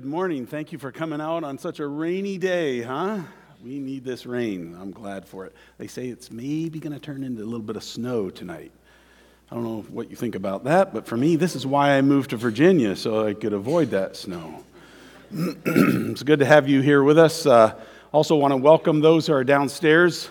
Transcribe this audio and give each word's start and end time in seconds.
Good 0.00 0.08
morning. 0.08 0.46
Thank 0.46 0.72
you 0.72 0.78
for 0.78 0.90
coming 0.90 1.20
out 1.20 1.44
on 1.44 1.58
such 1.58 1.78
a 1.78 1.86
rainy 1.86 2.38
day, 2.38 2.80
huh? 2.80 3.20
We 3.62 3.78
need 3.78 4.02
this 4.02 4.24
rain. 4.24 4.74
I'm 4.80 4.92
glad 4.92 5.26
for 5.26 5.44
it. 5.44 5.54
They 5.76 5.88
say 5.88 6.08
it's 6.08 6.30
maybe 6.30 6.80
going 6.80 6.94
to 6.94 6.98
turn 6.98 7.22
into 7.22 7.42
a 7.42 7.44
little 7.44 7.60
bit 7.60 7.76
of 7.76 7.84
snow 7.84 8.30
tonight. 8.30 8.72
I 9.50 9.54
don't 9.54 9.62
know 9.62 9.82
what 9.90 10.08
you 10.08 10.16
think 10.16 10.36
about 10.36 10.64
that, 10.64 10.94
but 10.94 11.06
for 11.06 11.18
me, 11.18 11.36
this 11.36 11.54
is 11.54 11.66
why 11.66 11.98
I 11.98 12.00
moved 12.00 12.30
to 12.30 12.38
Virginia, 12.38 12.96
so 12.96 13.26
I 13.26 13.34
could 13.34 13.52
avoid 13.52 13.90
that 13.90 14.16
snow. 14.16 14.64
it's 15.34 16.22
good 16.22 16.38
to 16.38 16.46
have 16.46 16.66
you 16.66 16.80
here 16.80 17.02
with 17.02 17.18
us. 17.18 17.44
Uh, 17.44 17.78
also, 18.10 18.36
want 18.36 18.52
to 18.52 18.56
welcome 18.56 19.00
those 19.00 19.26
who 19.26 19.34
are 19.34 19.44
downstairs, 19.44 20.30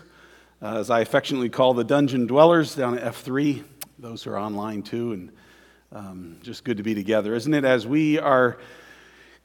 uh, 0.63 0.79
as 0.79 0.89
I 0.89 1.01
affectionately 1.01 1.49
call 1.49 1.75
the 1.75 1.83
dungeon 1.83 2.25
dwellers 2.25 2.73
down 2.73 2.97
at 2.97 3.13
F3, 3.13 3.63
those 3.99 4.23
who 4.23 4.31
are 4.31 4.39
online 4.39 4.81
too, 4.81 5.13
and 5.13 5.31
um, 5.91 6.37
just 6.41 6.63
good 6.63 6.77
to 6.77 6.83
be 6.83 6.95
together, 6.95 7.35
isn't 7.35 7.53
it? 7.53 7.65
As 7.65 7.85
we 7.85 8.17
are 8.17 8.57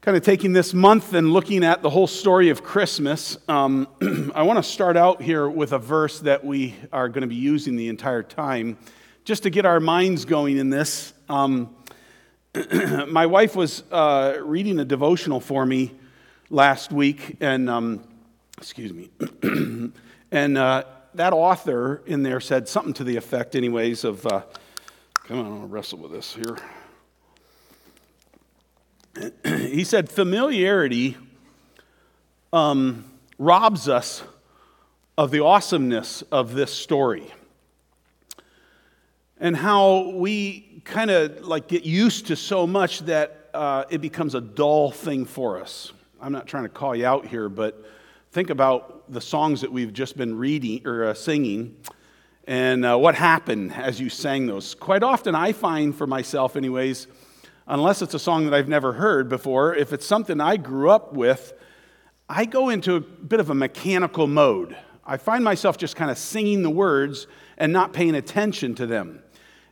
kind 0.05 0.15
of 0.15 0.21
taking 0.23 0.53
this 0.53 0.71
month 0.71 1.15
and 1.15 1.33
looking 1.33 1.63
at 1.63 1.81
the 1.81 1.89
whole 1.89 2.05
story 2.05 2.49
of 2.49 2.61
Christmas, 2.61 3.39
um, 3.47 3.87
I 4.35 4.43
want 4.43 4.57
to 4.57 4.63
start 4.63 4.97
out 4.97 5.19
here 5.19 5.49
with 5.49 5.71
a 5.71 5.79
verse 5.79 6.19
that 6.19 6.45
we 6.45 6.75
are 6.93 7.09
going 7.09 7.23
to 7.23 7.27
be 7.27 7.33
using 7.33 7.75
the 7.75 7.89
entire 7.89 8.21
time 8.21 8.77
just 9.23 9.41
to 9.43 9.49
get 9.49 9.65
our 9.65 9.79
minds 9.79 10.23
going 10.23 10.57
in 10.57 10.69
this. 10.69 11.11
Um, 11.27 11.75
my 13.07 13.25
wife 13.25 13.55
was 13.55 13.81
uh, 13.91 14.37
reading 14.43 14.77
a 14.77 14.85
devotional 14.85 15.39
for 15.39 15.65
me 15.65 15.91
last 16.51 16.91
week, 16.91 17.37
and 17.39 17.67
um, 17.67 18.03
excuse 18.59 18.93
me, 18.93 19.09
and 20.31 20.55
uh, 20.55 20.83
that 21.15 21.33
author 21.33 22.03
in 22.05 22.21
there 22.21 22.39
said 22.39 22.67
something 22.67 22.93
to 22.93 23.03
the 23.03 23.15
effect, 23.15 23.55
anyways, 23.55 24.03
of 24.03 24.23
uh, 24.27 24.43
come 25.23 25.39
on, 25.39 25.61
I'll 25.61 25.67
wrestle 25.67 25.97
with 25.97 26.11
this 26.11 26.35
here 26.35 26.57
he 29.45 29.83
said, 29.83 30.09
familiarity 30.09 31.17
um, 32.51 33.05
robs 33.37 33.87
us 33.87 34.23
of 35.17 35.31
the 35.31 35.43
awesomeness 35.43 36.21
of 36.23 36.53
this 36.53 36.73
story. 36.73 37.33
And 39.39 39.55
how 39.55 40.11
we 40.11 40.81
kind 40.85 41.11
of 41.11 41.45
like 41.45 41.67
get 41.67 41.83
used 41.83 42.27
to 42.27 42.35
so 42.35 42.67
much 42.67 42.99
that 43.01 43.49
uh, 43.53 43.85
it 43.89 43.99
becomes 43.99 44.35
a 44.35 44.41
dull 44.41 44.91
thing 44.91 45.25
for 45.25 45.59
us. 45.59 45.91
I'm 46.21 46.31
not 46.31 46.47
trying 46.47 46.63
to 46.63 46.69
call 46.69 46.95
you 46.95 47.05
out 47.05 47.25
here 47.25 47.49
but 47.49 47.83
think 48.31 48.49
about 48.49 49.11
the 49.11 49.21
songs 49.21 49.61
that 49.61 49.71
we've 49.71 49.93
just 49.93 50.17
been 50.17 50.37
reading 50.37 50.85
or 50.85 51.05
uh, 51.05 51.13
singing 51.13 51.75
and 52.47 52.85
uh, 52.85 52.97
what 52.97 53.15
happened 53.15 53.73
as 53.73 53.99
you 53.99 54.09
sang 54.09 54.45
those. 54.45 54.75
Quite 54.75 55.03
often 55.03 55.35
i 55.35 55.51
find 55.51 55.95
for 55.95 56.05
myself 56.05 56.55
anyways 56.55 57.07
unless 57.67 58.01
it's 58.01 58.13
a 58.13 58.19
song 58.19 58.45
that 58.45 58.53
I've 58.53 58.67
never 58.67 58.93
heard 58.93 59.29
before, 59.29 59.75
if 59.75 59.93
it's 59.93 60.05
something 60.05 60.39
I 60.39 60.57
grew 60.57 60.89
up 60.89 61.13
with, 61.13 61.53
I 62.27 62.45
go 62.45 62.69
into 62.69 62.95
a 62.95 62.99
bit 62.99 63.39
of 63.39 63.49
a 63.49 63.55
mechanical 63.55 64.27
mode. 64.27 64.75
I 65.05 65.17
find 65.17 65.43
myself 65.43 65.77
just 65.77 65.95
kind 65.95 66.09
of 66.09 66.17
singing 66.17 66.63
the 66.63 66.69
words 66.69 67.27
and 67.57 67.71
not 67.71 67.93
paying 67.93 68.15
attention 68.15 68.75
to 68.75 68.87
them. 68.87 69.21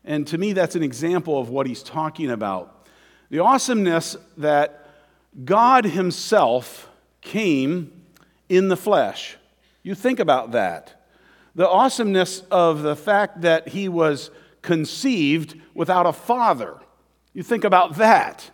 And 0.06 0.28
to 0.28 0.38
me, 0.38 0.53
that's 0.53 0.76
an 0.76 0.84
example 0.84 1.40
of 1.40 1.50
what 1.50 1.66
he's 1.66 1.82
talking 1.82 2.30
about. 2.30 2.88
The 3.30 3.40
awesomeness 3.40 4.16
that 4.38 4.84
God 5.44 5.86
Himself 5.86 6.90
came 7.22 8.03
in 8.50 8.68
the 8.68 8.78
flesh. 8.78 9.38
You 9.82 9.96
think 9.96 10.20
about 10.20 10.52
that. 10.52 11.08
The 11.56 11.68
awesomeness 11.68 12.42
of 12.52 12.84
the 12.84 12.96
fact 12.96 13.42
that 13.42 13.70
He 13.70 13.90
was 13.90 14.30
conceived 14.62 15.59
without 15.74 16.06
a 16.06 16.14
father. 16.14 16.80
You 17.36 17.42
think 17.42 17.64
about 17.64 17.96
that. 17.96 18.52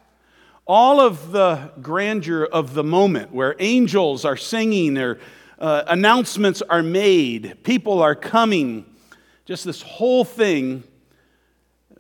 All 0.66 1.02
of 1.02 1.34
the 1.34 1.74
grandeur 1.82 2.46
of 2.46 2.74
the 2.74 2.84
moment 2.84 3.34
where 3.34 3.54
angels 3.60 4.24
are 4.24 4.38
singing, 4.38 4.98
or 4.98 5.20
uh, 5.60 5.84
announcements 5.88 6.62
are 6.62 6.82
made, 6.82 7.58
people 7.64 8.02
are 8.02 8.16
coming, 8.16 8.86
just 9.44 9.66
this 9.66 9.82
whole 9.82 10.24
thing, 10.24 10.86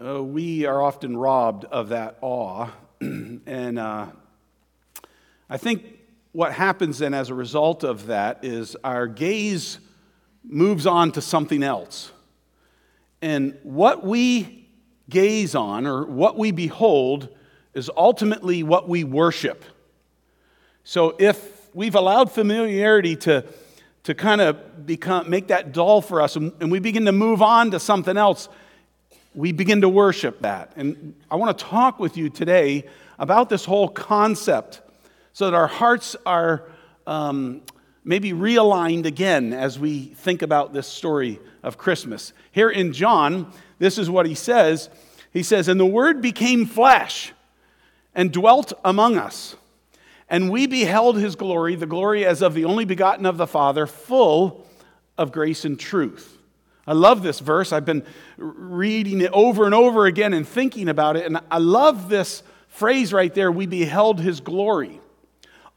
uh, 0.01 0.23
we 0.23 0.65
are 0.65 0.81
often 0.81 1.17
robbed 1.17 1.65
of 1.65 1.89
that 1.89 2.17
awe. 2.21 2.69
and 3.01 3.77
uh, 3.77 4.05
I 5.49 5.57
think 5.57 5.83
what 6.31 6.53
happens 6.53 6.99
then 6.99 7.13
as 7.13 7.29
a 7.29 7.33
result 7.33 7.83
of 7.83 8.05
that 8.05 8.45
is 8.45 8.77
our 8.85 9.05
gaze 9.05 9.79
moves 10.45 10.87
on 10.87 11.11
to 11.11 11.21
something 11.21 11.61
else. 11.61 12.13
And 13.21 13.57
what 13.63 14.05
we 14.05 14.58
gaze 15.09 15.55
on 15.55 15.85
or 15.85 16.05
what 16.05 16.37
we 16.37 16.51
behold 16.51 17.29
is 17.73 17.89
ultimately 17.95 18.63
what 18.63 18.87
we 18.87 19.03
worship. 19.03 19.63
So 20.83 21.15
if 21.19 21.73
we've 21.73 21.95
allowed 21.95 22.31
familiarity 22.31 23.15
to, 23.17 23.45
to 24.03 24.15
kind 24.15 24.41
of 24.41 24.85
become, 24.85 25.29
make 25.29 25.47
that 25.47 25.71
dull 25.71 26.01
for 26.01 26.21
us 26.21 26.35
and, 26.35 26.51
and 26.59 26.71
we 26.71 26.79
begin 26.79 27.05
to 27.05 27.11
move 27.11 27.41
on 27.41 27.71
to 27.71 27.79
something 27.79 28.17
else, 28.17 28.49
we 29.35 29.51
begin 29.51 29.81
to 29.81 29.89
worship 29.89 30.41
that. 30.41 30.73
And 30.75 31.13
I 31.29 31.35
want 31.35 31.57
to 31.57 31.63
talk 31.63 31.99
with 31.99 32.17
you 32.17 32.29
today 32.29 32.85
about 33.19 33.49
this 33.49 33.65
whole 33.65 33.87
concept 33.87 34.81
so 35.33 35.45
that 35.45 35.55
our 35.55 35.67
hearts 35.67 36.15
are 36.25 36.63
um, 37.05 37.61
maybe 38.03 38.33
realigned 38.33 39.05
again 39.05 39.53
as 39.53 39.77
we 39.77 40.05
think 40.05 40.41
about 40.41 40.73
this 40.73 40.87
story 40.87 41.39
of 41.61 41.77
Christmas. 41.77 42.33
Here 42.51 42.69
in 42.69 42.93
John, 42.93 43.51
this 43.79 43.97
is 43.97 44.09
what 44.09 44.25
he 44.25 44.35
says. 44.35 44.89
He 45.33 45.43
says, 45.43 45.67
And 45.67 45.79
the 45.79 45.85
Word 45.85 46.21
became 46.21 46.65
flesh 46.65 47.33
and 48.13 48.31
dwelt 48.31 48.73
among 48.83 49.17
us. 49.17 49.55
And 50.29 50.51
we 50.51 50.67
beheld 50.67 51.17
his 51.17 51.35
glory, 51.35 51.75
the 51.75 51.87
glory 51.87 52.25
as 52.25 52.41
of 52.41 52.53
the 52.53 52.65
only 52.65 52.85
begotten 52.85 53.25
of 53.25 53.37
the 53.37 53.47
Father, 53.47 53.87
full 53.87 54.65
of 55.17 55.31
grace 55.31 55.65
and 55.65 55.79
truth. 55.79 56.37
I 56.85 56.93
love 56.93 57.23
this 57.23 57.39
verse. 57.39 57.71
I've 57.71 57.85
been 57.85 58.03
reading 58.37 59.21
it 59.21 59.31
over 59.31 59.65
and 59.65 59.73
over 59.73 60.05
again 60.05 60.33
and 60.33 60.47
thinking 60.47 60.89
about 60.89 61.17
it. 61.17 61.25
And 61.25 61.39
I 61.49 61.59
love 61.59 62.09
this 62.09 62.43
phrase 62.67 63.13
right 63.13 63.33
there 63.33 63.51
we 63.51 63.65
beheld 63.65 64.19
his 64.19 64.39
glory. 64.39 64.99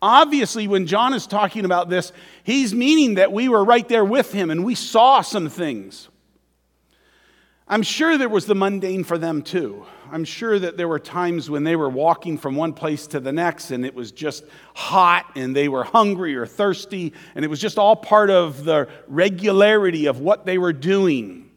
Obviously, 0.01 0.67
when 0.67 0.87
John 0.87 1.15
is 1.15 1.27
talking 1.27 1.65
about 1.65 1.89
this, 1.89 2.13
he's 2.45 2.75
meaning 2.75 3.15
that 3.15 3.33
we 3.33 3.49
were 3.49 3.65
right 3.65 3.87
there 3.89 4.05
with 4.05 4.33
him 4.33 4.51
and 4.51 4.65
we 4.65 4.75
saw 4.75 5.21
some 5.21 5.49
things. 5.49 6.09
I'm 7.73 7.83
sure 7.83 8.19
there 8.19 8.29
was 8.29 8.45
the 8.45 8.55
mundane 8.55 9.03
for 9.03 9.17
them 9.17 9.41
too. 9.41 9.87
I'm 10.11 10.27
sure 10.27 10.59
that 10.59 10.77
there 10.77 10.89
were 10.89 10.99
times 10.99 11.49
when 11.49 11.65
they 11.65 11.75
were 11.75 11.89
walking 11.89 12.37
from 12.37 12.55
one 12.55 12.75
place 12.75 13.07
to 13.07 13.19
the 13.19 13.33
next 13.33 13.71
and 13.71 13.87
it 13.87 13.95
was 13.95 14.13
just 14.13 14.45
hot 14.75 15.25
and 15.37 15.57
they 15.57 15.71
were 15.71 15.83
hungry 15.83 16.37
or 16.37 16.45
thirsty 16.45 17.15
and 17.35 17.47
it 17.47 17.49
was 17.49 17.59
just 17.59 17.79
all 17.79 17.97
part 17.97 18.29
of 18.29 18.65
the 18.65 18.91
regularity 19.09 20.05
of 20.05 20.21
what 20.21 20.45
they 20.45 20.59
were 20.59 20.75
doing. 20.75 21.51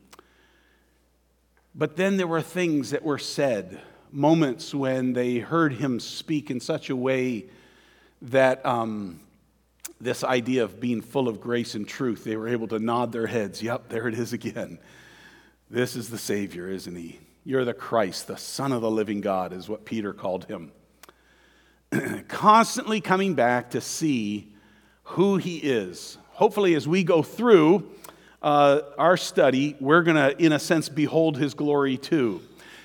But 1.76 1.98
then 1.98 2.16
there 2.16 2.28
were 2.28 2.42
things 2.42 2.92
that 2.92 3.04
were 3.04 3.20
said, 3.20 3.82
moments 4.10 4.74
when 4.74 5.12
they 5.12 5.40
heard 5.40 5.74
him 5.74 6.00
speak 6.00 6.50
in 6.50 6.62
such 6.62 6.90
a 6.90 6.96
way 6.96 7.48
that 8.22 8.66
um, 8.66 9.20
this 10.00 10.24
idea 10.24 10.64
of 10.64 10.80
being 10.80 11.02
full 11.02 11.28
of 11.28 11.42
grace 11.42 11.76
and 11.76 11.86
truth, 11.86 12.24
they 12.24 12.38
were 12.38 12.48
able 12.48 12.70
to 12.70 12.80
nod 12.80 13.12
their 13.12 13.28
heads. 13.28 13.62
Yep, 13.62 13.90
there 13.90 14.08
it 14.08 14.18
is 14.18 14.32
again. 14.32 14.80
This 15.70 15.96
is 15.96 16.10
the 16.10 16.18
Savior, 16.20 16.70
isn't 16.70 16.96
he? 16.96 17.20
You're 17.44 17.66
the 17.66 17.74
Christ, 17.74 18.28
the 18.28 18.38
Son 18.38 18.72
of 18.72 18.84
the 18.84 18.92
living 18.92 19.20
God, 19.20 19.52
is 19.52 19.68
what 19.68 19.84
Peter 19.84 20.14
called 20.14 20.46
him. 20.46 20.72
Constantly 22.28 23.02
coming 23.02 23.34
back 23.34 23.72
to 23.72 23.82
see 23.82 24.54
who 25.04 25.38
he 25.38 25.58
is. 25.58 26.20
Hopefully, 26.34 26.76
as 26.76 26.88
we 26.88 27.04
go 27.04 27.24
through 27.24 27.90
uh, 28.44 28.82
our 29.00 29.18
study, 29.18 29.76
we're 29.80 30.04
going 30.04 30.18
to, 30.18 30.40
in 30.40 30.52
a 30.52 30.60
sense, 30.60 30.88
behold 30.88 31.36
his 31.36 31.56
glory 31.56 31.98
too. 31.98 32.42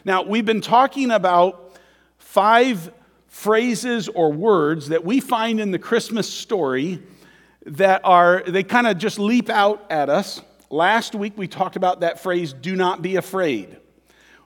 Now, 0.07 0.23
we've 0.23 0.47
been 0.47 0.63
talking 0.63 1.11
about 1.11 1.77
five 2.17 2.91
phrases 3.27 4.09
or 4.09 4.33
words 4.33 4.89
that 4.89 5.05
we 5.05 5.21
find 5.21 5.61
in 5.61 5.71
the 5.71 5.79
Christmas 5.79 6.33
story 6.33 7.03
that 7.67 8.01
are, 8.05 8.43
they 8.47 8.63
kind 8.63 8.87
of 8.87 8.97
just 8.97 9.19
leap 9.19 9.51
out 9.51 9.85
at 9.91 10.09
us. 10.09 10.41
Last 10.71 11.17
week 11.17 11.33
we 11.37 11.49
talked 11.49 11.75
about 11.75 12.01
that 12.01 12.21
phrase, 12.21 12.53
do 12.53 12.77
not 12.77 13.03
be 13.03 13.17
afraid. 13.17 13.77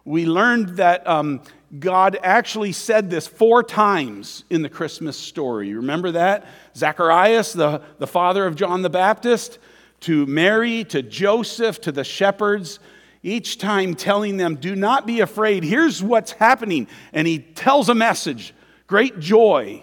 We 0.07 0.25
learned 0.25 0.77
that 0.79 1.07
um, 1.07 1.43
God 1.79 2.19
actually 2.23 2.73
said 2.73 3.11
this 3.11 3.27
four 3.27 3.63
times 3.63 4.45
in 4.49 4.63
the 4.63 4.71
Christmas 4.71 5.19
story. 5.19 5.69
You 5.69 5.77
Remember 5.77 6.13
that? 6.13 6.47
Zacharias, 6.75 7.53
the, 7.53 7.83
the 7.99 8.07
father 8.07 8.47
of 8.47 8.57
John 8.57 8.81
the 8.81 8.91
Baptist, 8.91 9.59
to 10.01 10.25
Mary, 10.25 10.85
to 10.85 11.03
Joseph, 11.03 11.81
to 11.83 11.93
the 11.93 12.05
shepherds, 12.05 12.79
each 13.23 13.59
time 13.59 13.95
telling 13.95 14.39
them, 14.39 14.57
Do 14.57 14.75
not 14.75 15.07
be 15.07 15.21
afraid. 15.21 15.63
Here's 15.63 16.03
what's 16.03 16.33
happening. 16.33 16.89
And 17.13 17.27
he 17.27 17.39
tells 17.39 17.91
a 17.91 17.95
message 17.95 18.55
great 18.87 19.19
joy. 19.19 19.83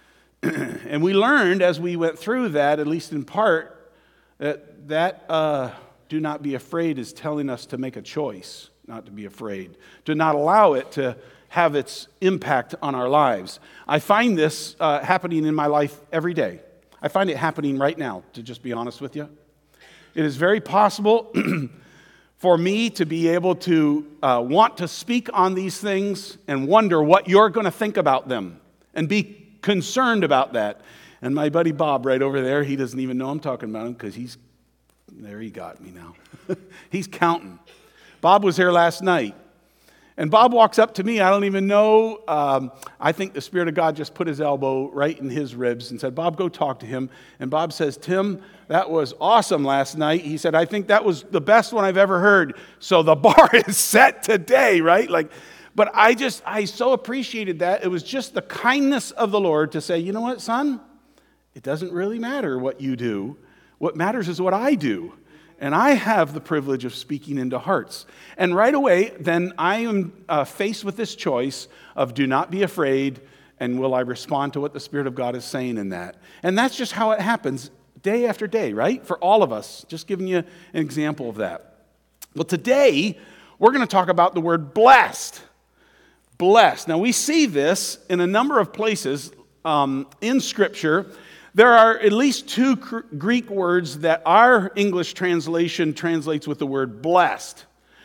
and 0.42 1.02
we 1.02 1.14
learned 1.14 1.62
as 1.62 1.80
we 1.80 1.96
went 1.96 2.18
through 2.18 2.50
that, 2.50 2.78
at 2.78 2.86
least 2.86 3.12
in 3.12 3.24
part, 3.24 3.92
that 4.38 4.69
that 4.86 5.24
uh, 5.28 5.70
do 6.08 6.20
not 6.20 6.42
be 6.42 6.54
afraid 6.54 6.98
is 6.98 7.12
telling 7.12 7.48
us 7.48 7.66
to 7.66 7.78
make 7.78 7.96
a 7.96 8.02
choice. 8.02 8.70
not 8.86 9.06
to 9.06 9.12
be 9.12 9.24
afraid, 9.24 9.76
to 10.04 10.14
not 10.14 10.34
allow 10.34 10.72
it 10.72 10.90
to 10.92 11.16
have 11.48 11.74
its 11.74 12.08
impact 12.20 12.74
on 12.82 12.94
our 12.94 13.08
lives. 13.08 13.60
I 13.86 13.98
find 13.98 14.36
this 14.36 14.76
uh, 14.80 15.00
happening 15.00 15.44
in 15.44 15.54
my 15.54 15.66
life 15.66 16.00
every 16.12 16.34
day. 16.34 16.60
I 17.02 17.08
find 17.08 17.30
it 17.30 17.36
happening 17.36 17.78
right 17.78 17.96
now, 17.96 18.22
to 18.34 18.42
just 18.42 18.62
be 18.62 18.72
honest 18.72 19.00
with 19.00 19.16
you. 19.16 19.28
It 20.14 20.24
is 20.24 20.36
very 20.36 20.60
possible 20.60 21.32
for 22.38 22.58
me 22.58 22.90
to 22.90 23.04
be 23.04 23.28
able 23.28 23.54
to 23.56 24.06
uh, 24.22 24.44
want 24.46 24.78
to 24.78 24.88
speak 24.88 25.28
on 25.32 25.54
these 25.54 25.78
things 25.78 26.38
and 26.46 26.66
wonder 26.66 27.02
what 27.02 27.28
you're 27.28 27.50
going 27.50 27.64
to 27.64 27.70
think 27.70 27.96
about 27.96 28.28
them 28.28 28.60
and 28.94 29.08
be 29.08 29.48
concerned 29.62 30.24
about 30.24 30.52
that. 30.54 30.80
And 31.22 31.34
my 31.34 31.48
buddy 31.48 31.72
Bob, 31.72 32.06
right 32.06 32.22
over 32.22 32.40
there, 32.40 32.64
he 32.64 32.76
doesn't 32.76 32.98
even 32.98 33.18
know 33.18 33.28
I'm 33.28 33.40
talking 33.40 33.70
about 33.70 33.86
him 33.86 33.92
because 33.92 34.14
he's 34.14 34.36
there, 35.18 35.40
he 35.40 35.50
got 35.50 35.80
me 35.80 35.90
now. 35.90 36.14
he's 36.90 37.06
counting. 37.06 37.58
Bob 38.20 38.44
was 38.44 38.56
here 38.56 38.70
last 38.70 39.02
night. 39.02 39.34
And 40.16 40.30
Bob 40.30 40.52
walks 40.52 40.78
up 40.78 40.94
to 40.94 41.04
me. 41.04 41.20
I 41.20 41.30
don't 41.30 41.44
even 41.44 41.66
know. 41.66 42.22
Um, 42.28 42.72
I 43.00 43.12
think 43.12 43.32
the 43.32 43.40
Spirit 43.40 43.68
of 43.68 43.74
God 43.74 43.96
just 43.96 44.12
put 44.12 44.26
his 44.26 44.38
elbow 44.38 44.90
right 44.90 45.18
in 45.18 45.30
his 45.30 45.54
ribs 45.54 45.90
and 45.90 45.98
said, 45.98 46.14
Bob, 46.14 46.36
go 46.36 46.48
talk 46.48 46.80
to 46.80 46.86
him. 46.86 47.08
And 47.38 47.50
Bob 47.50 47.72
says, 47.72 47.96
Tim, 47.96 48.42
that 48.68 48.90
was 48.90 49.14
awesome 49.18 49.64
last 49.64 49.96
night. 49.96 50.20
He 50.20 50.36
said, 50.36 50.54
I 50.54 50.66
think 50.66 50.88
that 50.88 51.06
was 51.06 51.22
the 51.22 51.40
best 51.40 51.72
one 51.72 51.86
I've 51.86 51.96
ever 51.96 52.20
heard. 52.20 52.58
So 52.80 53.02
the 53.02 53.14
bar 53.16 53.48
is 53.66 53.78
set 53.78 54.22
today, 54.22 54.82
right? 54.82 55.08
Like, 55.08 55.32
but 55.74 55.90
I 55.94 56.12
just, 56.14 56.42
I 56.44 56.66
so 56.66 56.92
appreciated 56.92 57.60
that. 57.60 57.82
It 57.82 57.88
was 57.88 58.02
just 58.02 58.34
the 58.34 58.42
kindness 58.42 59.12
of 59.12 59.30
the 59.30 59.40
Lord 59.40 59.72
to 59.72 59.80
say, 59.80 60.00
you 60.00 60.12
know 60.12 60.20
what, 60.20 60.42
son? 60.42 60.82
It 61.54 61.62
doesn't 61.62 61.92
really 61.92 62.18
matter 62.18 62.58
what 62.58 62.80
you 62.80 62.94
do. 62.94 63.38
What 63.80 63.96
matters 63.96 64.28
is 64.28 64.40
what 64.40 64.54
I 64.54 64.76
do 64.76 65.14
and 65.60 65.74
I 65.74 65.90
have 65.90 66.32
the 66.32 66.40
privilege 66.40 66.86
of 66.86 66.94
speaking 66.94 67.38
into 67.38 67.58
hearts. 67.58 68.06
And 68.38 68.56
right 68.56 68.74
away, 68.74 69.12
then 69.20 69.52
I 69.58 69.80
am 69.80 70.24
uh, 70.28 70.44
faced 70.44 70.84
with 70.84 70.96
this 70.96 71.14
choice 71.14 71.68
of 71.94 72.14
do 72.14 72.26
not 72.26 72.50
be 72.50 72.62
afraid, 72.62 73.20
and 73.60 73.78
will 73.78 73.94
I 73.94 74.00
respond 74.00 74.54
to 74.54 74.60
what 74.60 74.72
the 74.72 74.80
Spirit 74.80 75.06
of 75.06 75.14
God 75.14 75.36
is 75.36 75.44
saying 75.44 75.76
in 75.76 75.90
that? 75.90 76.16
And 76.42 76.58
that's 76.58 76.76
just 76.76 76.92
how 76.92 77.10
it 77.10 77.20
happens 77.20 77.70
day 78.02 78.26
after 78.26 78.46
day, 78.46 78.72
right? 78.72 79.06
For 79.06 79.18
all 79.18 79.42
of 79.42 79.52
us. 79.52 79.84
Just 79.86 80.06
giving 80.06 80.26
you 80.26 80.38
an 80.38 80.46
example 80.72 81.28
of 81.28 81.36
that. 81.36 81.84
Well, 82.34 82.44
today, 82.44 83.18
we're 83.58 83.72
going 83.72 83.86
to 83.86 83.86
talk 83.86 84.08
about 84.08 84.34
the 84.34 84.40
word 84.40 84.72
blessed. 84.72 85.42
Blessed. 86.38 86.88
Now, 86.88 86.96
we 86.96 87.12
see 87.12 87.44
this 87.44 87.98
in 88.08 88.20
a 88.20 88.26
number 88.26 88.58
of 88.58 88.72
places 88.72 89.30
um, 89.66 90.06
in 90.22 90.40
Scripture. 90.40 91.12
There 91.54 91.72
are 91.72 91.98
at 91.98 92.12
least 92.12 92.48
two 92.48 92.76
Greek 92.76 93.50
words 93.50 94.00
that 94.00 94.22
our 94.24 94.70
English 94.76 95.14
translation 95.14 95.94
translates 95.94 96.46
with 96.46 96.58
the 96.58 96.66
word 96.66 97.02
blessed. 97.02 97.64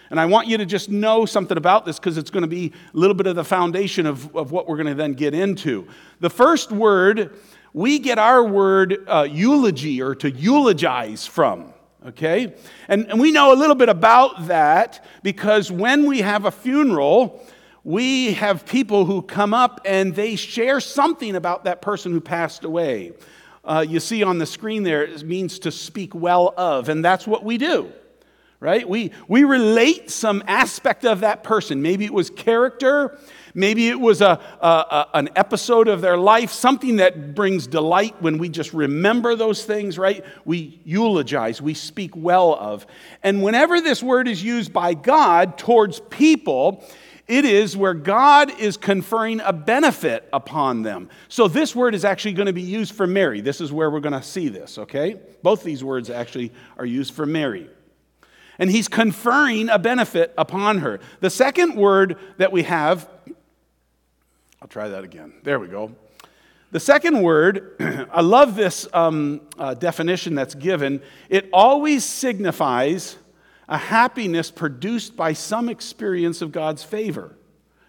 And 0.10 0.20
I 0.20 0.26
want 0.26 0.48
you 0.48 0.58
to 0.58 0.66
just 0.66 0.90
know 0.90 1.26
something 1.26 1.58
about 1.58 1.86
this 1.86 2.00
because 2.00 2.18
it's 2.18 2.32
going 2.32 2.44
to 2.44 2.48
be 2.48 2.74
a 2.94 2.98
little 2.98 3.16
bit 3.16 3.28
of 3.28 3.36
the 3.36 3.44
foundation 3.44 4.06
of, 4.06 4.36
of 4.36 4.52
what 4.52 4.68
we're 4.68 4.78
going 4.78 4.88
to 4.88 4.96
then 4.96 5.14
get 5.14 5.34
into. 5.34 5.88
The 6.20 6.30
first 6.30 6.72
word, 6.72 7.36
we 7.74 8.00
get 8.00 8.18
our 8.18 8.44
word 8.44 9.04
uh, 9.08 9.28
eulogy 9.30 10.02
or 10.02 10.16
to 10.16 10.32
eulogize 10.32 11.28
from. 11.28 11.74
Okay? 12.06 12.54
And, 12.88 13.08
and 13.10 13.20
we 13.20 13.32
know 13.32 13.52
a 13.52 13.58
little 13.58 13.76
bit 13.76 13.90
about 13.90 14.48
that 14.48 15.04
because 15.24 15.72
when 15.72 16.06
we 16.06 16.22
have 16.22 16.46
a 16.46 16.52
funeral, 16.52 17.44
we 17.84 18.34
have 18.34 18.66
people 18.66 19.06
who 19.06 19.22
come 19.22 19.54
up 19.54 19.82
and 19.86 20.16
they 20.16 20.36
share 20.36 20.80
something 20.80 21.36
about 21.36 21.66
that 21.66 21.82
person 21.82 22.12
who 22.12 22.22
passed 22.22 22.64
away 22.64 23.14
uh, 23.66 23.86
you 23.88 24.00
see 24.00 24.24
on 24.24 24.38
the 24.38 24.46
screen 24.46 24.84
there, 24.84 25.08
means 25.24 25.60
to 25.60 25.72
speak 25.72 26.14
well 26.14 26.54
of, 26.56 26.90
and 26.90 27.04
that's 27.04 27.26
what 27.26 27.44
we 27.44 27.58
do, 27.58 27.92
right? 28.60 28.88
We, 28.88 29.12
we 29.28 29.44
relate 29.44 30.12
some 30.12 30.44
aspect 30.48 31.06
of 31.06 31.22
that 31.22 31.44
person. 31.44 31.82
Maybe 31.82 32.06
it 32.06 32.14
was 32.14 32.30
character, 32.30 33.18
maybe 33.54 33.88
it 33.88 34.00
was 34.00 34.22
a, 34.22 34.40
a, 34.62 34.68
a, 34.68 35.10
an 35.16 35.30
episode 35.36 35.88
of 35.88 36.02
their 36.02 36.18
life, 36.18 36.52
something 36.52 36.98
that 36.98 37.34
brings 37.34 37.66
delight 37.66 38.22
when 38.22 38.38
we 38.38 38.50
just 38.50 38.74
remember 38.74 39.36
those 39.36 39.66
things, 39.66 39.98
right? 39.98 40.24
We 40.46 40.80
eulogize, 40.84 41.62
we 41.62 41.74
speak 41.74 42.16
well 42.16 42.54
of. 42.54 42.86
And 43.24 43.42
whenever 43.42 43.82
this 43.82 44.04
word 44.04 44.28
is 44.28 44.44
used 44.44 44.72
by 44.72 44.94
God 44.94 45.58
towards 45.58 46.00
people, 46.02 46.86
it 47.28 47.44
is 47.44 47.76
where 47.76 47.96
God 47.96 48.60
is 48.60 48.78
conferring 48.78 49.40
a 49.40 49.52
benefit 49.52 50.30
upon 50.32 50.84
them. 50.84 51.10
So 51.28 51.48
this 51.48 51.76
word 51.76 51.96
is 51.96 52.06
actually 52.06 52.34
going 52.34 52.46
to 52.46 52.54
be 52.54 52.62
used 52.62 52.94
for 52.94 53.08
Mary. 53.08 53.42
This 53.42 53.62
is 53.62 53.72
where 53.72 53.90
we're 53.90 54.00
going 54.00 54.14
to 54.14 54.22
see 54.22 54.48
this, 54.48 54.78
okay? 54.78 55.20
Both 55.42 55.64
these 55.64 55.84
words 55.84 56.12
actually 56.12 56.52
are 56.78 56.86
used 56.86 57.14
for 57.14 57.26
Mary. 57.26 57.68
And 58.60 58.70
he's 58.70 58.88
conferring 58.88 59.70
a 59.70 59.80
benefit 59.80 60.34
upon 60.38 60.80
her. 60.80 61.00
The 61.20 61.32
second 61.32 61.76
word 61.76 62.18
that 62.38 62.52
we 62.52 62.64
have, 62.64 63.10
I'll 64.62 64.68
try 64.68 64.90
that 64.90 65.04
again. 65.04 65.34
There 65.44 65.60
we 65.60 65.68
go. 65.68 65.96
The 66.72 66.80
second 66.80 67.22
word, 67.22 67.76
I 68.12 68.22
love 68.22 68.56
this 68.56 68.88
um, 68.94 69.42
uh, 69.58 69.74
definition 69.74 70.36
that's 70.36 70.56
given. 70.56 71.02
It 71.30 71.50
always 71.52 72.04
signifies 72.04 73.18
a 73.68 73.78
happiness 73.78 74.52
produced 74.52 75.16
by 75.16 75.34
some 75.34 75.70
experience 75.70 76.42
of 76.42 76.52
God's 76.52 76.84
favor. 76.84 77.36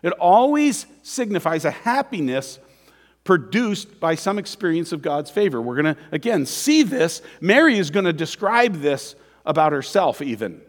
It 0.02 0.12
always 0.12 0.86
signifies 1.02 1.64
a 1.64 1.70
happiness 1.70 2.58
produced 3.24 3.98
by 3.98 4.14
some 4.14 4.38
experience 4.38 4.92
of 4.92 5.02
God's 5.02 5.30
favor. 5.30 5.60
We're 5.60 5.82
going 5.82 5.96
to, 5.96 6.00
again, 6.12 6.46
see 6.46 6.82
this. 6.82 7.20
Mary 7.40 7.76
is 7.76 7.90
going 7.90 8.04
to 8.04 8.12
describe 8.12 8.80
this 8.80 9.16
about 9.44 9.72
herself, 9.72 10.22
even. 10.22 10.62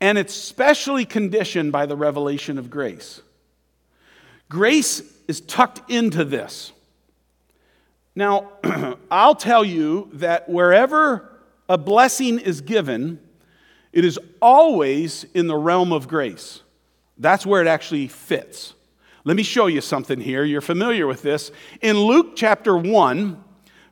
And 0.00 0.16
it's 0.16 0.34
specially 0.34 1.04
conditioned 1.04 1.72
by 1.72 1.86
the 1.86 1.96
revelation 1.96 2.58
of 2.58 2.70
grace. 2.70 3.20
Grace 4.48 5.02
is 5.26 5.40
tucked 5.40 5.90
into 5.90 6.24
this. 6.24 6.72
Now, 8.14 8.50
I'll 9.10 9.34
tell 9.34 9.64
you 9.64 10.10
that 10.14 10.48
wherever 10.48 11.28
a 11.68 11.76
blessing 11.76 12.38
is 12.38 12.60
given, 12.60 13.20
it 13.92 14.04
is 14.04 14.18
always 14.40 15.24
in 15.34 15.46
the 15.46 15.56
realm 15.56 15.92
of 15.92 16.08
grace. 16.08 16.62
That's 17.16 17.44
where 17.44 17.60
it 17.60 17.68
actually 17.68 18.08
fits. 18.08 18.74
Let 19.24 19.36
me 19.36 19.42
show 19.42 19.66
you 19.66 19.80
something 19.80 20.20
here. 20.20 20.44
You're 20.44 20.60
familiar 20.60 21.06
with 21.06 21.22
this. 21.22 21.50
In 21.80 21.98
Luke 21.98 22.36
chapter 22.36 22.76
1, 22.76 23.42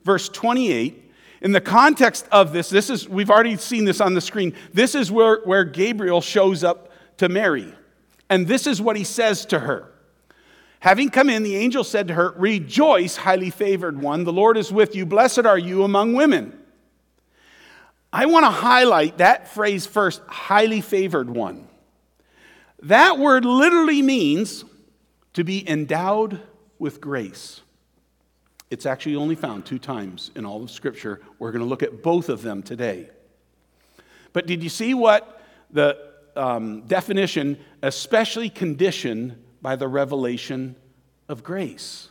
verse 0.04 0.28
28, 0.28 1.12
in 1.42 1.52
the 1.52 1.60
context 1.60 2.26
of 2.32 2.52
this, 2.52 2.70
this 2.70 2.88
is, 2.88 3.08
we've 3.08 3.30
already 3.30 3.56
seen 3.56 3.84
this 3.84 4.00
on 4.00 4.14
the 4.14 4.20
screen. 4.20 4.54
This 4.72 4.94
is 4.94 5.12
where, 5.12 5.40
where 5.44 5.64
Gabriel 5.64 6.20
shows 6.20 6.64
up 6.64 6.90
to 7.18 7.28
Mary. 7.28 7.74
And 8.30 8.46
this 8.46 8.66
is 8.66 8.80
what 8.80 8.96
he 8.96 9.04
says 9.04 9.44
to 9.46 9.58
her. 9.58 9.92
Having 10.80 11.10
come 11.10 11.28
in, 11.28 11.42
the 11.42 11.56
angel 11.56 11.84
said 11.84 12.08
to 12.08 12.14
her, 12.14 12.32
Rejoice, 12.36 13.16
highly 13.16 13.50
favored 13.50 14.00
one, 14.00 14.24
the 14.24 14.32
Lord 14.32 14.56
is 14.56 14.72
with 14.72 14.94
you. 14.94 15.04
Blessed 15.06 15.46
are 15.46 15.58
you 15.58 15.82
among 15.82 16.14
women. 16.14 16.58
I 18.16 18.24
want 18.24 18.46
to 18.46 18.50
highlight 18.50 19.18
that 19.18 19.48
phrase 19.48 19.84
first 19.84 20.22
highly 20.26 20.80
favored 20.80 21.28
one. 21.28 21.68
That 22.84 23.18
word 23.18 23.44
literally 23.44 24.00
means 24.00 24.64
to 25.34 25.44
be 25.44 25.68
endowed 25.68 26.40
with 26.78 27.02
grace. 27.02 27.60
It's 28.70 28.86
actually 28.86 29.16
only 29.16 29.34
found 29.34 29.66
two 29.66 29.78
times 29.78 30.30
in 30.34 30.46
all 30.46 30.62
of 30.62 30.70
Scripture. 30.70 31.20
We're 31.38 31.52
going 31.52 31.60
to 31.60 31.68
look 31.68 31.82
at 31.82 32.02
both 32.02 32.30
of 32.30 32.40
them 32.40 32.62
today. 32.62 33.10
But 34.32 34.46
did 34.46 34.62
you 34.62 34.70
see 34.70 34.94
what 34.94 35.42
the 35.70 35.98
um, 36.36 36.86
definition, 36.86 37.58
especially 37.82 38.48
conditioned 38.48 39.36
by 39.60 39.76
the 39.76 39.88
revelation 39.88 40.74
of 41.28 41.44
grace? 41.44 42.08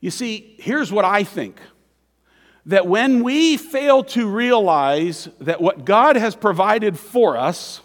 You 0.00 0.10
see, 0.10 0.56
here's 0.58 0.90
what 0.90 1.04
I 1.04 1.22
think 1.22 1.60
that 2.66 2.86
when 2.86 3.22
we 3.22 3.56
fail 3.56 4.04
to 4.04 4.28
realize 4.28 5.28
that 5.40 5.60
what 5.60 5.84
God 5.84 6.16
has 6.16 6.34
provided 6.34 6.98
for 6.98 7.36
us, 7.36 7.80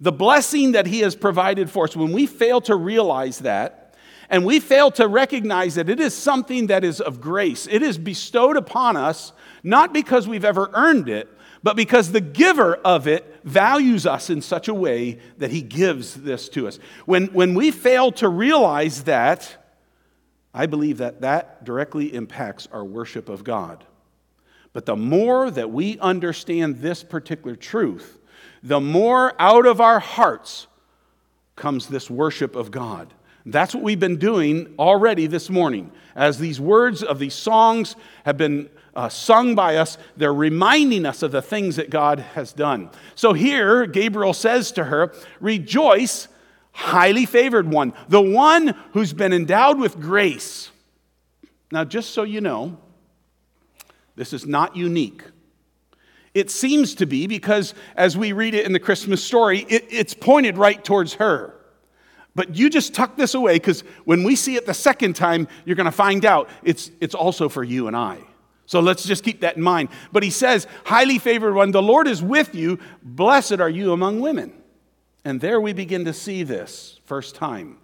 the 0.00 0.12
blessing 0.12 0.72
that 0.72 0.86
He 0.86 1.00
has 1.00 1.14
provided 1.14 1.70
for 1.70 1.84
us, 1.84 1.96
when 1.96 2.12
we 2.12 2.26
fail 2.26 2.60
to 2.62 2.74
realize 2.74 3.40
that, 3.40 3.94
and 4.28 4.44
we 4.44 4.58
fail 4.58 4.90
to 4.92 5.06
recognize 5.06 5.76
that 5.76 5.88
it 5.88 6.00
is 6.00 6.14
something 6.14 6.66
that 6.68 6.82
is 6.82 7.00
of 7.00 7.20
grace, 7.20 7.68
it 7.70 7.82
is 7.82 7.98
bestowed 7.98 8.56
upon 8.56 8.96
us 8.96 9.32
not 9.62 9.92
because 9.92 10.28
we've 10.28 10.44
ever 10.44 10.70
earned 10.74 11.08
it, 11.08 11.28
but 11.62 11.76
because 11.76 12.12
the 12.12 12.20
giver 12.20 12.74
of 12.76 13.08
it 13.08 13.40
values 13.42 14.06
us 14.06 14.28
in 14.28 14.42
such 14.42 14.68
a 14.68 14.74
way 14.74 15.18
that 15.38 15.50
he 15.50 15.62
gives 15.62 16.14
this 16.14 16.48
to 16.50 16.68
us. 16.68 16.78
When, 17.06 17.28
when 17.28 17.54
we 17.54 17.70
fail 17.70 18.12
to 18.12 18.28
realize 18.28 19.04
that, 19.04 19.63
I 20.54 20.66
believe 20.66 20.98
that 20.98 21.20
that 21.22 21.64
directly 21.64 22.14
impacts 22.14 22.68
our 22.72 22.84
worship 22.84 23.28
of 23.28 23.42
God. 23.42 23.84
But 24.72 24.86
the 24.86 24.96
more 24.96 25.50
that 25.50 25.70
we 25.70 25.98
understand 25.98 26.78
this 26.78 27.02
particular 27.02 27.56
truth, 27.56 28.18
the 28.62 28.80
more 28.80 29.34
out 29.38 29.66
of 29.66 29.80
our 29.80 30.00
hearts 30.00 30.68
comes 31.56 31.88
this 31.88 32.08
worship 32.08 32.56
of 32.56 32.70
God. 32.70 33.12
That's 33.46 33.74
what 33.74 33.84
we've 33.84 34.00
been 34.00 34.16
doing 34.16 34.74
already 34.78 35.26
this 35.26 35.50
morning. 35.50 35.92
As 36.16 36.38
these 36.38 36.60
words 36.60 37.02
of 37.02 37.18
these 37.18 37.34
songs 37.34 37.94
have 38.24 38.38
been 38.38 38.70
uh, 38.96 39.08
sung 39.08 39.54
by 39.54 39.76
us, 39.76 39.98
they're 40.16 40.32
reminding 40.32 41.04
us 41.04 41.22
of 41.22 41.32
the 41.32 41.42
things 41.42 41.76
that 41.76 41.90
God 41.90 42.20
has 42.20 42.52
done. 42.52 42.90
So 43.14 43.32
here, 43.32 43.86
Gabriel 43.86 44.32
says 44.32 44.72
to 44.72 44.84
her, 44.84 45.12
Rejoice, 45.40 46.28
highly 46.74 47.24
favored 47.24 47.68
one, 47.68 47.94
the 48.08 48.20
one 48.20 48.74
who's 48.92 49.12
been 49.12 49.32
endowed 49.32 49.78
with 49.78 49.98
grace. 50.00 50.70
Now, 51.70 51.84
just 51.84 52.10
so 52.10 52.24
you 52.24 52.40
know, 52.40 52.76
this 54.16 54.32
is 54.32 54.44
not 54.46 54.76
unique. 54.76 55.22
It 56.34 56.50
seems 56.50 56.96
to 56.96 57.06
be 57.06 57.26
because 57.26 57.74
as 57.96 58.18
we 58.18 58.32
read 58.32 58.54
it 58.54 58.66
in 58.66 58.72
the 58.72 58.80
Christmas 58.80 59.22
story, 59.22 59.60
it, 59.68 59.86
it's 59.88 60.14
pointed 60.14 60.58
right 60.58 60.84
towards 60.84 61.14
her. 61.14 61.54
But 62.34 62.56
you 62.56 62.68
just 62.68 62.92
tuck 62.92 63.16
this 63.16 63.34
away 63.34 63.54
because 63.54 63.82
when 64.04 64.24
we 64.24 64.34
see 64.34 64.56
it 64.56 64.66
the 64.66 64.74
second 64.74 65.14
time, 65.14 65.46
you're 65.64 65.76
going 65.76 65.84
to 65.84 65.92
find 65.92 66.24
out 66.24 66.48
it's, 66.64 66.90
it's 67.00 67.14
also 67.14 67.48
for 67.48 67.62
you 67.62 67.86
and 67.86 67.96
I. 67.96 68.18
So 68.66 68.80
let's 68.80 69.04
just 69.04 69.22
keep 69.22 69.42
that 69.42 69.56
in 69.56 69.62
mind. 69.62 69.90
But 70.10 70.24
he 70.24 70.30
says, 70.30 70.66
highly 70.84 71.20
favored 71.20 71.54
one, 71.54 71.70
the 71.70 71.82
Lord 71.82 72.08
is 72.08 72.20
with 72.20 72.54
you. 72.54 72.80
Blessed 73.02 73.60
are 73.60 73.70
you 73.70 73.92
among 73.92 74.20
women. 74.20 74.52
And 75.24 75.40
there 75.40 75.60
we 75.60 75.72
begin 75.72 76.04
to 76.04 76.12
see 76.12 76.42
this 76.42 77.00
first 77.06 77.34
time. 77.34 77.78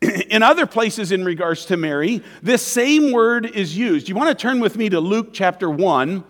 In 0.30 0.42
other 0.42 0.66
places 0.66 1.12
in 1.12 1.24
regards 1.24 1.66
to 1.66 1.76
Mary, 1.76 2.22
this 2.42 2.62
same 2.62 3.12
word 3.12 3.44
is 3.44 3.76
used. 3.76 4.08
You 4.08 4.14
want 4.14 4.30
to 4.30 4.34
turn 4.34 4.58
with 4.58 4.76
me 4.76 4.88
to 4.88 4.98
Luke 4.98 5.34
chapter 5.34 5.68
1. 5.68 6.24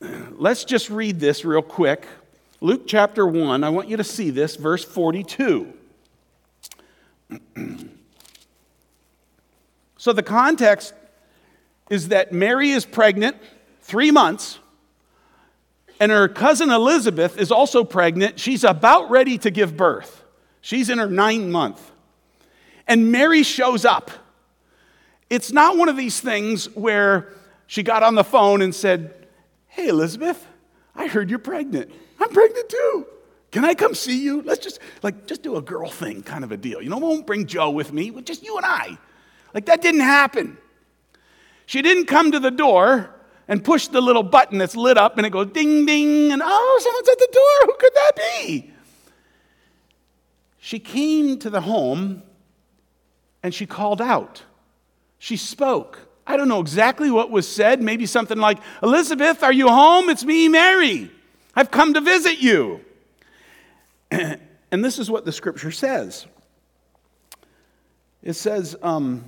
Let's 0.32 0.64
just 0.64 0.90
read 0.90 1.18
this 1.18 1.44
real 1.44 1.62
quick. 1.62 2.06
Luke 2.60 2.82
chapter 2.86 3.26
1, 3.26 3.64
I 3.64 3.70
want 3.70 3.88
you 3.88 3.96
to 3.96 4.04
see 4.04 4.30
this, 4.30 4.56
verse 4.56 4.84
42. 4.84 5.72
so 9.96 10.12
the 10.12 10.22
context 10.22 10.94
is 11.90 12.08
that 12.08 12.32
Mary 12.32 12.70
is 12.70 12.84
pregnant, 12.86 13.36
three 13.80 14.10
months, 14.10 14.58
and 15.98 16.12
her 16.12 16.28
cousin 16.28 16.70
Elizabeth 16.70 17.38
is 17.38 17.50
also 17.50 17.84
pregnant. 17.84 18.38
She's 18.38 18.64
about 18.64 19.10
ready 19.10 19.38
to 19.38 19.50
give 19.50 19.76
birth. 19.76 20.24
She's 20.60 20.90
in 20.90 20.98
her 20.98 21.08
ninth 21.08 21.46
month. 21.46 21.90
And 22.86 23.10
Mary 23.10 23.42
shows 23.42 23.84
up. 23.84 24.10
It's 25.28 25.52
not 25.52 25.76
one 25.76 25.88
of 25.88 25.96
these 25.96 26.20
things 26.20 26.66
where 26.76 27.32
she 27.66 27.82
got 27.82 28.02
on 28.02 28.14
the 28.14 28.24
phone 28.24 28.62
and 28.62 28.74
said, 28.74 29.26
Hey, 29.68 29.88
Elizabeth, 29.88 30.46
I 30.94 31.06
heard 31.06 31.28
you're 31.30 31.38
pregnant. 31.38 31.90
I'm 32.20 32.30
pregnant 32.30 32.68
too. 32.68 33.06
Can 33.50 33.64
I 33.64 33.74
come 33.74 33.94
see 33.94 34.22
you? 34.22 34.42
Let's 34.42 34.62
just, 34.62 34.80
like, 35.02 35.26
just 35.26 35.42
do 35.42 35.56
a 35.56 35.62
girl 35.62 35.88
thing 35.88 36.22
kind 36.22 36.44
of 36.44 36.52
a 36.52 36.56
deal. 36.56 36.82
You 36.82 36.90
know, 36.90 36.98
won't 36.98 37.26
bring 37.26 37.46
Joe 37.46 37.70
with 37.70 37.92
me, 37.92 38.10
just 38.22 38.42
you 38.42 38.56
and 38.56 38.66
I. 38.66 38.98
Like, 39.54 39.66
that 39.66 39.82
didn't 39.82 40.00
happen. 40.00 40.58
She 41.66 41.82
didn't 41.82 42.06
come 42.06 42.32
to 42.32 42.40
the 42.40 42.50
door 42.50 43.10
and 43.48 43.64
push 43.64 43.88
the 43.88 44.00
little 44.00 44.22
button 44.22 44.58
that's 44.58 44.76
lit 44.76 44.98
up 44.98 45.16
and 45.16 45.26
it 45.26 45.30
goes 45.30 45.48
ding, 45.52 45.86
ding, 45.86 46.32
and 46.32 46.42
oh, 46.44 46.80
someone's 46.82 47.08
at 47.08 47.18
the 47.18 47.28
door. 47.32 47.66
Who 47.66 47.78
could 47.78 47.94
that 47.94 48.12
be? 48.16 48.72
She 50.58 50.78
came 50.78 51.38
to 51.38 51.50
the 51.50 51.60
home 51.60 52.22
and 53.42 53.54
she 53.54 53.66
called 53.66 54.00
out. 54.00 54.42
She 55.18 55.36
spoke. 55.36 56.00
I 56.26 56.36
don't 56.36 56.48
know 56.48 56.60
exactly 56.60 57.10
what 57.10 57.30
was 57.30 57.46
said, 57.46 57.80
maybe 57.80 58.04
something 58.04 58.38
like, 58.38 58.58
Elizabeth, 58.82 59.44
are 59.44 59.52
you 59.52 59.68
home? 59.68 60.10
It's 60.10 60.24
me, 60.24 60.48
Mary. 60.48 61.10
I've 61.54 61.70
come 61.70 61.94
to 61.94 62.00
visit 62.00 62.38
you. 62.38 62.80
and 64.10 64.84
this 64.84 64.98
is 64.98 65.08
what 65.10 65.24
the 65.24 65.32
scripture 65.32 65.70
says 65.70 66.26
it 68.26 68.34
says, 68.34 68.74
um, 68.82 69.24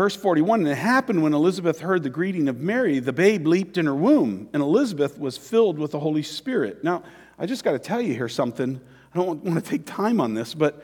Verse 0.00 0.16
41 0.16 0.60
And 0.60 0.68
it 0.70 0.76
happened 0.76 1.22
when 1.22 1.34
Elizabeth 1.34 1.80
heard 1.80 2.02
the 2.02 2.08
greeting 2.08 2.48
of 2.48 2.58
Mary, 2.58 3.00
the 3.00 3.12
babe 3.12 3.46
leaped 3.46 3.76
in 3.76 3.84
her 3.84 3.94
womb, 3.94 4.48
and 4.54 4.62
Elizabeth 4.62 5.18
was 5.18 5.36
filled 5.36 5.78
with 5.78 5.90
the 5.90 6.00
Holy 6.00 6.22
Spirit. 6.22 6.82
Now, 6.82 7.02
I 7.38 7.44
just 7.44 7.64
got 7.64 7.72
to 7.72 7.78
tell 7.78 8.00
you 8.00 8.14
here 8.14 8.26
something. 8.26 8.80
I 9.12 9.18
don't 9.18 9.44
want 9.44 9.62
to 9.62 9.70
take 9.70 9.84
time 9.84 10.18
on 10.18 10.32
this, 10.32 10.54
but 10.54 10.82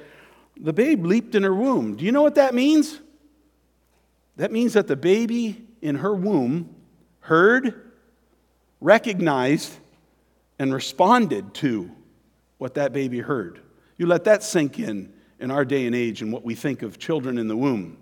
the 0.61 0.75
babe 0.75 1.07
leaped 1.07 1.35
in 1.35 1.45
her 1.45 1.55
womb. 1.55 1.97
Do 1.97 2.05
you 2.05 2.13
know 2.13 2.21
what 2.21 2.35
that 2.35 2.55
means? 2.55 3.01
That 4.37 4.53
means 4.53 4.75
that 4.75 4.87
the 4.87 4.97
baby 4.97 5.67
in 5.81 5.95
her 5.95 6.15
womb 6.15 6.77
heard, 7.21 7.91
recognized, 8.83 9.73
and 10.59 10.75
responded 10.75 11.55
to 11.55 11.91
what 12.59 12.75
that 12.75 12.93
baby 12.93 13.21
heard. 13.21 13.63
You 13.97 14.09
let 14.09 14.25
that 14.25 14.43
sink 14.43 14.79
in 14.79 15.11
in 15.41 15.51
our 15.51 15.65
day 15.65 15.87
and 15.87 15.97
age 15.97 16.21
and 16.21 16.31
what 16.31 16.45
we 16.45 16.55
think 16.55 16.83
of 16.83 16.99
children 16.99 17.39
in 17.39 17.49
the 17.49 17.57
womb. 17.57 17.97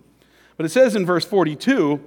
But 0.56 0.66
it 0.66 0.70
says 0.70 0.96
in 0.96 1.04
verse 1.04 1.24
42, 1.24 2.00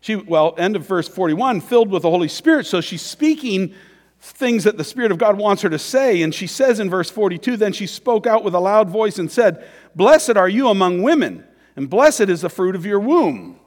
she, 0.00 0.16
well, 0.16 0.54
end 0.58 0.76
of 0.76 0.86
verse 0.86 1.08
41, 1.08 1.60
filled 1.60 1.90
with 1.90 2.02
the 2.02 2.10
Holy 2.10 2.28
Spirit. 2.28 2.66
So 2.66 2.80
she's 2.80 3.02
speaking 3.02 3.74
things 4.20 4.64
that 4.64 4.76
the 4.76 4.84
Spirit 4.84 5.12
of 5.12 5.18
God 5.18 5.38
wants 5.38 5.62
her 5.62 5.70
to 5.70 5.78
say. 5.78 6.22
And 6.22 6.34
she 6.34 6.46
says 6.46 6.80
in 6.80 6.90
verse 6.90 7.10
42, 7.10 7.56
then 7.56 7.72
she 7.72 7.86
spoke 7.86 8.26
out 8.26 8.44
with 8.44 8.54
a 8.54 8.60
loud 8.60 8.88
voice 8.88 9.18
and 9.18 9.30
said, 9.30 9.66
Blessed 9.94 10.36
are 10.36 10.48
you 10.48 10.68
among 10.68 11.02
women, 11.02 11.44
and 11.74 11.88
blessed 11.88 12.22
is 12.22 12.42
the 12.42 12.48
fruit 12.48 12.74
of 12.74 12.86
your 12.86 13.00
womb. 13.00 13.58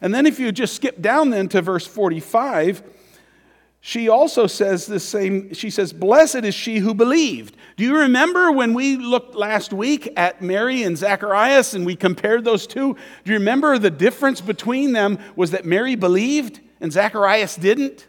And 0.00 0.14
then 0.14 0.26
if 0.26 0.38
you 0.38 0.52
just 0.52 0.74
skip 0.74 1.00
down 1.00 1.30
then 1.30 1.48
to 1.48 1.62
verse 1.62 1.86
45, 1.86 2.82
she 3.86 4.08
also 4.08 4.48
says 4.48 4.86
the 4.86 4.98
same, 4.98 5.54
she 5.54 5.70
says, 5.70 5.92
Blessed 5.92 6.42
is 6.42 6.56
she 6.56 6.78
who 6.78 6.92
believed. 6.92 7.56
Do 7.76 7.84
you 7.84 7.96
remember 7.98 8.50
when 8.50 8.74
we 8.74 8.96
looked 8.96 9.36
last 9.36 9.72
week 9.72 10.12
at 10.16 10.42
Mary 10.42 10.82
and 10.82 10.98
Zacharias 10.98 11.72
and 11.72 11.86
we 11.86 11.94
compared 11.94 12.44
those 12.44 12.66
two? 12.66 12.96
Do 13.24 13.32
you 13.32 13.38
remember 13.38 13.78
the 13.78 13.92
difference 13.92 14.40
between 14.40 14.90
them 14.90 15.20
was 15.36 15.52
that 15.52 15.64
Mary 15.64 15.94
believed 15.94 16.58
and 16.80 16.92
Zacharias 16.92 17.54
didn't? 17.54 18.08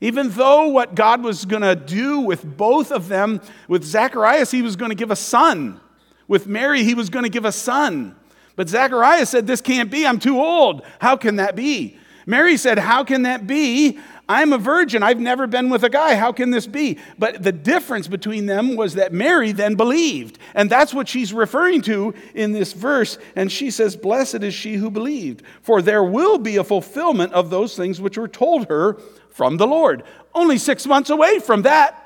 Even 0.00 0.30
though 0.30 0.68
what 0.68 0.94
God 0.94 1.24
was 1.24 1.44
going 1.46 1.62
to 1.62 1.74
do 1.74 2.20
with 2.20 2.44
both 2.44 2.92
of 2.92 3.08
them, 3.08 3.40
with 3.66 3.82
Zacharias, 3.82 4.52
he 4.52 4.62
was 4.62 4.76
going 4.76 4.92
to 4.92 4.94
give 4.94 5.10
a 5.10 5.16
son. 5.16 5.80
With 6.28 6.46
Mary, 6.46 6.84
he 6.84 6.94
was 6.94 7.10
going 7.10 7.24
to 7.24 7.28
give 7.28 7.44
a 7.44 7.50
son. 7.50 8.14
But 8.54 8.68
Zacharias 8.68 9.30
said, 9.30 9.48
This 9.48 9.60
can't 9.60 9.90
be. 9.90 10.06
I'm 10.06 10.20
too 10.20 10.40
old. 10.40 10.82
How 11.00 11.16
can 11.16 11.36
that 11.36 11.56
be? 11.56 11.98
Mary 12.26 12.56
said, 12.56 12.78
How 12.78 13.04
can 13.04 13.22
that 13.22 13.46
be? 13.46 13.98
I'm 14.28 14.52
a 14.52 14.58
virgin. 14.58 15.02
I've 15.02 15.20
never 15.20 15.46
been 15.46 15.68
with 15.68 15.84
a 15.84 15.90
guy. 15.90 16.14
How 16.14 16.32
can 16.32 16.50
this 16.50 16.66
be? 16.66 16.98
But 17.18 17.42
the 17.42 17.52
difference 17.52 18.08
between 18.08 18.46
them 18.46 18.74
was 18.74 18.94
that 18.94 19.12
Mary 19.12 19.52
then 19.52 19.74
believed. 19.74 20.38
And 20.54 20.70
that's 20.70 20.94
what 20.94 21.08
she's 21.08 21.32
referring 21.32 21.82
to 21.82 22.14
in 22.34 22.52
this 22.52 22.72
verse. 22.72 23.18
And 23.36 23.52
she 23.52 23.70
says, 23.70 23.96
Blessed 23.96 24.42
is 24.42 24.54
she 24.54 24.76
who 24.76 24.90
believed, 24.90 25.42
for 25.60 25.82
there 25.82 26.04
will 26.04 26.38
be 26.38 26.56
a 26.56 26.64
fulfillment 26.64 27.32
of 27.34 27.50
those 27.50 27.76
things 27.76 28.00
which 28.00 28.16
were 28.16 28.28
told 28.28 28.68
her 28.68 28.94
from 29.28 29.58
the 29.58 29.66
Lord. 29.66 30.04
Only 30.34 30.56
six 30.56 30.86
months 30.86 31.10
away 31.10 31.38
from 31.38 31.62
that. 31.62 32.00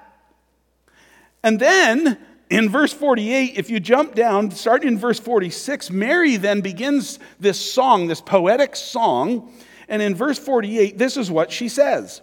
And 1.45 1.61
then 1.61 2.19
in 2.51 2.69
verse 2.69 2.93
48, 2.93 3.57
if 3.57 3.71
you 3.71 3.79
jump 3.79 4.15
down, 4.15 4.51
starting 4.51 4.89
in 4.89 4.99
verse 4.99 5.21
46, 5.21 5.91
Mary 5.91 6.37
then 6.37 6.63
begins 6.63 7.21
this 7.39 7.61
song, 7.61 8.09
this 8.09 8.21
poetic 8.21 8.75
song 8.75 9.53
and 9.89 10.03
in 10.03 10.15
verse 10.15 10.39
48, 10.39 10.99
this 10.99 11.17
is 11.17 11.31
what 11.31 11.51
she 11.51 11.69
says 11.69 12.21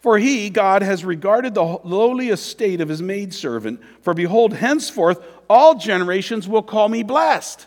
For 0.00 0.18
he, 0.18 0.50
God, 0.50 0.82
has 0.82 1.04
regarded 1.04 1.54
the 1.54 1.62
lowly 1.84 2.30
estate 2.30 2.80
of 2.80 2.88
his 2.88 3.02
maidservant. 3.02 3.80
For 4.00 4.14
behold, 4.14 4.54
henceforth 4.54 5.24
all 5.48 5.74
generations 5.74 6.48
will 6.48 6.62
call 6.62 6.88
me 6.88 7.02
blessed. 7.02 7.66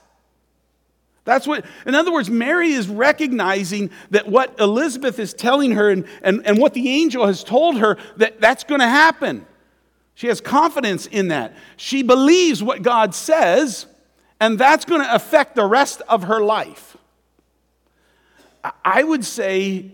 That's 1.25 1.45
what, 1.45 1.63
in 1.85 1.93
other 1.93 2.11
words, 2.11 2.29
Mary 2.29 2.71
is 2.71 2.87
recognizing 2.87 3.91
that 4.09 4.27
what 4.27 4.59
Elizabeth 4.59 5.19
is 5.19 5.33
telling 5.33 5.73
her 5.73 5.91
and, 5.91 6.05
and, 6.23 6.45
and 6.45 6.57
what 6.57 6.73
the 6.73 6.89
angel 6.89 7.27
has 7.27 7.43
told 7.43 7.77
her, 7.77 7.97
that 8.17 8.41
that's 8.41 8.63
going 8.63 8.81
to 8.81 8.87
happen. 8.87 9.45
She 10.15 10.25
has 10.27 10.41
confidence 10.41 11.05
in 11.05 11.27
that. 11.27 11.55
She 11.77 12.01
believes 12.01 12.63
what 12.63 12.81
God 12.81 13.13
says, 13.13 13.85
and 14.39 14.57
that's 14.57 14.85
going 14.85 15.01
to 15.01 15.13
affect 15.13 15.55
the 15.55 15.65
rest 15.65 16.01
of 16.09 16.23
her 16.23 16.41
life. 16.41 16.97
I 18.83 19.03
would 19.03 19.23
say, 19.23 19.91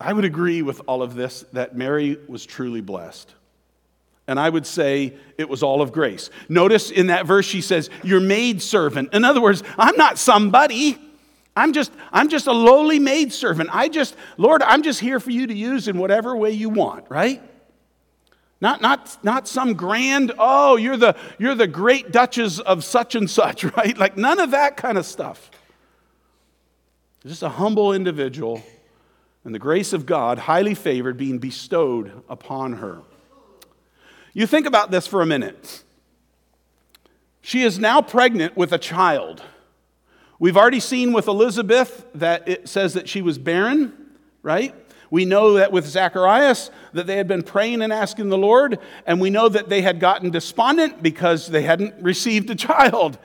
I 0.00 0.12
would 0.12 0.24
agree 0.24 0.62
with 0.62 0.80
all 0.86 1.02
of 1.02 1.14
this 1.14 1.44
that 1.52 1.76
Mary 1.76 2.18
was 2.28 2.44
truly 2.46 2.80
blessed. 2.80 3.34
And 4.26 4.38
I 4.38 4.48
would 4.48 4.66
say 4.66 5.14
it 5.38 5.48
was 5.48 5.62
all 5.62 5.82
of 5.82 5.92
grace. 5.92 6.30
Notice 6.48 6.90
in 6.90 7.08
that 7.08 7.26
verse 7.26 7.46
she 7.46 7.60
says, 7.60 7.90
Your 8.04 8.20
maidservant. 8.20 9.12
In 9.12 9.24
other 9.24 9.40
words, 9.40 9.62
I'm 9.76 9.96
not 9.96 10.18
somebody. 10.18 10.98
I'm 11.56 11.72
just, 11.72 11.90
I'm 12.12 12.28
just 12.28 12.46
a 12.46 12.52
lowly 12.52 13.00
maidservant. 13.00 13.70
I 13.72 13.88
just, 13.88 14.14
Lord, 14.36 14.62
I'm 14.62 14.82
just 14.82 15.00
here 15.00 15.18
for 15.18 15.30
you 15.30 15.48
to 15.48 15.54
use 15.54 15.88
in 15.88 15.98
whatever 15.98 16.36
way 16.36 16.52
you 16.52 16.68
want, 16.68 17.06
right? 17.08 17.42
Not, 18.60 18.80
not, 18.82 19.18
not 19.24 19.48
some 19.48 19.74
grand, 19.74 20.32
oh, 20.38 20.76
you're 20.76 20.96
the, 20.96 21.16
you're 21.38 21.54
the 21.54 21.66
great 21.66 22.12
duchess 22.12 22.60
of 22.60 22.84
such 22.84 23.14
and 23.14 23.28
such, 23.28 23.64
right? 23.76 23.96
Like 23.96 24.16
none 24.16 24.38
of 24.38 24.52
that 24.52 24.76
kind 24.76 24.96
of 24.96 25.06
stuff. 25.06 25.50
Just 27.26 27.42
a 27.42 27.50
humble 27.50 27.92
individual, 27.92 28.62
and 29.44 29.54
the 29.54 29.58
grace 29.58 29.92
of 29.92 30.06
God, 30.06 30.38
highly 30.38 30.74
favored, 30.74 31.18
being 31.18 31.38
bestowed 31.38 32.22
upon 32.28 32.74
her. 32.74 33.02
You 34.32 34.46
think 34.46 34.66
about 34.66 34.90
this 34.90 35.06
for 35.06 35.20
a 35.20 35.26
minute. 35.26 35.82
She 37.42 37.62
is 37.62 37.78
now 37.78 38.00
pregnant 38.00 38.56
with 38.56 38.72
a 38.72 38.78
child. 38.78 39.42
We've 40.38 40.56
already 40.56 40.80
seen 40.80 41.12
with 41.12 41.28
Elizabeth 41.28 42.06
that 42.14 42.48
it 42.48 42.68
says 42.68 42.94
that 42.94 43.08
she 43.08 43.20
was 43.20 43.36
barren, 43.36 43.92
right? 44.42 44.74
We 45.10 45.26
know 45.26 45.54
that 45.54 45.72
with 45.72 45.86
Zacharias 45.86 46.70
that 46.94 47.06
they 47.06 47.16
had 47.16 47.28
been 47.28 47.42
praying 47.42 47.82
and 47.82 47.92
asking 47.92 48.30
the 48.30 48.38
Lord, 48.38 48.78
and 49.04 49.20
we 49.20 49.28
know 49.28 49.48
that 49.48 49.68
they 49.68 49.82
had 49.82 50.00
gotten 50.00 50.30
despondent 50.30 51.02
because 51.02 51.48
they 51.48 51.62
hadn't 51.62 52.02
received 52.02 52.48
a 52.48 52.54
child. 52.54 53.18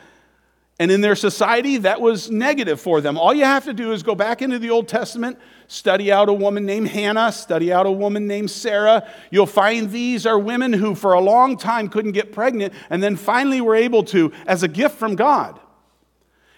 And 0.77 0.91
in 0.91 0.99
their 0.99 1.15
society, 1.15 1.77
that 1.77 2.01
was 2.01 2.29
negative 2.29 2.81
for 2.81 2.99
them. 2.99 3.17
All 3.17 3.33
you 3.33 3.45
have 3.45 3.63
to 3.65 3.73
do 3.73 3.93
is 3.93 4.03
go 4.03 4.13
back 4.13 4.41
into 4.41 4.59
the 4.59 4.71
Old 4.71 4.89
Testament, 4.89 5.39
study 5.67 6.11
out 6.11 6.27
a 6.27 6.33
woman 6.33 6.65
named 6.65 6.89
Hannah, 6.89 7.31
study 7.31 7.71
out 7.71 7.85
a 7.85 7.91
woman 7.91 8.27
named 8.27 8.51
Sarah. 8.51 9.09
You'll 9.31 9.45
find 9.45 9.89
these 9.89 10.25
are 10.25 10.37
women 10.37 10.73
who, 10.73 10.93
for 10.93 11.13
a 11.13 11.21
long 11.21 11.57
time, 11.57 11.87
couldn't 11.87 12.11
get 12.11 12.33
pregnant 12.33 12.73
and 12.89 13.01
then 13.01 13.15
finally 13.15 13.61
were 13.61 13.75
able 13.75 14.03
to 14.05 14.33
as 14.45 14.63
a 14.63 14.67
gift 14.67 14.97
from 14.97 15.15
God. 15.15 15.61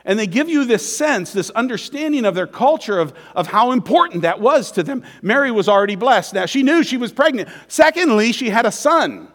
And 0.03 0.17
they 0.17 0.25
give 0.25 0.49
you 0.49 0.65
this 0.65 0.97
sense, 0.97 1.31
this 1.31 1.51
understanding 1.51 2.25
of 2.25 2.33
their 2.33 2.47
culture 2.47 2.97
of, 2.97 3.13
of 3.35 3.45
how 3.45 3.71
important 3.71 4.23
that 4.23 4.39
was 4.39 4.71
to 4.71 4.83
them. 4.83 5.03
Mary 5.21 5.51
was 5.51 5.69
already 5.69 5.95
blessed. 5.95 6.33
Now, 6.33 6.47
she 6.47 6.63
knew 6.63 6.81
she 6.81 6.97
was 6.97 7.11
pregnant. 7.11 7.49
Secondly, 7.67 8.31
she 8.31 8.49
had 8.49 8.65
a 8.65 8.71
son. 8.71 9.27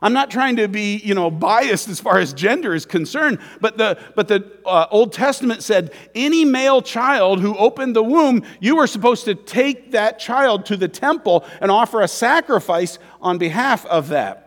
I'm 0.00 0.12
not 0.12 0.30
trying 0.30 0.56
to 0.56 0.68
be, 0.68 0.96
you 0.96 1.14
know, 1.14 1.30
biased 1.30 1.88
as 1.88 2.00
far 2.00 2.18
as 2.18 2.32
gender 2.32 2.74
is 2.74 2.86
concerned, 2.86 3.38
but 3.60 3.78
the, 3.78 3.98
but 4.14 4.28
the 4.28 4.50
uh, 4.64 4.86
Old 4.90 5.12
Testament 5.12 5.62
said 5.62 5.92
any 6.14 6.44
male 6.44 6.80
child 6.82 7.40
who 7.40 7.56
opened 7.56 7.96
the 7.96 8.02
womb, 8.02 8.44
you 8.60 8.76
were 8.76 8.86
supposed 8.86 9.24
to 9.24 9.34
take 9.34 9.92
that 9.92 10.18
child 10.18 10.66
to 10.66 10.76
the 10.76 10.88
temple 10.88 11.44
and 11.60 11.70
offer 11.70 12.00
a 12.00 12.08
sacrifice 12.08 12.98
on 13.20 13.38
behalf 13.38 13.84
of 13.86 14.08
that. 14.08 14.44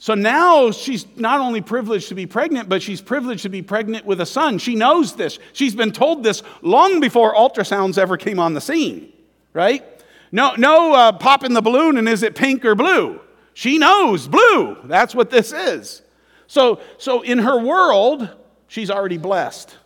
So 0.00 0.14
now 0.14 0.70
she's 0.70 1.06
not 1.16 1.40
only 1.40 1.60
privileged 1.60 2.08
to 2.08 2.14
be 2.14 2.26
pregnant, 2.26 2.68
but 2.68 2.82
she's 2.82 3.00
privileged 3.00 3.42
to 3.42 3.48
be 3.48 3.62
pregnant 3.62 4.06
with 4.06 4.20
a 4.20 4.26
son. 4.26 4.58
She 4.58 4.76
knows 4.76 5.16
this. 5.16 5.40
She's 5.52 5.74
been 5.74 5.90
told 5.90 6.22
this 6.22 6.42
long 6.62 7.00
before 7.00 7.34
ultrasounds 7.34 7.98
ever 7.98 8.16
came 8.16 8.38
on 8.38 8.54
the 8.54 8.60
scene, 8.60 9.12
right? 9.52 9.84
No, 10.30 10.54
no 10.56 10.94
uh, 10.94 11.12
popping 11.12 11.52
the 11.52 11.62
balloon 11.62 11.96
and 11.96 12.08
is 12.08 12.22
it 12.22 12.36
pink 12.36 12.64
or 12.64 12.76
blue? 12.76 13.20
She 13.58 13.76
knows 13.76 14.28
blue. 14.28 14.78
That's 14.84 15.16
what 15.16 15.30
this 15.30 15.52
is. 15.52 16.02
So, 16.46 16.78
so 16.96 17.22
in 17.22 17.38
her 17.38 17.58
world, 17.58 18.30
she's 18.68 18.88
already 18.88 19.18
blessed. 19.18 19.76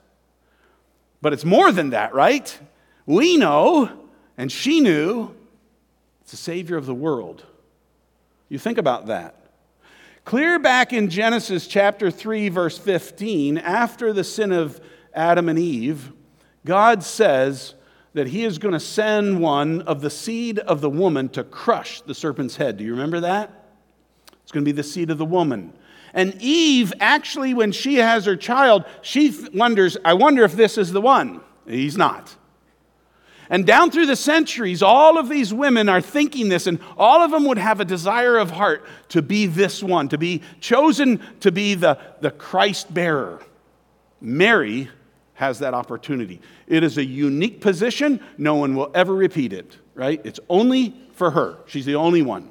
But 1.22 1.32
it's 1.32 1.46
more 1.46 1.72
than 1.72 1.88
that, 1.88 2.12
right? 2.12 2.58
We 3.06 3.38
know, 3.38 3.90
and 4.36 4.52
she 4.52 4.80
knew, 4.80 5.34
it's 6.20 6.32
the 6.32 6.36
Savior 6.36 6.76
of 6.76 6.84
the 6.84 6.94
world. 6.94 7.46
You 8.50 8.58
think 8.58 8.76
about 8.76 9.06
that. 9.06 9.36
Clear 10.26 10.58
back 10.58 10.92
in 10.92 11.08
Genesis 11.08 11.66
chapter 11.66 12.10
3, 12.10 12.50
verse 12.50 12.76
15, 12.76 13.56
after 13.56 14.12
the 14.12 14.22
sin 14.22 14.52
of 14.52 14.82
Adam 15.14 15.48
and 15.48 15.58
Eve, 15.58 16.12
God 16.66 17.02
says 17.02 17.72
that 18.12 18.26
He 18.26 18.44
is 18.44 18.58
going 18.58 18.74
to 18.74 18.80
send 18.80 19.40
one 19.40 19.80
of 19.80 20.02
the 20.02 20.10
seed 20.10 20.58
of 20.58 20.82
the 20.82 20.90
woman 20.90 21.30
to 21.30 21.42
crush 21.42 22.02
the 22.02 22.14
serpent's 22.14 22.56
head. 22.56 22.76
Do 22.76 22.84
you 22.84 22.90
remember 22.90 23.20
that? 23.20 23.60
It's 24.42 24.52
going 24.52 24.64
to 24.64 24.68
be 24.68 24.72
the 24.72 24.82
seed 24.82 25.10
of 25.10 25.18
the 25.18 25.24
woman. 25.24 25.72
And 26.14 26.36
Eve, 26.40 26.92
actually, 27.00 27.54
when 27.54 27.72
she 27.72 27.96
has 27.96 28.26
her 28.26 28.36
child, 28.36 28.84
she 29.00 29.34
wonders, 29.54 29.96
I 30.04 30.14
wonder 30.14 30.44
if 30.44 30.52
this 30.52 30.76
is 30.76 30.92
the 30.92 31.00
one. 31.00 31.40
He's 31.66 31.96
not. 31.96 32.36
And 33.48 33.66
down 33.66 33.90
through 33.90 34.06
the 34.06 34.16
centuries, 34.16 34.82
all 34.82 35.18
of 35.18 35.28
these 35.28 35.52
women 35.52 35.88
are 35.88 36.00
thinking 36.00 36.48
this, 36.48 36.66
and 36.66 36.78
all 36.96 37.20
of 37.20 37.30
them 37.30 37.44
would 37.44 37.58
have 37.58 37.80
a 37.80 37.84
desire 37.84 38.38
of 38.38 38.50
heart 38.50 38.84
to 39.10 39.20
be 39.20 39.46
this 39.46 39.82
one, 39.82 40.08
to 40.08 40.18
be 40.18 40.42
chosen 40.60 41.20
to 41.40 41.52
be 41.52 41.74
the, 41.74 41.98
the 42.20 42.30
Christ 42.30 42.92
bearer. 42.92 43.40
Mary 44.20 44.88
has 45.34 45.58
that 45.58 45.74
opportunity. 45.74 46.40
It 46.66 46.82
is 46.82 46.98
a 46.98 47.04
unique 47.04 47.60
position. 47.60 48.20
No 48.38 48.54
one 48.54 48.74
will 48.74 48.90
ever 48.94 49.14
repeat 49.14 49.52
it, 49.52 49.76
right? 49.94 50.20
It's 50.24 50.40
only 50.48 50.94
for 51.14 51.30
her. 51.30 51.58
She's 51.66 51.84
the 51.84 51.96
only 51.96 52.22
one. 52.22 52.50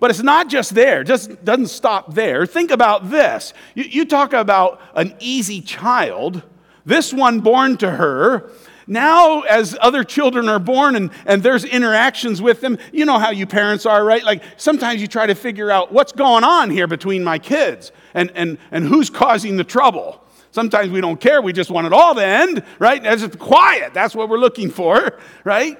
But 0.00 0.10
it's 0.10 0.22
not 0.22 0.48
just 0.48 0.74
there, 0.74 1.02
it 1.02 1.06
just 1.06 1.44
doesn't 1.44 1.68
stop 1.68 2.14
there. 2.14 2.46
Think 2.46 2.70
about 2.70 3.10
this. 3.10 3.54
You, 3.74 3.84
you 3.84 4.04
talk 4.04 4.32
about 4.32 4.80
an 4.94 5.14
easy 5.20 5.60
child, 5.60 6.42
this 6.84 7.12
one 7.12 7.40
born 7.40 7.76
to 7.78 7.90
her. 7.90 8.50
Now, 8.86 9.40
as 9.42 9.76
other 9.80 10.04
children 10.04 10.48
are 10.48 10.58
born 10.58 10.94
and, 10.94 11.10
and 11.24 11.42
there's 11.42 11.64
interactions 11.64 12.42
with 12.42 12.60
them, 12.60 12.78
you 12.92 13.06
know 13.06 13.18
how 13.18 13.30
you 13.30 13.46
parents 13.46 13.86
are, 13.86 14.04
right? 14.04 14.22
Like 14.22 14.42
sometimes 14.56 15.00
you 15.00 15.06
try 15.06 15.26
to 15.26 15.34
figure 15.34 15.70
out 15.70 15.90
what's 15.90 16.12
going 16.12 16.44
on 16.44 16.70
here 16.70 16.86
between 16.86 17.24
my 17.24 17.38
kids 17.38 17.92
and, 18.12 18.30
and, 18.34 18.58
and 18.70 18.86
who's 18.86 19.08
causing 19.08 19.56
the 19.56 19.64
trouble. 19.64 20.22
Sometimes 20.50 20.90
we 20.90 21.00
don't 21.00 21.20
care, 21.20 21.40
we 21.40 21.52
just 21.52 21.70
want 21.70 21.86
it 21.86 21.92
all 21.92 22.14
to 22.14 22.24
end, 22.24 22.62
right? 22.78 23.04
As 23.04 23.22
it's 23.22 23.36
quiet, 23.36 23.94
that's 23.94 24.14
what 24.14 24.28
we're 24.28 24.38
looking 24.38 24.70
for, 24.70 25.18
right? 25.44 25.78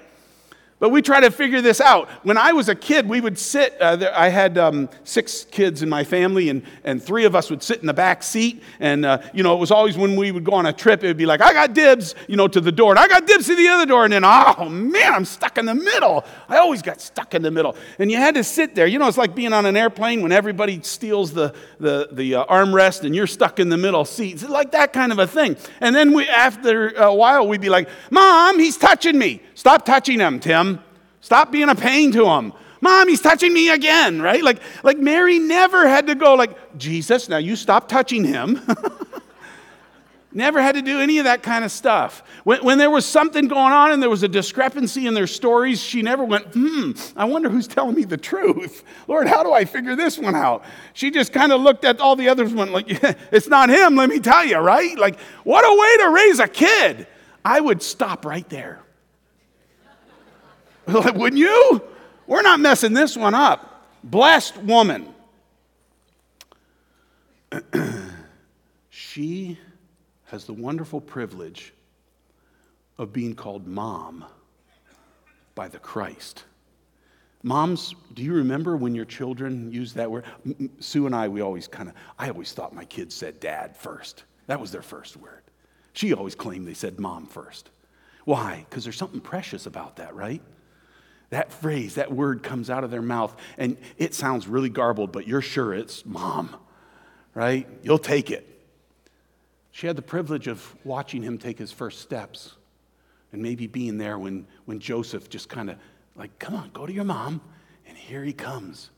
But 0.85 0.91
we 0.91 1.01
try 1.01 1.21
to 1.21 1.31
figure 1.31 1.63
this 1.63 1.81
out. 1.81 2.11
When 2.25 2.37
I 2.37 2.53
was 2.53 2.69
a 2.69 2.75
kid, 2.75 3.09
we 3.09 3.19
would 3.19 3.39
sit, 3.39 3.75
uh, 3.81 3.97
there, 3.97 4.15
I 4.15 4.29
had 4.29 4.59
um, 4.59 4.91
six 5.03 5.45
kids 5.45 5.83
in 5.83 5.89
my 5.89 6.05
family, 6.05 6.51
and, 6.51 6.63
and 6.85 7.03
three 7.03 7.25
of 7.25 7.35
us 7.35 7.49
would 7.49 7.63
sit 7.63 7.81
in 7.81 7.87
the 7.87 7.95
back 7.95 8.23
seat. 8.23 8.63
And, 8.81 9.07
uh, 9.07 9.23
you 9.33 9.43
know, 9.43 9.55
it 9.55 9.61
was 9.61 9.71
always 9.71 9.97
when 9.97 10.15
we 10.15 10.31
would 10.31 10.45
go 10.45 10.53
on 10.53 10.67
a 10.67 10.75
trip, 10.75 11.03
it 11.03 11.07
would 11.07 11.17
be 11.17 11.25
like, 11.25 11.41
I 11.41 11.55
got 11.55 11.73
dibs, 11.73 12.15
you 12.29 12.37
know, 12.37 12.49
to 12.49 12.61
the 12.61 12.71
door, 12.71 12.91
and 12.91 12.99
I 12.99 13.09
got 13.09 13.27
dibs 13.27 13.47
to 13.47 13.57
the 13.57 13.67
other 13.67 13.87
door. 13.87 14.05
And 14.05 14.13
then, 14.13 14.25
oh, 14.27 14.69
man, 14.69 15.15
I'm 15.15 15.25
stuck 15.25 15.57
in 15.57 15.65
the 15.65 15.75
middle. 15.75 16.23
I 16.51 16.59
always 16.59 16.83
got 16.83 17.01
stuck 17.01 17.35
in 17.35 17.41
the 17.41 17.51
middle. 17.51 17.77
And 17.99 18.11
you 18.11 18.19
had 18.19 18.35
to 18.35 18.45
sit 18.45 18.75
there. 18.75 18.87
You 18.87 18.99
know, 18.99 19.09
it's 19.09 19.17
like 19.17 19.35
being 19.35 19.55
on 19.55 19.65
an 19.65 19.79
airplane 19.79 20.21
when 20.21 20.33
everybody 20.33 20.83
steals 20.83 21.33
the, 21.33 21.55
the, 21.81 22.11
the 22.13 22.35
uh, 22.35 22.45
armrest 22.45 23.05
and 23.05 23.15
you're 23.15 23.27
stuck 23.27 23.59
in 23.59 23.71
the 23.71 23.79
middle 23.79 24.05
seat. 24.05 24.35
It's 24.35 24.51
like 24.51 24.73
that 24.73 24.93
kind 24.93 25.13
of 25.13 25.19
a 25.19 25.27
thing. 25.27 25.57
And 25.81 25.97
then 25.97 26.13
we, 26.13 26.29
after 26.29 26.91
a 26.91 27.15
while, 27.15 27.49
we'd 27.49 27.63
be 27.63 27.71
like, 27.71 27.89
Mom, 28.11 28.59
he's 28.59 28.77
touching 28.77 29.19
me. 29.19 29.41
Stop 29.55 29.87
touching 29.87 30.21
him, 30.21 30.41
Tim. 30.41 30.74
Stop 31.25 31.51
being 31.51 31.71
a 31.71 31.75
pain 31.75 32.13
to 32.13 32.27
him. 32.27 32.53
Mom, 32.83 33.09
he's 33.09 33.23
touching 33.23 33.55
me 33.55 33.71
again, 33.71 34.21
right? 34.21 34.45
Like, 34.45 34.61
like 34.83 34.99
Mary 34.99 35.39
never 35.39 35.89
had 35.89 36.09
to 36.09 36.15
go 36.15 36.35
like, 36.35 36.77
Jesus, 36.77 37.31
now 37.31 37.39
you 37.39 37.57
stop 37.57 37.89
touching 37.89 38.27
him. 38.27 38.61
never 40.35 40.61
had 40.61 40.75
to 40.75 40.83
do 40.83 41.01
any 41.01 41.17
of 41.17 41.25
that 41.25 41.43
kind 41.43 41.65
of 41.65 41.73
stuff. 41.73 42.23
When, 42.45 42.63
when 42.63 42.77
there 42.77 42.91
was 42.91 43.07
something 43.07 43.49
going 43.49 43.73
on 43.73 43.93
and 43.93 44.03
there 44.03 44.11
was 44.11 44.23
a 44.23 44.29
discrepancy 44.29 45.07
in 45.07 45.15
their 45.15 45.27
stories, 45.27 45.81
she 45.81 46.03
never 46.03 46.27
went, 46.27 46.45
hmm, 46.53 46.91
I 47.17 47.25
wonder 47.25 47.49
who's 47.49 47.69
telling 47.69 47.95
me 47.95 48.05
the 48.05 48.19
truth. 48.19 48.85
Lord, 49.09 49.27
how 49.27 49.43
do 49.43 49.51
I 49.51 49.65
figure 49.65 49.97
this 49.97 50.19
one 50.19 50.35
out? 50.35 50.63
She 50.93 51.11
just 51.11 51.33
kind 51.33 51.53
of 51.53 51.63
looked 51.63 51.87
at 51.87 52.01
all 52.01 52.17
the 52.17 52.29
others 52.29 52.51
and 52.51 52.59
went 52.59 52.73
like, 52.73 52.87
it's 53.33 53.49
not 53.49 53.71
him, 53.71 53.97
let 53.97 54.11
me 54.11 54.21
tell 54.21 54.45
you, 54.45 54.59
right? 54.59 54.99
Like, 54.99 55.19
what 55.43 55.63
a 55.65 55.75
way 55.75 56.05
to 56.05 56.11
raise 56.11 56.39
a 56.39 56.49
kid. 56.49 57.07
I 57.43 57.61
would 57.61 57.83
stop 57.83 58.27
right 58.27 58.47
there. 58.51 58.84
Wouldn't 60.87 61.39
you? 61.39 61.83
We're 62.27 62.43
not 62.43 62.61
messing 62.61 62.93
this 62.93 63.17
one 63.17 63.35
up. 63.35 63.87
Blessed 64.03 64.57
woman. 64.59 65.15
she 68.91 69.59
has 70.27 70.45
the 70.45 70.53
wonderful 70.53 71.01
privilege 71.01 71.73
of 72.99 73.13
being 73.13 73.35
called 73.35 73.67
mom 73.67 74.25
by 75.55 75.69
the 75.69 75.79
Christ. 75.79 76.45
Moms, 77.43 77.95
do 78.15 78.23
you 78.23 78.33
remember 78.33 78.77
when 78.77 78.95
your 78.95 79.05
children 79.05 79.71
used 79.71 79.97
that 79.97 80.11
word? 80.11 80.25
Sue 80.81 81.07
and 81.07 81.15
I, 81.15 81.29
we 81.29 81.43
always 81.43 81.69
kind 81.69 81.89
of, 81.89 81.95
I 82.19 82.31
always 82.31 82.53
thought 82.53 82.75
my 82.75 82.87
kids 82.87 83.15
said 83.15 83.39
dad 83.39 83.77
first. 83.77 84.25
That 84.47 84.61
was 84.61 84.73
their 84.73 84.83
first 84.83 85.17
word. 85.17 85.43
She 85.93 86.13
always 86.13 86.35
claimed 86.35 86.67
they 86.67 86.75
said 86.75 86.99
mom 86.99 87.27
first. 87.27 87.71
Why? 88.25 88.65
Because 88.69 88.85
there's 88.85 88.97
something 88.97 89.21
precious 89.21 89.67
about 89.67 89.97
that, 89.97 90.15
right? 90.15 90.41
That 91.35 91.53
phrase, 91.53 91.97
that 91.97 92.13
word 92.13 92.43
comes 92.45 92.71
out 92.71 92.85
of 92.85 92.91
their 92.91 93.03
mouth, 93.03 93.35
and 93.59 93.77
it 93.99 94.15
sounds 94.15 94.47
really 94.47 94.69
garbled, 94.69 95.11
but 95.11 95.27
you're 95.27 95.43
sure 95.43 95.75
it's 95.75 96.07
mom, 96.07 96.55
right? 97.35 97.69
You'll 97.83 97.99
take 97.99 98.31
it. 98.31 98.49
She 99.73 99.89
had 99.89 99.97
the 99.97 100.03
privilege 100.03 100.47
of 100.47 100.75
watching 100.85 101.23
him 101.23 101.37
take 101.37 101.59
his 101.59 101.73
first 101.73 102.01
steps 102.01 102.55
and 103.33 103.43
maybe 103.43 103.67
being 103.67 103.99
there 103.99 104.17
when, 104.17 104.47
when 104.67 104.79
Joseph 104.79 105.29
just 105.29 105.49
kind 105.49 105.71
of, 105.71 105.77
like, 106.15 106.39
come 106.39 106.55
on, 106.55 106.71
go 106.73 106.87
to 106.87 106.93
your 106.93 107.03
mom, 107.03 107.41
and 107.89 107.99
here 107.99 108.23
he 108.23 108.33
comes. 108.33 108.91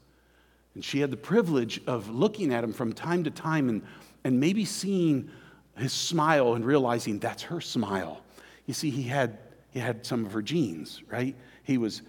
And 0.74 0.84
she 0.84 1.00
had 1.00 1.10
the 1.10 1.16
privilege 1.16 1.80
of 1.86 2.10
looking 2.10 2.52
at 2.52 2.62
him 2.62 2.74
from 2.74 2.92
time 2.92 3.24
to 3.24 3.30
time 3.30 3.70
and, 3.70 3.82
and 4.24 4.38
maybe 4.38 4.66
seeing 4.66 5.30
his 5.78 5.94
smile 5.94 6.52
and 6.52 6.66
realizing 6.66 7.18
that's 7.18 7.44
her 7.44 7.62
smile. 7.62 8.20
You 8.66 8.74
see, 8.74 8.90
he 8.90 9.04
had, 9.04 9.38
he 9.70 9.80
had 9.80 10.04
some 10.04 10.26
of 10.26 10.32
her 10.32 10.42
genes, 10.42 11.02
right? 11.08 11.34
He 11.62 11.78
was 11.78 12.02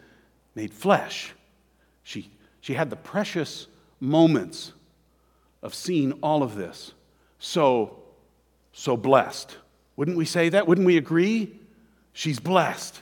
made 0.58 0.74
flesh. 0.74 1.34
She, 2.02 2.32
she 2.62 2.74
had 2.74 2.89
the 2.89 2.96
precious 2.96 3.67
moments 4.00 4.74
of 5.62 5.76
seeing 5.76 6.13
all 6.24 6.41
of 6.41 6.56
this. 6.56 6.93
So, 7.38 8.00
so 8.74 8.98
blessed. 8.98 9.56
Wouldn't 9.98 10.17
we 10.17 10.26
say 10.26 10.50
that? 10.50 10.67
Wouldn't 10.67 10.88
we 10.88 10.98
agree? 10.98 11.60
She's 12.12 12.39
blessed. 12.39 13.00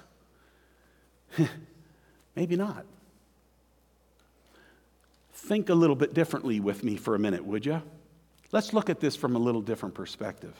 Maybe 2.36 2.58
not. 2.58 2.86
Think 5.32 5.70
a 5.70 5.76
little 5.76 5.96
bit 5.96 6.14
differently 6.14 6.60
with 6.60 6.84
me 6.84 6.98
for 6.98 7.16
a 7.16 7.20
minute, 7.20 7.46
would 7.46 7.66
you? 7.66 7.82
Let's 8.52 8.74
look 8.74 8.90
at 8.90 9.00
this 9.00 9.16
from 9.16 9.38
a 9.38 9.40
little 9.40 9.62
different 9.62 9.96
perspective. 9.96 10.56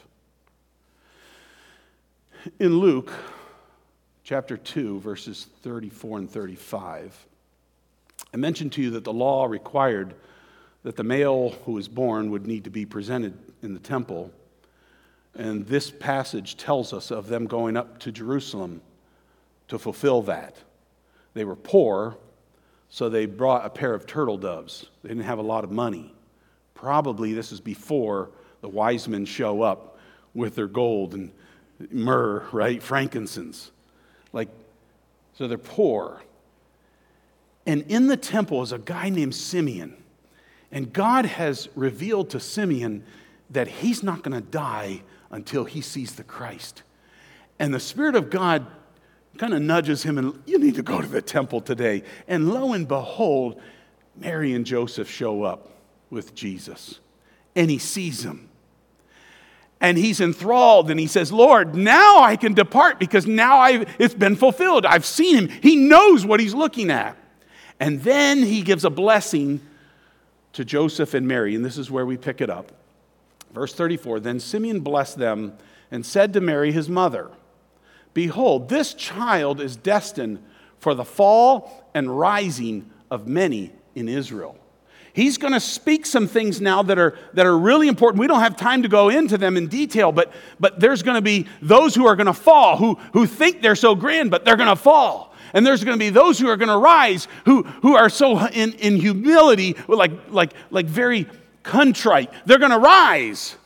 In 2.58 2.78
Luke 2.78 3.12
chapter 4.26 4.56
2, 4.56 4.98
verses 4.98 5.46
34 5.62 6.18
and 6.18 6.28
35, 6.28 7.26
I 8.34 8.36
mentioned 8.36 8.72
to 8.72 8.82
you 8.82 8.90
that 8.90 9.04
the 9.04 9.12
law 9.12 9.46
required 9.46 10.14
that 10.82 10.96
the 10.96 11.04
male 11.04 11.50
who 11.64 11.70
was 11.70 11.86
born 11.86 12.32
would 12.32 12.44
need 12.44 12.64
to 12.64 12.70
be 12.70 12.84
presented 12.84 13.38
in 13.62 13.72
the 13.72 13.78
temple. 13.78 14.32
And 15.36 15.64
this 15.68 15.92
passage 15.92 16.56
tells 16.56 16.92
us 16.92 17.12
of 17.12 17.28
them 17.28 17.46
going 17.46 17.76
up 17.76 18.00
to 18.00 18.10
Jerusalem 18.10 18.80
to 19.68 19.78
fulfill 19.78 20.22
that. 20.22 20.56
They 21.34 21.44
were 21.44 21.54
poor, 21.54 22.16
so 22.88 23.08
they 23.08 23.26
brought 23.26 23.64
a 23.64 23.70
pair 23.70 23.94
of 23.94 24.08
turtle 24.08 24.38
doves. 24.38 24.86
They 25.04 25.10
didn't 25.10 25.22
have 25.22 25.38
a 25.38 25.42
lot 25.42 25.62
of 25.62 25.70
money. 25.70 26.12
Probably 26.74 27.32
this 27.32 27.52
is 27.52 27.60
before 27.60 28.30
the 28.60 28.68
wise 28.68 29.06
men 29.06 29.24
show 29.24 29.62
up 29.62 30.00
with 30.34 30.56
their 30.56 30.66
gold 30.66 31.14
and 31.14 31.30
myrrh, 31.92 32.44
right? 32.50 32.82
Frankincense. 32.82 33.70
Like, 34.36 34.50
so 35.32 35.48
they're 35.48 35.56
poor. 35.56 36.22
And 37.64 37.86
in 37.88 38.06
the 38.06 38.18
temple 38.18 38.62
is 38.62 38.70
a 38.70 38.78
guy 38.78 39.08
named 39.08 39.34
Simeon. 39.34 39.96
And 40.70 40.92
God 40.92 41.24
has 41.24 41.70
revealed 41.74 42.28
to 42.30 42.40
Simeon 42.40 43.02
that 43.48 43.66
he's 43.66 44.02
not 44.02 44.22
going 44.22 44.34
to 44.34 44.46
die 44.46 45.02
until 45.30 45.64
he 45.64 45.80
sees 45.80 46.16
the 46.16 46.22
Christ. 46.22 46.82
And 47.58 47.72
the 47.72 47.80
Spirit 47.80 48.14
of 48.14 48.28
God 48.28 48.66
kind 49.38 49.54
of 49.54 49.62
nudges 49.62 50.02
him 50.02 50.18
and 50.18 50.38
you 50.44 50.58
need 50.58 50.74
to 50.74 50.82
go 50.82 51.00
to 51.00 51.08
the 51.08 51.22
temple 51.22 51.62
today. 51.62 52.02
And 52.28 52.52
lo 52.52 52.74
and 52.74 52.86
behold, 52.86 53.58
Mary 54.16 54.52
and 54.52 54.66
Joseph 54.66 55.08
show 55.08 55.44
up 55.44 55.70
with 56.10 56.34
Jesus. 56.34 57.00
And 57.54 57.70
he 57.70 57.78
sees 57.78 58.22
him. 58.22 58.50
And 59.80 59.98
he's 59.98 60.20
enthralled 60.20 60.90
and 60.90 60.98
he 60.98 61.06
says, 61.06 61.30
Lord, 61.30 61.74
now 61.74 62.22
I 62.22 62.36
can 62.36 62.54
depart 62.54 62.98
because 62.98 63.26
now 63.26 63.58
I've, 63.58 63.94
it's 63.98 64.14
been 64.14 64.36
fulfilled. 64.36 64.86
I've 64.86 65.04
seen 65.04 65.36
him. 65.36 65.48
He 65.62 65.76
knows 65.76 66.24
what 66.24 66.40
he's 66.40 66.54
looking 66.54 66.90
at. 66.90 67.16
And 67.78 68.02
then 68.02 68.38
he 68.38 68.62
gives 68.62 68.84
a 68.84 68.90
blessing 68.90 69.60
to 70.54 70.64
Joseph 70.64 71.12
and 71.12 71.28
Mary. 71.28 71.54
And 71.54 71.64
this 71.64 71.76
is 71.76 71.90
where 71.90 72.06
we 72.06 72.16
pick 72.16 72.40
it 72.40 72.48
up. 72.48 72.72
Verse 73.52 73.74
34 73.74 74.20
Then 74.20 74.40
Simeon 74.40 74.80
blessed 74.80 75.18
them 75.18 75.56
and 75.90 76.04
said 76.04 76.32
to 76.32 76.40
Mary, 76.40 76.72
his 76.72 76.88
mother, 76.88 77.30
Behold, 78.14 78.70
this 78.70 78.94
child 78.94 79.60
is 79.60 79.76
destined 79.76 80.42
for 80.78 80.94
the 80.94 81.04
fall 81.04 81.90
and 81.92 82.18
rising 82.18 82.90
of 83.10 83.28
many 83.28 83.72
in 83.94 84.08
Israel. 84.08 84.58
He's 85.16 85.38
going 85.38 85.54
to 85.54 85.60
speak 85.60 86.04
some 86.04 86.28
things 86.28 86.60
now 86.60 86.82
that 86.82 86.98
are, 86.98 87.16
that 87.32 87.46
are 87.46 87.56
really 87.56 87.88
important. 87.88 88.20
We 88.20 88.26
don't 88.26 88.40
have 88.40 88.54
time 88.54 88.82
to 88.82 88.88
go 88.88 89.08
into 89.08 89.38
them 89.38 89.56
in 89.56 89.66
detail, 89.66 90.12
but, 90.12 90.30
but 90.60 90.78
there's 90.78 91.02
going 91.02 91.14
to 91.14 91.22
be 91.22 91.46
those 91.62 91.94
who 91.94 92.06
are 92.06 92.16
going 92.16 92.26
to 92.26 92.34
fall, 92.34 92.76
who, 92.76 92.96
who 93.14 93.26
think 93.26 93.62
they're 93.62 93.76
so 93.76 93.94
grand, 93.94 94.30
but 94.30 94.44
they're 94.44 94.56
going 94.56 94.68
to 94.68 94.76
fall. 94.76 95.34
And 95.54 95.64
there's 95.64 95.82
going 95.82 95.94
to 95.94 95.98
be 95.98 96.10
those 96.10 96.38
who 96.38 96.50
are 96.50 96.58
going 96.58 96.68
to 96.68 96.76
rise, 96.76 97.28
who, 97.46 97.62
who 97.62 97.96
are 97.96 98.10
so 98.10 98.46
in, 98.48 98.74
in 98.74 98.96
humility, 98.96 99.74
like, 99.88 100.12
like, 100.28 100.52
like 100.70 100.84
very 100.84 101.26
contrite. 101.62 102.30
They're 102.44 102.58
going 102.58 102.72
to 102.72 102.78
rise. 102.78 103.56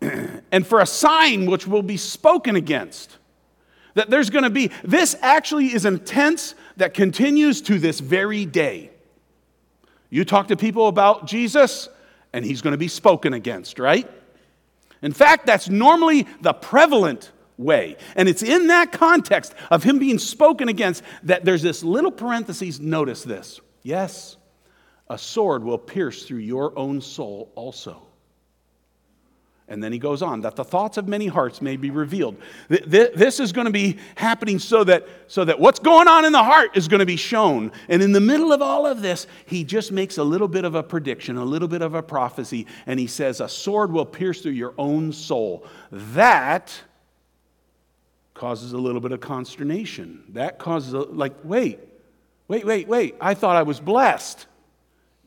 and 0.00 0.66
for 0.66 0.80
a 0.80 0.86
sign 0.86 1.50
which 1.50 1.66
will 1.66 1.82
be 1.82 1.98
spoken 1.98 2.56
against. 2.56 3.18
That 3.92 4.08
there's 4.08 4.30
going 4.30 4.44
to 4.44 4.50
be, 4.50 4.70
this 4.84 5.16
actually 5.20 5.74
is 5.74 5.84
intense 5.84 6.54
that 6.78 6.94
continues 6.94 7.60
to 7.62 7.78
this 7.78 8.00
very 8.00 8.46
day. 8.46 8.90
You 10.10 10.24
talk 10.24 10.48
to 10.48 10.56
people 10.56 10.88
about 10.88 11.26
Jesus, 11.26 11.88
and 12.32 12.44
he's 12.44 12.60
going 12.60 12.72
to 12.72 12.78
be 12.78 12.88
spoken 12.88 13.32
against, 13.32 13.78
right? 13.78 14.10
In 15.02 15.12
fact, 15.12 15.46
that's 15.46 15.68
normally 15.68 16.26
the 16.40 16.52
prevalent 16.52 17.30
way. 17.56 17.96
And 18.16 18.28
it's 18.28 18.42
in 18.42 18.66
that 18.66 18.92
context 18.92 19.54
of 19.70 19.84
him 19.84 19.98
being 19.98 20.18
spoken 20.18 20.68
against 20.68 21.02
that 21.22 21.44
there's 21.44 21.62
this 21.62 21.84
little 21.84 22.10
parenthesis. 22.10 22.78
Notice 22.80 23.22
this. 23.22 23.60
Yes, 23.82 24.36
a 25.08 25.16
sword 25.16 25.64
will 25.64 25.78
pierce 25.78 26.24
through 26.24 26.38
your 26.38 26.76
own 26.78 27.00
soul 27.00 27.50
also. 27.54 28.09
And 29.70 29.80
then 29.82 29.92
he 29.92 30.00
goes 30.00 30.20
on 30.20 30.40
that 30.40 30.56
the 30.56 30.64
thoughts 30.64 30.96
of 30.96 31.06
many 31.06 31.28
hearts 31.28 31.62
may 31.62 31.76
be 31.76 31.90
revealed. 31.90 32.36
This 32.68 33.38
is 33.38 33.52
going 33.52 33.66
to 33.66 33.70
be 33.70 33.98
happening 34.16 34.58
so 34.58 34.82
that, 34.82 35.06
so 35.28 35.44
that 35.44 35.60
what's 35.60 35.78
going 35.78 36.08
on 36.08 36.24
in 36.24 36.32
the 36.32 36.42
heart 36.42 36.76
is 36.76 36.88
going 36.88 36.98
to 36.98 37.06
be 37.06 37.16
shown. 37.16 37.70
And 37.88 38.02
in 38.02 38.10
the 38.10 38.20
middle 38.20 38.52
of 38.52 38.60
all 38.60 38.84
of 38.84 39.00
this, 39.00 39.28
he 39.46 39.62
just 39.62 39.92
makes 39.92 40.18
a 40.18 40.24
little 40.24 40.48
bit 40.48 40.64
of 40.64 40.74
a 40.74 40.82
prediction, 40.82 41.36
a 41.36 41.44
little 41.44 41.68
bit 41.68 41.82
of 41.82 41.94
a 41.94 42.02
prophecy, 42.02 42.66
and 42.84 42.98
he 42.98 43.06
says, 43.06 43.40
A 43.40 43.48
sword 43.48 43.92
will 43.92 44.04
pierce 44.04 44.42
through 44.42 44.52
your 44.52 44.74
own 44.76 45.12
soul. 45.12 45.64
That 45.92 46.76
causes 48.34 48.72
a 48.72 48.78
little 48.78 49.00
bit 49.00 49.12
of 49.12 49.20
consternation. 49.20 50.24
That 50.30 50.58
causes, 50.58 50.94
a, 50.94 50.98
like, 50.98 51.34
wait, 51.44 51.78
wait, 52.48 52.66
wait, 52.66 52.88
wait. 52.88 53.14
I 53.20 53.34
thought 53.34 53.54
I 53.54 53.62
was 53.62 53.78
blessed. 53.78 54.46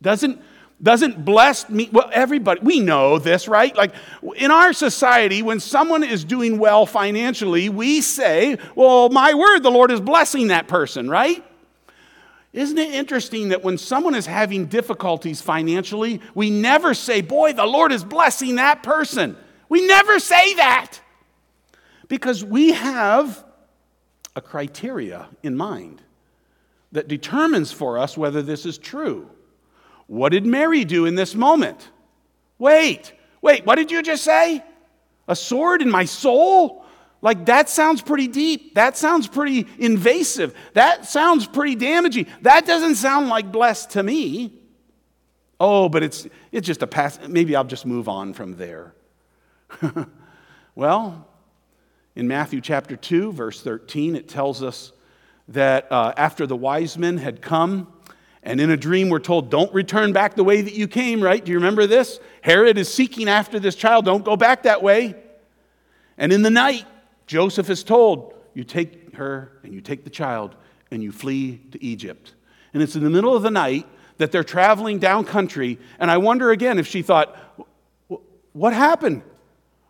Doesn't 0.02 0.42
doesn't 0.84 1.24
blessed 1.24 1.70
mean, 1.70 1.90
well, 1.94 2.10
everybody, 2.12 2.60
we 2.62 2.82
know 2.82 3.18
this, 3.18 3.48
right? 3.48 3.76
Like 3.76 3.96
in 4.36 4.52
our 4.52 4.74
society, 4.74 5.42
when 5.42 5.62
someone 5.62 6.04
is 6.04 6.26
doing 6.26 6.60
well 6.60 6.86
financially, 6.86 7.70
we 7.70 8.02
say, 8.02 8.58
well, 8.76 9.08
my 9.08 9.34
word, 9.34 9.62
the 9.62 9.72
Lord 9.72 9.92
is 9.92 10.02
blessing 10.02 10.48
that 10.48 10.68
person, 10.68 11.10
right? 11.10 11.44
Isn't 12.52 12.78
it 12.78 12.94
interesting 12.94 13.50
that 13.50 13.64
when 13.64 13.78
someone 13.78 14.14
is 14.14 14.26
having 14.26 14.66
difficulties 14.66 15.42
financially, 15.42 16.22
we 16.36 16.50
never 16.50 16.94
say, 16.94 17.22
boy, 17.22 17.54
the 17.54 17.66
Lord 17.66 17.94
is 17.94 18.04
blessing 18.04 18.58
that 18.58 18.84
person? 18.84 19.38
We 19.70 19.88
never 19.88 20.20
say 20.20 20.54
that 20.56 21.00
because 22.10 22.44
we 22.44 22.74
have 22.74 23.44
a 24.36 24.42
criteria 24.42 25.30
in 25.42 25.56
mind 25.56 26.02
that 26.92 27.08
determines 27.08 27.72
for 27.72 27.98
us 27.98 28.18
whether 28.18 28.42
this 28.42 28.66
is 28.66 28.78
true. 28.78 29.30
What 30.08 30.30
did 30.30 30.46
Mary 30.46 30.86
do 30.86 31.06
in 31.06 31.16
this 31.16 31.36
moment? 31.36 31.90
Wait, 32.58 33.14
wait, 33.42 33.66
what 33.66 33.76
did 33.76 33.92
you 33.92 34.02
just 34.02 34.24
say? 34.24 34.64
A 35.28 35.36
sword 35.36 35.82
in 35.82 35.90
my 35.90 36.06
soul? 36.06 36.86
Like, 37.22 37.46
that 37.46 37.70
sounds 37.70 38.02
pretty 38.02 38.28
deep. 38.28 38.76
That 38.76 38.98
sounds 38.98 39.28
pretty 39.28 39.66
invasive. 39.80 40.54
That 40.74 41.06
sounds 41.06 41.48
pretty 41.48 41.76
damaging. 41.76 42.28
That 42.42 42.66
doesn't 42.66 42.96
sound 42.96 43.30
like 43.30 43.50
blessed 43.50 43.92
to 43.92 44.04
me. 44.04 44.60
Oh, 45.58 45.88
but 45.88 46.04
it's, 46.04 46.28
it's 46.52 46.68
just 46.68 46.82
a 46.82 46.88
pass. 46.88 47.18
Maybe 47.26 47.56
I'll 47.56 47.64
just 47.64 47.86
move 47.86 48.10
on 48.10 48.34
from 48.34 48.58
there. 48.58 48.94
well, 50.76 51.30
in 52.16 52.28
Matthew 52.28 52.60
chapter 52.60 52.98
2, 52.98 53.32
verse 53.32 53.62
13, 53.62 54.18
it 54.18 54.28
tells 54.28 54.62
us 54.62 54.92
that 55.48 55.90
uh, 55.90 56.14
after 56.18 56.46
the 56.46 56.58
wise 56.58 56.98
men 56.98 57.18
had 57.18 57.42
come 57.42 57.93
and 58.44 58.60
in 58.60 58.70
a 58.70 58.78
dream, 58.78 59.10
we're 59.10 59.20
told, 59.20 59.50
don't 59.50 59.74
return 59.74 60.12
back 60.12 60.36
the 60.36 60.44
way 60.44 60.62
that 60.62 60.74
you 60.74 60.88
came, 60.88 61.22
right? 61.22 61.44
Do 61.44 61.52
you 61.52 61.58
remember 61.58 61.88
this? 61.88 62.20
Herod 62.42 62.78
is 62.78 62.94
seeking 62.94 63.30
after 63.30 63.60
this 63.60 63.76
child. 63.76 64.06
Don't 64.06 64.26
go 64.26 64.36
back 64.36 64.64
that 64.64 64.84
way. 64.84 65.16
And 66.18 66.34
in 66.34 66.42
the 66.42 66.50
night, 66.50 66.86
Joseph 67.26 67.70
is 67.70 67.84
told, 67.84 68.34
you 68.54 68.64
take 68.64 69.16
her 69.16 69.52
and 69.64 69.74
you 69.74 69.82
take 69.82 70.04
the 70.04 70.10
child 70.10 70.56
and 70.92 71.02
you 71.02 71.12
flee 71.12 71.62
to 71.72 71.84
Egypt. 71.84 72.34
And 72.74 72.84
it's 72.84 72.96
in 72.96 73.04
the 73.04 73.10
middle 73.10 73.36
of 73.36 73.44
the 73.44 73.52
night 73.52 73.88
that 74.18 74.32
they're 74.32 74.44
traveling 74.44 75.00
down 75.00 75.26
country. 75.26 75.80
And 75.98 76.12
I 76.12 76.18
wonder 76.18 76.52
again 76.52 76.80
if 76.80 76.88
she 76.88 77.02
thought, 77.02 77.36
what 78.52 78.74
happened? 78.74 79.24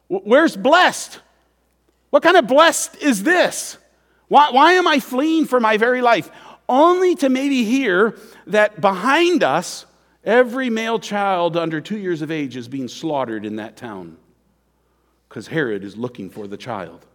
Where's 0.08 0.56
blessed? 0.56 1.20
What 2.12 2.24
kind 2.24 2.38
of 2.38 2.48
blessed 2.48 3.02
is 3.02 3.24
this? 3.24 3.78
Why, 4.28 4.52
why 4.52 4.74
am 4.74 4.88
I 4.88 5.00
fleeing 5.00 5.46
for 5.46 5.60
my 5.60 5.78
very 5.78 6.02
life? 6.02 6.30
Only 6.68 7.16
to 7.16 7.30
maybe 7.30 7.64
hear 7.64 8.18
that 8.48 8.82
behind 8.82 9.44
us, 9.44 9.86
every 10.24 10.70
male 10.70 11.00
child 11.00 11.58
under 11.58 11.82
two 11.82 11.98
years 11.98 12.22
of 12.22 12.32
age 12.32 12.56
is 12.56 12.68
being 12.68 12.88
slaughtered 12.88 13.46
in 13.46 13.58
that 13.58 13.78
town 13.78 14.18
because 15.28 15.48
Herod 15.48 15.84
is 15.84 15.98
looking 15.98 16.30
for 16.30 16.48
the 16.48 16.58
child. 16.58 17.06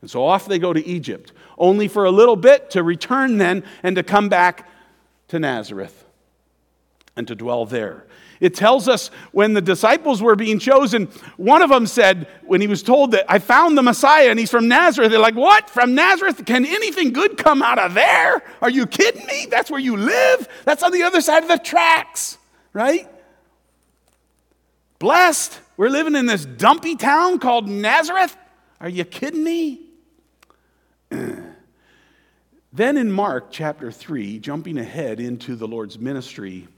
And 0.00 0.10
so 0.10 0.24
off 0.24 0.46
they 0.46 0.58
go 0.58 0.72
to 0.72 0.86
Egypt, 0.86 1.32
only 1.58 1.88
for 1.88 2.04
a 2.04 2.10
little 2.10 2.36
bit 2.36 2.70
to 2.70 2.82
return 2.82 3.38
then 3.38 3.64
and 3.82 3.96
to 3.96 4.02
come 4.02 4.28
back 4.28 4.68
to 5.28 5.38
Nazareth 5.38 6.04
and 7.16 7.26
to 7.26 7.34
dwell 7.34 7.64
there. 7.66 8.06
It 8.40 8.54
tells 8.54 8.88
us 8.88 9.08
when 9.32 9.54
the 9.54 9.60
disciples 9.60 10.22
were 10.22 10.36
being 10.36 10.58
chosen, 10.58 11.06
one 11.36 11.62
of 11.62 11.70
them 11.70 11.86
said, 11.86 12.28
when 12.42 12.60
he 12.60 12.66
was 12.66 12.82
told 12.82 13.12
that 13.12 13.24
I 13.28 13.38
found 13.38 13.78
the 13.78 13.82
Messiah 13.82 14.30
and 14.30 14.38
he's 14.38 14.50
from 14.50 14.68
Nazareth, 14.68 15.10
they're 15.10 15.20
like, 15.20 15.34
What? 15.34 15.70
From 15.70 15.94
Nazareth? 15.94 16.44
Can 16.44 16.64
anything 16.66 17.12
good 17.12 17.36
come 17.36 17.62
out 17.62 17.78
of 17.78 17.94
there? 17.94 18.42
Are 18.60 18.70
you 18.70 18.86
kidding 18.86 19.26
me? 19.26 19.46
That's 19.50 19.70
where 19.70 19.80
you 19.80 19.96
live? 19.96 20.48
That's 20.64 20.82
on 20.82 20.92
the 20.92 21.02
other 21.02 21.20
side 21.20 21.42
of 21.42 21.48
the 21.48 21.58
tracks, 21.58 22.38
right? 22.72 23.08
Blessed. 24.98 25.60
We're 25.76 25.88
living 25.88 26.14
in 26.14 26.26
this 26.26 26.44
dumpy 26.44 26.96
town 26.96 27.38
called 27.38 27.68
Nazareth. 27.68 28.36
Are 28.80 28.88
you 28.88 29.04
kidding 29.04 29.42
me? 29.42 29.80
then 32.72 32.96
in 32.96 33.10
Mark 33.10 33.50
chapter 33.50 33.90
3, 33.90 34.38
jumping 34.38 34.78
ahead 34.78 35.20
into 35.20 35.56
the 35.56 35.66
Lord's 35.66 35.98
ministry, 35.98 36.68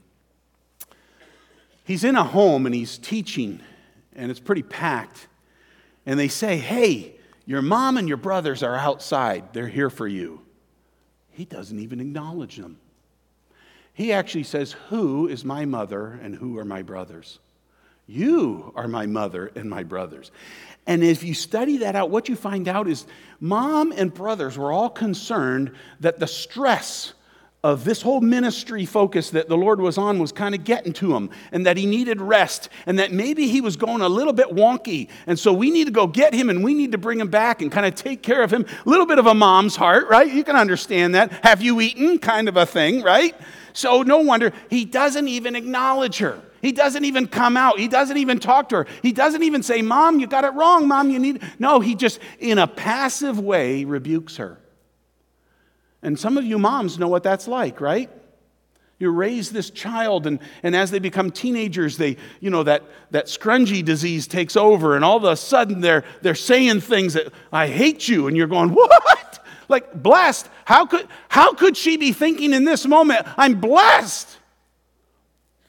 he's 1.87 2.03
in 2.03 2.15
a 2.15 2.23
home 2.23 2.67
and 2.67 2.75
he's 2.75 2.97
teaching, 2.97 3.61
and 4.13 4.29
it's 4.29 4.39
pretty 4.39 4.61
packed. 4.61 5.27
And 6.05 6.19
they 6.19 6.27
say, 6.27 6.57
Hey, 6.57 7.15
your 7.45 7.61
mom 7.61 7.97
and 7.97 8.07
your 8.07 8.17
brothers 8.17 8.61
are 8.61 8.75
outside. 8.75 9.53
They're 9.53 9.67
here 9.67 9.89
for 9.89 10.07
you. 10.07 10.41
He 11.31 11.45
doesn't 11.45 11.79
even 11.79 11.99
acknowledge 11.99 12.57
them. 12.57 12.77
He 13.93 14.13
actually 14.13 14.43
says, 14.43 14.73
Who 14.89 15.27
is 15.27 15.43
my 15.43 15.65
mother 15.65 16.19
and 16.21 16.35
who 16.35 16.57
are 16.59 16.65
my 16.65 16.81
brothers? 16.81 17.39
You 18.05 18.71
are 18.75 18.87
my 18.87 19.05
mother 19.05 19.51
and 19.55 19.69
my 19.69 19.83
brothers. 19.83 20.31
And 20.85 21.03
if 21.03 21.23
you 21.23 21.33
study 21.33 21.77
that 21.77 21.95
out, 21.95 22.09
what 22.09 22.29
you 22.29 22.35
find 22.37 22.67
out 22.67 22.87
is 22.87 23.05
mom 23.41 23.91
and 23.91 24.13
brothers 24.13 24.57
were 24.57 24.71
all 24.71 24.89
concerned 24.89 25.71
that 25.99 26.19
the 26.19 26.27
stress 26.27 27.13
of 27.63 27.83
this 27.83 28.01
whole 28.01 28.21
ministry 28.21 28.85
focus 28.85 29.31
that 29.31 29.49
the 29.49 29.57
Lord 29.57 29.81
was 29.81 29.97
on 29.97 30.19
was 30.19 30.31
kind 30.31 30.53
of 30.53 30.63
getting 30.63 30.93
to 30.93 31.15
him, 31.15 31.29
and 31.51 31.65
that 31.65 31.75
he 31.75 31.85
needed 31.85 32.21
rest, 32.21 32.69
and 32.85 32.99
that 32.99 33.11
maybe 33.11 33.47
he 33.47 33.61
was 33.61 33.75
going 33.75 34.01
a 34.01 34.07
little 34.07 34.33
bit 34.33 34.47
wonky. 34.47 35.09
And 35.25 35.37
so 35.37 35.51
we 35.51 35.71
need 35.71 35.85
to 35.85 35.91
go 35.91 36.07
get 36.07 36.33
him 36.33 36.49
and 36.49 36.63
we 36.63 36.73
need 36.73 36.91
to 36.91 36.97
bring 36.97 37.19
him 37.19 37.29
back 37.29 37.61
and 37.61 37.71
kind 37.71 37.85
of 37.85 37.95
take 37.95 38.21
care 38.21 38.43
of 38.43 38.51
him. 38.51 38.65
A 38.85 38.89
little 38.89 39.05
bit 39.05 39.19
of 39.19 39.25
a 39.25 39.33
mom's 39.33 39.75
heart, 39.75 40.07
right? 40.07 40.31
You 40.31 40.43
can 40.43 40.55
understand 40.55 41.15
that. 41.15 41.31
Have 41.43 41.61
you 41.61 41.81
eaten? 41.81 42.19
Kind 42.19 42.47
of 42.47 42.57
a 42.57 42.65
thing, 42.65 43.01
right? 43.01 43.35
So 43.73 44.03
no 44.03 44.19
wonder 44.19 44.53
he 44.69 44.85
doesn't 44.85 45.27
even 45.27 45.55
acknowledge 45.55 46.19
her. 46.19 46.41
He 46.61 46.71
doesn't 46.71 47.05
even 47.05 47.27
come 47.27 47.57
out. 47.57 47.79
He 47.79 47.87
doesn't 47.87 48.17
even 48.17 48.39
talk 48.39 48.69
to 48.69 48.77
her. 48.77 48.87
He 49.01 49.11
doesn't 49.11 49.43
even 49.43 49.61
say, 49.61 49.81
Mom, 49.81 50.19
you 50.19 50.27
got 50.27 50.43
it 50.43 50.53
wrong. 50.53 50.87
Mom, 50.87 51.09
you 51.09 51.19
need. 51.19 51.41
No, 51.59 51.79
he 51.79 51.95
just, 51.95 52.19
in 52.39 52.57
a 52.57 52.67
passive 52.67 53.39
way, 53.39 53.83
rebukes 53.83 54.37
her. 54.37 54.57
And 56.07 56.17
some 56.17 56.37
of 56.37 56.45
you 56.45 56.57
moms 56.57 56.97
know 56.97 57.09
what 57.09 57.21
that's 57.21 57.49
like, 57.49 57.81
right? 57.81 58.09
You 58.97 59.11
raise 59.11 59.51
this 59.51 59.69
child, 59.69 60.25
and, 60.25 60.39
and 60.63 60.73
as 60.73 60.89
they 60.89 60.99
become 60.99 61.31
teenagers, 61.31 61.97
they, 61.97 62.15
you 62.39 62.49
know, 62.49 62.63
that, 62.63 62.83
that 63.11 63.25
scrungy 63.25 63.83
disease 63.83 64.25
takes 64.25 64.55
over, 64.55 64.95
and 64.95 65.03
all 65.03 65.17
of 65.17 65.25
a 65.25 65.35
sudden 65.35 65.81
they're, 65.81 66.05
they're 66.21 66.33
saying 66.33 66.79
things 66.79 67.15
that, 67.15 67.33
I 67.51 67.67
hate 67.67 68.07
you, 68.07 68.27
and 68.27 68.37
you're 68.37 68.47
going, 68.47 68.69
What? 68.69 69.43
Like, 69.69 70.01
blessed. 70.01 70.47
How 70.63 70.85
could, 70.85 71.09
how 71.27 71.51
could 71.51 71.75
she 71.75 71.97
be 71.97 72.13
thinking 72.13 72.53
in 72.53 72.63
this 72.63 72.85
moment, 72.85 73.27
I'm 73.35 73.59
blessed? 73.59 74.37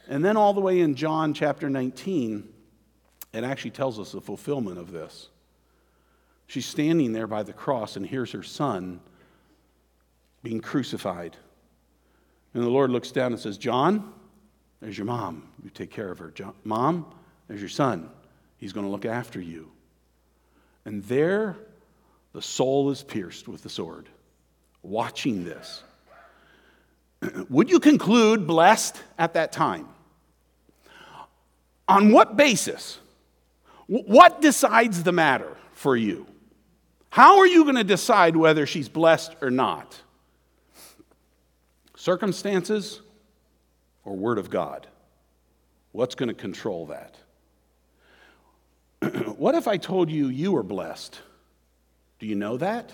And 0.09 0.25
then, 0.25 0.37
all 0.37 0.55
the 0.55 0.61
way 0.61 0.79
in 0.79 0.95
John 0.95 1.35
chapter 1.35 1.69
19, 1.69 2.49
it 3.33 3.43
actually 3.43 3.73
tells 3.73 3.99
us 3.99 4.13
the 4.13 4.21
fulfillment 4.21 4.79
of 4.79 4.93
this. 4.93 5.31
She's 6.47 6.65
standing 6.65 7.13
there 7.13 7.27
by 7.27 7.43
the 7.43 7.53
cross, 7.53 7.97
and 7.97 8.07
here's 8.07 8.31
her 8.31 8.45
son 8.45 9.01
being 10.43 10.61
crucified. 10.61 11.37
And 12.55 12.63
the 12.63 12.69
Lord 12.69 12.91
looks 12.91 13.11
down 13.11 13.33
and 13.33 13.41
says, 13.41 13.59
John, 13.59 14.13
there's 14.81 14.97
your 14.97 15.07
mom. 15.07 15.49
You 15.63 15.71
take 15.71 15.91
care 15.91 16.11
of 16.11 16.19
her. 16.19 16.31
John, 16.31 16.55
mom, 16.65 17.07
there's 17.47 17.61
your 17.61 17.69
son. 17.69 18.11
He's 18.57 18.73
going 18.73 18.87
to 18.87 18.91
look 18.91 19.05
after 19.05 19.41
you. 19.41 19.71
And 20.85 21.03
there, 21.05 21.57
the 22.33 22.43
soul 22.43 22.91
is 22.91 23.03
pierced 23.03 23.49
with 23.49 23.63
the 23.63 23.69
sword. 23.69 24.09
Watching 24.83 25.45
this. 25.45 25.83
Would 27.49 27.71
you 27.71 27.81
conclude 27.81 28.47
blessed 28.47 29.01
at 29.19 29.35
that 29.35 29.53
time? 29.53 29.89
On 31.89 32.13
what 32.13 32.37
basis? 32.37 32.99
What 33.87 34.41
decides 34.41 35.03
the 35.03 35.13
matter 35.13 35.57
for 35.73 35.97
you? 35.97 36.27
How 37.11 37.39
are 37.39 37.47
you 37.47 37.65
going 37.65 37.77
to 37.77 37.85
decide 37.85 38.37
whether 38.37 38.67
she's 38.67 38.89
blessed 38.89 39.35
or 39.41 39.51
not? 39.51 40.01
Circumstances 41.99 43.01
or 44.05 44.15
Word 44.15 44.39
of 44.39 44.51
God? 44.51 44.87
What's 45.91 46.15
going 46.15 46.29
to 46.29 46.35
control 46.35 46.87
that? 46.87 47.17
what 49.37 49.57
if 49.57 49.67
I 49.67 49.79
told 49.79 50.09
you 50.09 50.29
you 50.29 50.53
were 50.53 50.63
blessed? 50.63 51.21
Do 52.21 52.27
you 52.27 52.37
know 52.37 52.57
that? 52.59 52.93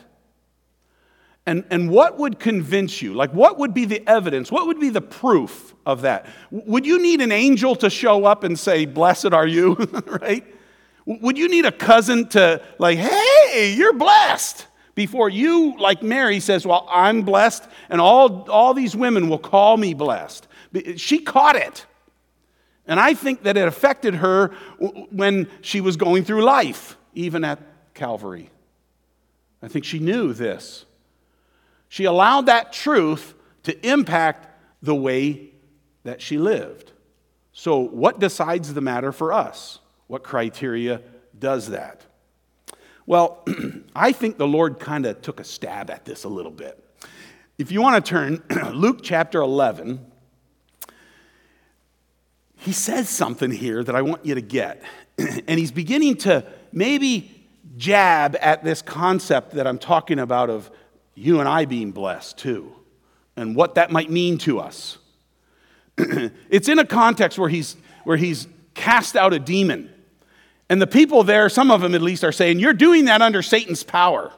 And, 1.45 1.65
and 1.71 1.91
what 1.91 2.19
would 2.19 2.39
convince 2.39 3.03
you? 3.03 3.13
Like, 3.13 3.35
what 3.35 3.59
would 3.59 3.75
be 3.75 3.85
the 3.85 4.03
evidence? 4.09 4.51
What 4.51 4.69
would 4.69 4.81
be 4.81 4.89
the 4.89 5.03
proof 5.03 5.75
of 5.85 6.01
that? 6.01 6.25
Would 6.51 6.87
you 6.87 6.99
need 6.99 7.21
an 7.21 7.31
angel 7.31 7.77
to 7.77 7.91
show 7.91 8.25
up 8.25 8.43
and 8.43 8.59
say, 8.59 8.87
Blessed 8.87 9.35
are 9.35 9.47
you, 9.47 9.75
right? 10.07 10.47
Would 11.05 11.37
you 11.37 11.51
need 11.51 11.67
a 11.67 11.73
cousin 11.73 12.27
to, 12.31 12.63
like, 12.79 12.97
hey, 12.97 13.75
you're 13.77 13.93
blessed? 13.93 14.67
Before 14.95 15.29
you, 15.29 15.77
like 15.79 16.03
Mary, 16.03 16.41
says, 16.41 16.67
Well, 16.67 16.87
I'm 16.91 17.23
blessed, 17.23 17.65
and 17.89 18.01
all, 18.01 18.49
all 18.51 18.75
these 18.75 18.95
women 18.95 19.29
will 19.29 19.39
call 19.39 19.77
me 19.77 19.95
blessed. 19.95 20.47
She 20.97 21.21
caught 21.21 21.57
it. 21.57 21.87
And 22.87 23.01
I 23.01 23.15
think 23.15 23.45
that 23.45 23.57
it 23.57 23.67
affected 23.67 24.17
her 24.17 24.49
when 25.11 25.49
she 25.63 25.81
was 25.81 25.97
going 25.97 26.25
through 26.25 26.43
life, 26.45 26.97
even 27.15 27.45
at 27.45 27.59
Calvary. 27.95 28.51
I 29.63 29.69
think 29.69 29.85
she 29.85 29.99
knew 29.99 30.33
this. 30.33 30.85
She 31.89 32.05
allowed 32.05 32.47
that 32.47 32.73
truth 32.73 33.35
to 33.63 33.89
impact 33.89 34.49
the 34.83 34.95
way 34.95 35.51
that 36.03 36.21
she 36.21 36.37
lived. 36.37 36.93
So, 37.53 37.79
what 37.79 38.19
decides 38.19 38.75
the 38.75 38.81
matter 38.81 39.13
for 39.13 39.33
us? 39.33 39.79
What 40.07 40.23
criteria 40.23 41.01
does 41.39 41.69
that? 41.69 42.05
Well, 43.07 43.45
I 43.97 44.13
think 44.13 44.39
the 44.39 44.47
Lord 44.47 44.79
kind 44.79 45.07
of 45.07 45.23
took 45.23 45.41
a 45.41 45.45
stab 45.45 45.91
at 45.91 46.05
this 46.05 46.25
a 46.25 46.29
little 46.29 46.51
bit. 46.51 46.83
If 47.59 47.71
you 47.71 47.81
want 47.81 48.05
to 48.05 48.09
turn, 48.09 48.43
Luke 48.73 49.01
chapter 49.03 49.41
11, 49.41 50.05
he 52.57 52.73
says 52.73 53.09
something 53.09 53.51
here 53.51 53.85
that 53.85 53.95
I 53.95 54.03
want 54.03 54.25
you 54.25 54.35
to 54.35 54.41
get. 54.41 54.83
and 55.19 55.59
he's 55.59 55.71
beginning 55.71 56.17
to 56.19 56.45
maybe 56.73 57.31
jab 57.77 58.37
at 58.41 58.65
this 58.65 58.83
concept 58.83 59.53
that 59.53 59.67
I'm 59.67 59.79
talking 59.79 60.19
about 60.19 60.51
of 60.51 60.71
you 61.15 61.41
and 61.41 61.49
I 61.49 61.65
being 61.65 61.93
blessed 61.93 62.39
too, 62.39 62.73
and 63.37 63.55
what 63.55 63.77
that 63.77 63.91
might 63.91 64.11
mean 64.11 64.39
to 64.39 64.59
us. 64.61 64.99
it's 65.97 66.69
in 66.69 66.81
a 66.81 66.85
context 66.85 67.39
where 67.39 67.49
he's, 67.49 67.77
where 68.03 68.17
he's 68.17 68.49
cast 68.75 69.15
out 69.15 69.33
a 69.33 69.39
demon. 69.39 69.94
And 70.69 70.81
the 70.81 70.87
people 70.87 71.23
there, 71.25 71.49
some 71.49 71.71
of 71.71 71.81
them 71.81 71.95
at 71.95 72.03
least, 72.03 72.25
are 72.25 72.33
saying, 72.33 72.59
You're 72.59 72.73
doing 72.73 73.07
that 73.07 73.23
under 73.23 73.43
Satan's 73.43 73.83
power. 73.83 74.33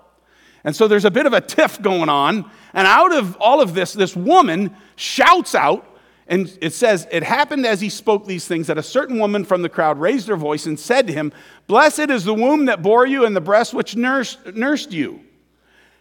And 0.64 0.74
so 0.74 0.88
there's 0.88 1.04
a 1.04 1.10
bit 1.10 1.26
of 1.26 1.32
a 1.32 1.40
tiff 1.40 1.80
going 1.80 2.08
on. 2.08 2.50
And 2.74 2.86
out 2.86 3.14
of 3.14 3.36
all 3.36 3.60
of 3.60 3.74
this, 3.74 3.92
this 3.92 4.16
woman 4.16 4.76
shouts 4.96 5.54
out, 5.54 5.86
and 6.26 6.58
it 6.60 6.72
says, 6.72 7.06
It 7.12 7.22
happened 7.22 7.64
as 7.64 7.80
he 7.80 7.88
spoke 7.88 8.26
these 8.26 8.48
things 8.48 8.66
that 8.66 8.76
a 8.76 8.82
certain 8.82 9.18
woman 9.18 9.44
from 9.44 9.62
the 9.62 9.68
crowd 9.68 10.00
raised 10.00 10.26
her 10.26 10.36
voice 10.36 10.66
and 10.66 10.78
said 10.78 11.06
to 11.06 11.12
him, 11.12 11.32
Blessed 11.68 12.10
is 12.10 12.24
the 12.24 12.34
womb 12.34 12.64
that 12.64 12.82
bore 12.82 13.06
you 13.06 13.24
and 13.24 13.36
the 13.36 13.40
breast 13.40 13.72
which 13.72 13.94
nursed, 13.94 14.44
nursed 14.54 14.90
you. 14.90 15.20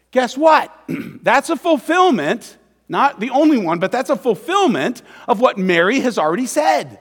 Guess 0.10 0.38
what? 0.38 0.76
that's 1.22 1.52
a 1.52 1.56
fulfillment, 1.56 2.58
not 2.90 3.20
the 3.20 3.30
only 3.30 3.58
one, 3.58 3.78
but 3.78 3.92
that's 3.92 4.10
a 4.10 4.16
fulfillment 4.16 5.04
of 5.28 5.40
what 5.40 5.60
Mary 5.60 6.00
has 6.00 6.18
already 6.18 6.48
said. 6.48 7.00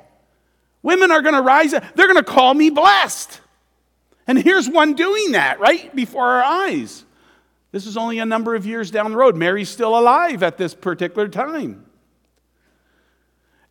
Women 0.84 1.10
are 1.10 1.22
going 1.22 1.34
to 1.34 1.40
rise, 1.40 1.70
they're 1.72 2.06
going 2.06 2.16
to 2.16 2.22
call 2.22 2.52
me 2.52 2.68
blessed. 2.68 3.40
And 4.26 4.38
here's 4.38 4.68
one 4.68 4.92
doing 4.92 5.32
that 5.32 5.58
right 5.58 5.94
before 5.96 6.24
our 6.24 6.42
eyes. 6.42 7.04
This 7.72 7.86
is 7.86 7.96
only 7.96 8.18
a 8.18 8.26
number 8.26 8.54
of 8.54 8.66
years 8.66 8.90
down 8.90 9.10
the 9.10 9.16
road. 9.16 9.34
Mary's 9.34 9.70
still 9.70 9.98
alive 9.98 10.42
at 10.42 10.58
this 10.58 10.74
particular 10.74 11.26
time. 11.26 11.86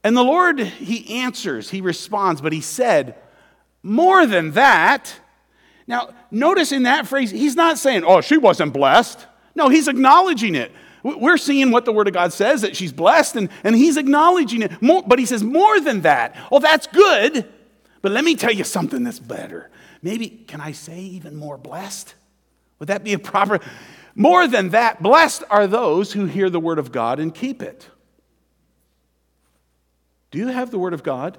And 0.04 0.18
the 0.18 0.24
Lord, 0.24 0.60
He 0.60 1.22
answers, 1.22 1.70
He 1.70 1.82
responds, 1.82 2.42
but 2.42 2.52
He 2.52 2.62
said, 2.62 3.16
more 3.84 4.26
than 4.26 4.52
that. 4.52 5.14
Now, 5.86 6.16
notice 6.32 6.72
in 6.72 6.84
that 6.84 7.06
phrase, 7.06 7.30
He's 7.30 7.56
not 7.56 7.78
saying, 7.78 8.04
oh, 8.06 8.22
she 8.22 8.38
wasn't 8.38 8.74
blessed. 8.74 9.26
No, 9.54 9.70
He's 9.70 9.88
acknowledging 9.88 10.56
it. 10.56 10.72
We're 11.04 11.38
seeing 11.38 11.72
what 11.72 11.86
the 11.86 11.92
Word 11.92 12.08
of 12.08 12.14
God 12.14 12.32
says 12.32 12.62
that 12.62 12.76
she's 12.76 12.94
blessed, 12.94 13.36
and, 13.36 13.50
and 13.64 13.76
he's 13.76 13.98
acknowledging 13.98 14.62
it. 14.62 14.82
More, 14.82 15.04
but 15.06 15.20
he 15.20 15.26
says, 15.26 15.44
more 15.44 15.80
than 15.82 16.02
that. 16.02 16.36
Well, 16.50 16.62
that's 16.62 16.88
good, 16.88 17.48
but 18.02 18.12
let 18.14 18.24
me 18.24 18.36
tell 18.36 18.54
you 18.54 18.64
something 18.64 19.04
that's 19.04 19.20
better. 19.20 19.70
Maybe, 20.02 20.30
can 20.30 20.62
I 20.62 20.72
say 20.72 21.00
even 21.00 21.36
more 21.36 21.58
blessed? 21.58 22.16
Would 22.80 22.88
that 22.88 23.04
be 23.04 23.14
a 23.14 23.20
proper? 23.20 23.60
More 24.16 24.48
than 24.48 24.70
that, 24.70 25.04
blessed 25.04 25.44
are 25.50 25.68
those 25.68 26.14
who 26.14 26.26
hear 26.26 26.50
the 26.50 26.60
Word 26.60 26.80
of 26.80 26.92
God 26.92 27.20
and 27.20 27.34
keep 27.34 27.62
it. 27.62 27.90
Do 30.32 30.40
you 30.40 30.48
have 30.48 30.72
the 30.72 30.80
Word 30.80 30.94
of 30.94 31.04
God? 31.04 31.38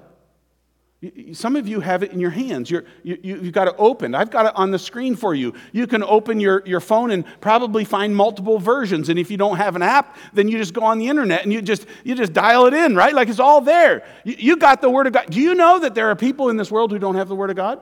Some 1.33 1.55
of 1.55 1.67
you 1.67 1.79
have 1.81 2.03
it 2.03 2.11
in 2.11 2.19
your 2.19 2.29
hands. 2.29 2.71
You're, 2.71 2.85
you, 3.03 3.17
you, 3.21 3.35
have 3.41 3.51
got 3.51 3.67
it 3.67 3.75
open. 3.77 4.15
I've 4.15 4.31
got 4.31 4.45
it 4.45 4.53
on 4.55 4.71
the 4.71 4.79
screen 4.79 5.15
for 5.15 5.35
you. 5.35 5.53
You 5.71 5.87
can 5.87 6.03
open 6.03 6.39
your, 6.39 6.63
your 6.65 6.79
phone 6.79 7.11
and 7.11 7.25
probably 7.41 7.83
find 7.83 8.15
multiple 8.15 8.59
versions. 8.59 9.09
And 9.09 9.19
if 9.19 9.29
you 9.29 9.37
don't 9.37 9.57
have 9.57 9.75
an 9.75 9.81
app, 9.81 10.17
then 10.33 10.47
you 10.47 10.57
just 10.57 10.73
go 10.73 10.81
on 10.83 10.97
the 10.97 11.07
internet 11.07 11.43
and 11.43 11.51
you 11.51 11.61
just, 11.61 11.85
you 12.03 12.15
just 12.15 12.33
dial 12.33 12.65
it 12.65 12.73
in, 12.73 12.95
right? 12.95 13.13
Like 13.13 13.27
it's 13.27 13.39
all 13.39 13.61
there. 13.61 14.05
You, 14.23 14.35
you 14.37 14.57
got 14.57 14.81
the 14.81 14.89
Word 14.89 15.07
of 15.07 15.13
God. 15.13 15.29
Do 15.29 15.41
you 15.41 15.53
know 15.55 15.79
that 15.79 15.95
there 15.95 16.09
are 16.09 16.15
people 16.15 16.49
in 16.49 16.57
this 16.57 16.71
world 16.71 16.91
who 16.91 16.99
don't 16.99 17.15
have 17.15 17.27
the 17.27 17.35
Word 17.35 17.49
of 17.49 17.55
God? 17.55 17.81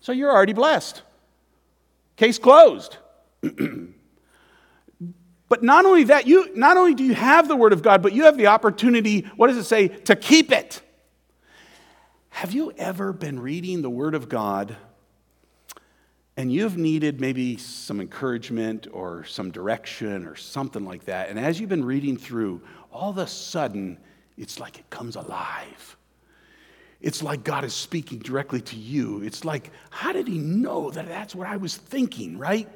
So 0.00 0.12
you're 0.12 0.32
already 0.32 0.54
blessed. 0.54 1.02
Case 2.16 2.38
closed. 2.38 2.96
but 5.48 5.62
not 5.62 5.86
only 5.86 6.04
that, 6.04 6.26
you, 6.26 6.54
not 6.56 6.76
only 6.76 6.94
do 6.94 7.04
you 7.04 7.14
have 7.14 7.48
the 7.48 7.56
Word 7.56 7.72
of 7.72 7.82
God, 7.82 8.02
but 8.02 8.12
you 8.12 8.24
have 8.24 8.36
the 8.36 8.48
opportunity, 8.48 9.22
what 9.36 9.46
does 9.46 9.56
it 9.56 9.64
say, 9.64 9.88
to 9.88 10.16
keep 10.16 10.52
it. 10.52 10.82
Have 12.30 12.52
you 12.52 12.72
ever 12.78 13.12
been 13.12 13.38
reading 13.38 13.82
the 13.82 13.90
Word 13.90 14.14
of 14.14 14.28
God 14.28 14.76
and 16.36 16.50
you've 16.50 16.78
needed 16.78 17.20
maybe 17.20 17.58
some 17.58 18.00
encouragement 18.00 18.86
or 18.92 19.24
some 19.24 19.50
direction 19.50 20.26
or 20.26 20.36
something 20.36 20.84
like 20.84 21.04
that? 21.04 21.28
And 21.28 21.38
as 21.38 21.60
you've 21.60 21.68
been 21.68 21.84
reading 21.84 22.16
through, 22.16 22.62
all 22.90 23.10
of 23.10 23.18
a 23.18 23.26
sudden, 23.26 23.98
it's 24.38 24.58
like 24.58 24.78
it 24.78 24.88
comes 24.88 25.16
alive. 25.16 25.96
It's 27.00 27.22
like 27.22 27.44
God 27.44 27.64
is 27.64 27.74
speaking 27.74 28.18
directly 28.18 28.60
to 28.62 28.76
you. 28.76 29.22
It's 29.22 29.44
like, 29.44 29.70
how 29.90 30.12
did 30.12 30.28
He 30.28 30.38
know 30.38 30.90
that 30.90 31.08
that's 31.08 31.34
what 31.34 31.46
I 31.46 31.56
was 31.56 31.76
thinking, 31.76 32.38
right? 32.38 32.68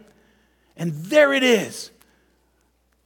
And 0.76 0.92
there 0.92 1.32
it 1.32 1.42
is. 1.42 1.90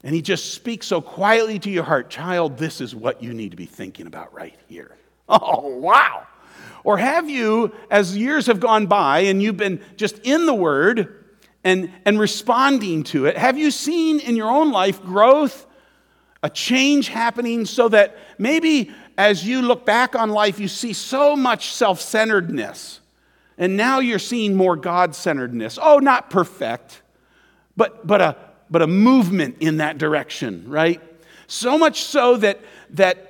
And 0.03 0.15
He 0.15 0.23
just 0.23 0.55
speaks 0.55 0.87
so 0.87 1.01
quietly 1.01 1.59
to 1.61 1.71
your 1.71 1.85
heart 1.85 2.09
Child, 2.09 2.57
this 2.57 2.81
is 2.81 2.95
what 2.95 3.23
you 3.23 3.35
need 3.35 3.51
to 3.51 3.57
be 3.57 3.67
thinking 3.67 4.07
about 4.07 4.33
right 4.33 4.57
here. 4.69 4.97
Oh, 5.31 5.77
wow. 5.77 6.27
Or 6.85 6.99
have 6.99 7.29
you, 7.29 7.75
as 7.91 8.17
years 8.17 8.47
have 8.47 8.61
gone 8.61 8.87
by 8.87 9.21
and 9.21 9.43
you've 9.43 9.57
been 9.57 9.81
just 9.97 10.19
in 10.21 10.47
the 10.47 10.55
Word 10.55 11.25
and, 11.65 11.93
and 12.05 12.19
responding 12.19 13.03
to 13.05 13.27
it, 13.27 13.37
have 13.37 13.59
you 13.59 13.71
seen 13.71 14.21
in 14.21 14.37
your 14.37 14.51
own 14.51 14.71
life 14.73 15.03
growth, 15.03 15.67
a 16.43 16.51
change 16.51 17.09
happening 17.09 17.65
so 17.65 17.89
that 17.89 18.17
maybe 18.39 18.93
as 19.17 19.45
you 19.45 19.63
look 19.63 19.85
back 19.85 20.15
on 20.15 20.31
life, 20.31 20.61
you 20.61 20.69
see 20.69 20.93
so 20.93 21.35
much 21.35 21.73
self 21.73 22.01
centeredness. 22.01 23.01
And 23.59 23.77
now 23.77 23.99
you're 23.99 24.21
seeing 24.21 24.55
more 24.55 24.77
God 24.77 25.17
centeredness. 25.17 25.79
Oh, 25.83 25.99
not 25.99 26.31
perfect, 26.31 27.03
but, 27.77 28.07
but, 28.07 28.21
a, 28.21 28.37
but 28.71 28.83
a 28.83 28.87
movement 28.87 29.57
in 29.59 29.79
that 29.79 29.99
direction, 29.99 30.69
right? 30.69 31.03
So 31.49 31.77
much 31.77 32.03
so 32.03 32.37
that, 32.37 32.61
that 32.91 33.28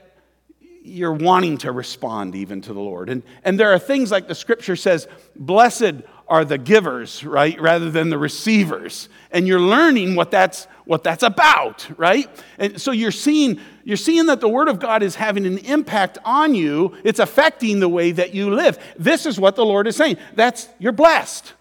you're 0.89 1.13
wanting 1.13 1.59
to 1.59 1.73
respond 1.73 2.35
even 2.35 2.61
to 2.63 2.73
the 2.73 2.81
Lord. 2.81 3.09
And, 3.09 3.23
and 3.45 3.59
there 3.59 3.73
are 3.73 3.79
things 3.79 4.11
like 4.11 4.29
the 4.29 4.35
scripture 4.35 4.77
says, 4.77 5.07
blessed 5.37 6.03
are 6.29 6.45
the 6.45 6.59
givers, 6.59 7.25
right, 7.25 7.59
rather 7.61 7.91
than 7.91 8.11
the 8.11 8.19
receivers. 8.19 9.09
And 9.31 9.47
you're 9.47 9.61
learning 9.61 10.15
what 10.15 10.31
that's 10.31 10.67
what 10.85 11.05
that's 11.05 11.23
about, 11.23 11.87
right? 11.99 12.29
And 12.59 12.81
so 12.81 12.93
you're 12.93 13.11
seeing 13.11 13.61
you're 13.85 13.97
seeing 13.97 14.27
that 14.27 14.41
the 14.41 14.49
word 14.49 14.69
of 14.69 14.79
God 14.79 15.03
is 15.03 15.15
having 15.15 15.47
an 15.47 15.59
impact 15.59 16.19
on 16.25 16.55
you. 16.55 16.97
It's 17.05 17.19
affecting 17.19 17.81
the 17.81 17.89
way 17.89 18.13
that 18.13 18.35
you 18.35 18.55
live. 18.55 18.79
This 18.99 19.27
is 19.27 19.39
what 19.41 19.57
the 19.57 19.65
Lord 19.65 19.87
is 19.87 19.97
saying. 19.97 20.19
That's 20.35 20.69
you're 20.79 20.93
blessed. 20.93 21.55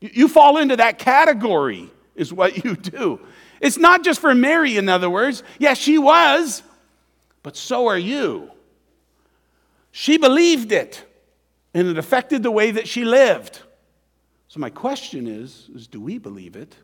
You 0.00 0.28
fall 0.28 0.58
into 0.58 0.76
that 0.76 0.98
category 0.98 1.90
is 2.16 2.32
what 2.32 2.64
you 2.64 2.74
do. 2.76 3.20
It's 3.60 3.78
not 3.78 4.02
just 4.02 4.20
for 4.20 4.34
Mary 4.34 4.76
in 4.76 4.88
other 4.88 5.08
words. 5.08 5.44
Yes, 5.58 5.78
she 5.78 5.96
was, 5.98 6.64
but 7.42 7.56
so 7.56 7.88
are 7.88 7.98
you. 7.98 8.50
She 9.90 10.16
believed 10.16 10.72
it 10.72 11.04
and 11.74 11.88
it 11.88 11.98
affected 11.98 12.42
the 12.42 12.50
way 12.50 12.70
that 12.70 12.88
she 12.88 13.04
lived. 13.04 13.60
So, 14.48 14.60
my 14.60 14.70
question 14.70 15.26
is, 15.26 15.70
is 15.74 15.86
do 15.86 16.00
we 16.00 16.18
believe 16.18 16.56
it? 16.56 16.76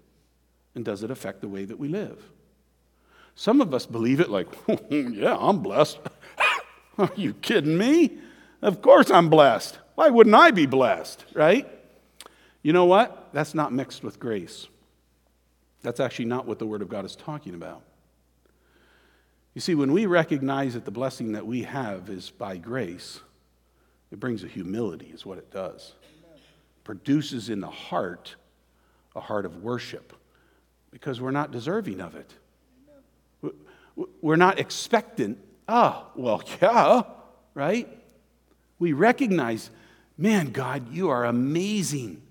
And 0.74 0.84
does 0.84 1.02
it 1.02 1.10
affect 1.10 1.40
the 1.40 1.48
way 1.48 1.64
that 1.64 1.78
we 1.78 1.88
live? 1.88 2.22
Some 3.34 3.60
of 3.60 3.72
us 3.74 3.86
believe 3.86 4.20
it 4.20 4.30
like, 4.30 4.48
yeah, 4.90 5.36
I'm 5.38 5.58
blessed. 5.60 5.98
Are 6.98 7.10
you 7.14 7.34
kidding 7.34 7.76
me? 7.76 8.18
Of 8.62 8.82
course 8.82 9.10
I'm 9.10 9.28
blessed. 9.28 9.78
Why 9.94 10.08
wouldn't 10.08 10.34
I 10.34 10.50
be 10.50 10.66
blessed, 10.66 11.24
right? 11.34 11.68
You 12.62 12.72
know 12.72 12.86
what? 12.86 13.28
That's 13.32 13.54
not 13.54 13.72
mixed 13.72 14.02
with 14.02 14.18
grace. 14.18 14.66
That's 15.82 16.00
actually 16.00 16.24
not 16.24 16.46
what 16.46 16.58
the 16.58 16.66
Word 16.66 16.82
of 16.82 16.88
God 16.88 17.04
is 17.04 17.14
talking 17.14 17.54
about. 17.54 17.82
You 19.58 19.60
see, 19.60 19.74
when 19.74 19.90
we 19.90 20.06
recognize 20.06 20.74
that 20.74 20.84
the 20.84 20.92
blessing 20.92 21.32
that 21.32 21.44
we 21.44 21.64
have 21.64 22.10
is 22.10 22.30
by 22.30 22.58
grace, 22.58 23.18
it 24.12 24.20
brings 24.20 24.44
a 24.44 24.46
humility, 24.46 25.06
is 25.06 25.26
what 25.26 25.36
it 25.36 25.50
does 25.50 25.94
produces 26.84 27.50
in 27.50 27.58
the 27.58 27.68
heart 27.68 28.36
a 29.16 29.20
heart 29.20 29.44
of 29.44 29.64
worship 29.64 30.12
because 30.92 31.20
we're 31.20 31.32
not 31.32 31.50
deserving 31.50 32.00
of 32.00 32.14
it. 32.14 32.32
We're 34.20 34.36
not 34.36 34.60
expectant. 34.60 35.38
Ah, 35.68 36.04
oh, 36.06 36.12
well, 36.14 36.42
yeah, 36.62 37.02
right? 37.54 37.88
We 38.78 38.92
recognize, 38.92 39.70
man, 40.16 40.52
God, 40.52 40.94
you 40.94 41.08
are 41.10 41.24
amazing 41.24 42.22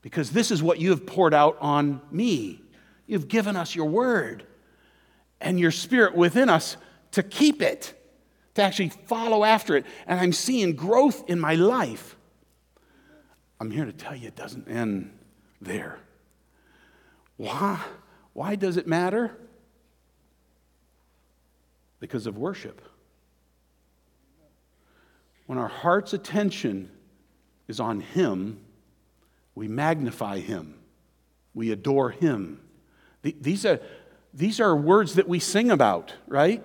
because 0.00 0.30
this 0.30 0.52
is 0.52 0.62
what 0.62 0.78
you 0.78 0.90
have 0.90 1.06
poured 1.06 1.34
out 1.34 1.58
on 1.60 2.00
me. 2.12 2.62
You've 3.08 3.26
given 3.26 3.56
us 3.56 3.74
your 3.74 3.88
word 3.88 4.46
and 5.40 5.58
your 5.58 5.70
spirit 5.70 6.14
within 6.14 6.48
us 6.48 6.76
to 7.12 7.22
keep 7.22 7.62
it, 7.62 7.94
to 8.54 8.62
actually 8.62 8.90
follow 8.90 9.44
after 9.44 9.76
it. 9.76 9.86
And 10.06 10.20
I'm 10.20 10.32
seeing 10.32 10.74
growth 10.74 11.28
in 11.28 11.40
my 11.40 11.54
life. 11.54 12.16
I'm 13.58 13.70
here 13.70 13.84
to 13.84 13.92
tell 13.92 14.14
you 14.14 14.28
it 14.28 14.36
doesn't 14.36 14.68
end 14.68 15.16
there. 15.60 15.98
Why? 17.36 17.80
Why 18.32 18.54
does 18.54 18.76
it 18.76 18.86
matter? 18.86 19.36
Because 21.98 22.26
of 22.26 22.38
worship. 22.38 22.80
When 25.46 25.58
our 25.58 25.68
heart's 25.68 26.12
attention 26.12 26.90
is 27.66 27.80
on 27.80 28.00
Him, 28.00 28.60
we 29.54 29.68
magnify 29.68 30.38
Him, 30.38 30.78
we 31.54 31.72
adore 31.72 32.10
Him. 32.10 32.60
These 33.22 33.66
are, 33.66 33.80
these 34.32 34.60
are 34.60 34.76
words 34.76 35.14
that 35.14 35.28
we 35.28 35.38
sing 35.38 35.70
about, 35.70 36.14
right? 36.26 36.62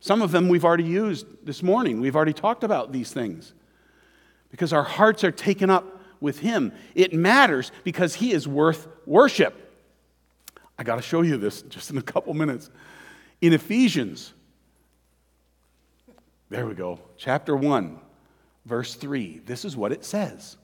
Some 0.00 0.22
of 0.22 0.32
them 0.32 0.48
we've 0.48 0.64
already 0.64 0.84
used 0.84 1.26
this 1.44 1.62
morning. 1.62 2.00
We've 2.00 2.14
already 2.14 2.34
talked 2.34 2.62
about 2.62 2.92
these 2.92 3.10
things 3.12 3.54
because 4.50 4.72
our 4.72 4.84
hearts 4.84 5.24
are 5.24 5.32
taken 5.32 5.70
up 5.70 6.02
with 6.20 6.40
Him. 6.40 6.72
It 6.94 7.12
matters 7.12 7.72
because 7.84 8.14
He 8.14 8.32
is 8.32 8.46
worth 8.46 8.86
worship. 9.06 9.72
I 10.78 10.84
got 10.84 10.96
to 10.96 11.02
show 11.02 11.22
you 11.22 11.36
this 11.36 11.62
just 11.70 11.90
in 11.90 11.98
a 11.98 12.02
couple 12.02 12.34
minutes. 12.34 12.70
In 13.40 13.52
Ephesians, 13.52 14.32
there 16.50 16.66
we 16.66 16.74
go, 16.74 17.00
chapter 17.16 17.56
1, 17.56 17.98
verse 18.66 18.94
3, 18.94 19.40
this 19.44 19.64
is 19.64 19.76
what 19.76 19.90
it 19.90 20.04
says 20.04 20.58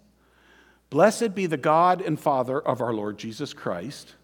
Blessed 0.91 1.35
be 1.35 1.47
the 1.47 1.57
God 1.57 2.03
and 2.03 2.21
Father 2.21 2.61
of 2.61 2.81
our 2.81 2.93
Lord 2.93 3.19
Jesus 3.19 3.53
Christ, 3.55 4.15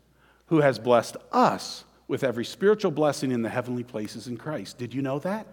who 0.48 0.60
has 0.60 0.78
blessed 0.78 1.16
us 1.32 1.84
with 2.08 2.22
every 2.22 2.44
spiritual 2.44 2.90
blessing 2.90 3.32
in 3.32 3.42
the 3.42 3.48
heavenly 3.48 3.82
places 3.82 4.28
in 4.28 4.36
Christ. 4.36 4.78
Did 4.78 4.94
you 4.94 5.02
know 5.02 5.18
that? 5.20 5.46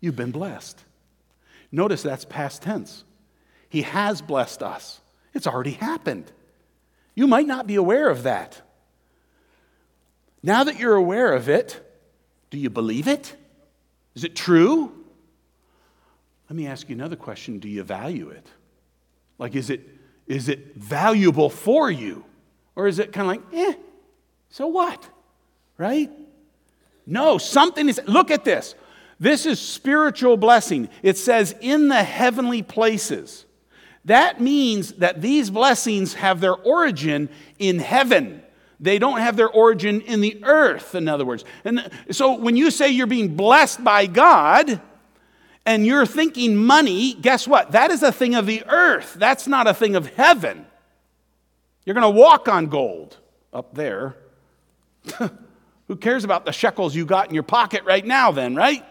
You've 0.00 0.16
been 0.16 0.30
blessed. 0.30 0.82
Notice 1.70 2.02
that's 2.02 2.24
past 2.24 2.62
tense. 2.62 3.04
He 3.68 3.82
has 3.82 4.22
blessed 4.22 4.62
us. 4.62 5.00
It's 5.34 5.46
already 5.46 5.72
happened. 5.72 6.30
You 7.14 7.26
might 7.26 7.46
not 7.46 7.66
be 7.66 7.74
aware 7.74 8.08
of 8.08 8.22
that. 8.22 8.62
Now 10.42 10.64
that 10.64 10.78
you're 10.78 10.94
aware 10.94 11.32
of 11.32 11.48
it, 11.48 11.82
do 12.50 12.58
you 12.58 12.70
believe 12.70 13.08
it? 13.08 13.34
Is 14.14 14.24
it 14.24 14.36
true? 14.36 14.92
Let 16.48 16.56
me 16.56 16.66
ask 16.66 16.88
you 16.88 16.94
another 16.94 17.16
question 17.16 17.58
Do 17.58 17.68
you 17.68 17.82
value 17.82 18.30
it? 18.30 18.46
Like, 19.38 19.54
is 19.54 19.68
it, 19.70 19.86
is 20.26 20.48
it 20.48 20.76
valuable 20.76 21.50
for 21.50 21.90
you? 21.90 22.24
Or 22.74 22.86
is 22.86 22.98
it 22.98 23.12
kind 23.12 23.28
of 23.28 23.52
like, 23.52 23.68
eh, 23.68 23.74
so 24.50 24.66
what? 24.66 25.08
Right? 25.78 26.10
No, 27.06 27.38
something 27.38 27.88
is, 27.88 28.00
look 28.06 28.30
at 28.30 28.44
this. 28.44 28.74
This 29.18 29.46
is 29.46 29.60
spiritual 29.60 30.36
blessing. 30.36 30.88
It 31.02 31.16
says 31.16 31.54
in 31.60 31.88
the 31.88 32.02
heavenly 32.02 32.62
places. 32.62 33.44
That 34.04 34.40
means 34.40 34.92
that 34.94 35.20
these 35.20 35.50
blessings 35.50 36.14
have 36.14 36.40
their 36.40 36.54
origin 36.54 37.28
in 37.58 37.78
heaven. 37.78 38.42
They 38.78 38.98
don't 38.98 39.20
have 39.20 39.36
their 39.36 39.48
origin 39.48 40.00
in 40.02 40.20
the 40.20 40.42
earth, 40.44 40.94
in 40.94 41.08
other 41.08 41.24
words. 41.24 41.44
And 41.64 41.90
so 42.10 42.36
when 42.36 42.56
you 42.56 42.70
say 42.70 42.90
you're 42.90 43.06
being 43.06 43.36
blessed 43.36 43.82
by 43.82 44.06
God 44.06 44.80
and 45.64 45.86
you're 45.86 46.06
thinking 46.06 46.56
money, 46.56 47.14
guess 47.14 47.48
what? 47.48 47.72
That 47.72 47.90
is 47.90 48.02
a 48.02 48.12
thing 48.12 48.34
of 48.34 48.46
the 48.46 48.64
earth. 48.66 49.14
That's 49.14 49.48
not 49.48 49.66
a 49.66 49.74
thing 49.74 49.96
of 49.96 50.06
heaven. 50.14 50.66
You're 51.84 51.94
going 51.94 52.14
to 52.14 52.20
walk 52.20 52.48
on 52.48 52.66
gold 52.66 53.16
up 53.52 53.74
there. 53.74 54.16
Who 55.88 55.96
cares 55.96 56.24
about 56.24 56.44
the 56.44 56.52
shekels 56.52 56.94
you 56.94 57.06
got 57.06 57.28
in 57.28 57.34
your 57.34 57.42
pocket 57.42 57.84
right 57.84 58.04
now, 58.04 58.32
then, 58.32 58.54
right? 58.54 58.84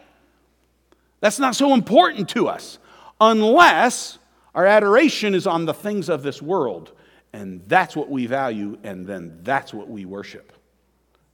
That's 1.20 1.40
not 1.40 1.56
so 1.56 1.74
important 1.74 2.30
to 2.30 2.48
us 2.48 2.80
unless 3.20 4.20
our 4.54 4.66
adoration 4.66 5.36
is 5.36 5.48
on 5.48 5.66
the 5.66 5.74
things 5.74 6.10
of 6.10 6.24
this 6.24 6.42
world, 6.42 6.92
and 7.34 7.62
that's 7.66 7.96
what 7.96 8.10
we 8.10 8.26
value, 8.26 8.78
and 8.84 9.06
then 9.06 9.40
that's 9.44 9.74
what 9.74 9.90
we 9.90 10.06
worship, 10.06 10.54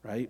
right? 0.03 0.29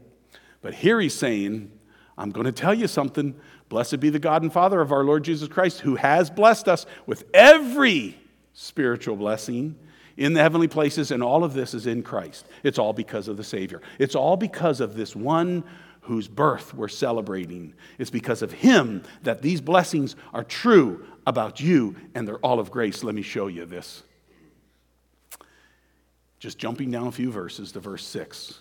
But 0.62 0.74
here 0.74 1.00
he's 1.00 1.16
saying, 1.16 1.72
I'm 2.18 2.32
going 2.32 2.46
to 2.46 2.52
tell 2.52 2.74
you 2.74 2.88
something. 2.88 3.36
Blessed 3.70 4.00
be 4.00 4.10
the 4.10 4.20
God 4.20 4.42
and 4.42 4.52
Father 4.52 4.82
of 4.82 4.92
our 4.92 5.04
Lord 5.04 5.24
Jesus 5.24 5.48
Christ, 5.48 5.80
who 5.80 5.96
has 5.96 6.30
blessed 6.30 6.68
us 6.68 6.86
with 7.06 7.24
every 7.34 8.20
spiritual 8.54 9.16
blessing 9.16 9.76
in 10.18 10.34
the 10.34 10.42
heavenly 10.42 10.68
places, 10.68 11.12
and 11.12 11.24
all 11.24 11.44
of 11.44 11.54
this 11.54 11.74
is 11.74 11.88
in 11.88 12.04
Christ. 12.04 12.48
It's 12.64 12.80
all 12.80 12.94
because 12.94 13.28
of 13.28 13.38
the 13.38 13.44
Savior. 13.44 13.82
It's 14.00 14.16
all 14.16 14.38
because 14.38 14.82
of 14.82 14.96
this 14.96 15.16
one 15.16 15.64
whose 16.02 16.28
birth 16.28 16.74
we're 16.74 16.88
celebrating. 16.88 17.74
It's 17.98 18.10
because 18.10 18.42
of 18.42 18.52
him 18.52 19.04
that 19.24 19.42
these 19.42 19.62
blessings 19.62 20.16
are 20.34 20.44
true 20.44 21.06
about 21.26 21.60
you, 21.60 21.96
and 22.16 22.28
they're 22.28 22.40
all 22.40 22.60
of 22.60 22.72
grace. 22.72 23.04
Let 23.04 23.16
me 23.16 23.22
show 23.22 23.48
you 23.48 23.66
this. 23.66 24.04
Just 26.40 26.58
jumping 26.58 26.90
down 26.90 27.08
a 27.08 27.12
few 27.12 27.32
verses 27.32 27.72
to 27.74 27.80
verse 27.80 28.06
6. 28.08 28.60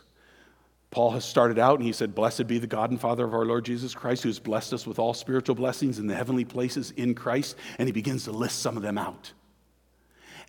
Paul 0.91 1.13
has 1.13 1.25
started 1.25 1.59
out 1.59 1.79
and 1.79 1.87
he 1.87 1.93
said, 1.93 2.15
Blessed 2.15 2.47
be 2.47 2.59
the 2.59 2.67
God 2.67 2.91
and 2.91 3.01
Father 3.01 3.25
of 3.25 3.33
our 3.33 3.47
Lord 3.47 3.65
Jesus 3.65 3.95
Christ, 3.95 4.25
who 4.25 4.29
has 4.29 4.41
blessed 4.41 4.73
us 4.73 4.87
with 4.87 4.99
all 4.99 5.15
spiritual 5.15 5.55
blessings 5.55 5.99
in 5.99 6.07
the 6.07 6.15
heavenly 6.15 6.45
places 6.45 6.91
in 6.93 7.15
Christ. 7.15 7.57
And 7.79 7.89
he 7.89 7.93
begins 7.93 8.25
to 8.25 8.33
list 8.33 8.59
some 8.59 8.77
of 8.77 8.83
them 8.83 8.99
out. 8.99 9.33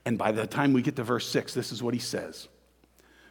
And 0.06 0.18
by 0.18 0.32
the 0.32 0.48
time 0.48 0.74
we 0.74 0.82
get 0.82 0.96
to 0.96 1.04
verse 1.04 1.28
6, 1.30 1.54
this 1.54 1.72
is 1.72 1.84
what 1.84 1.94
he 1.94 2.00
says 2.00 2.48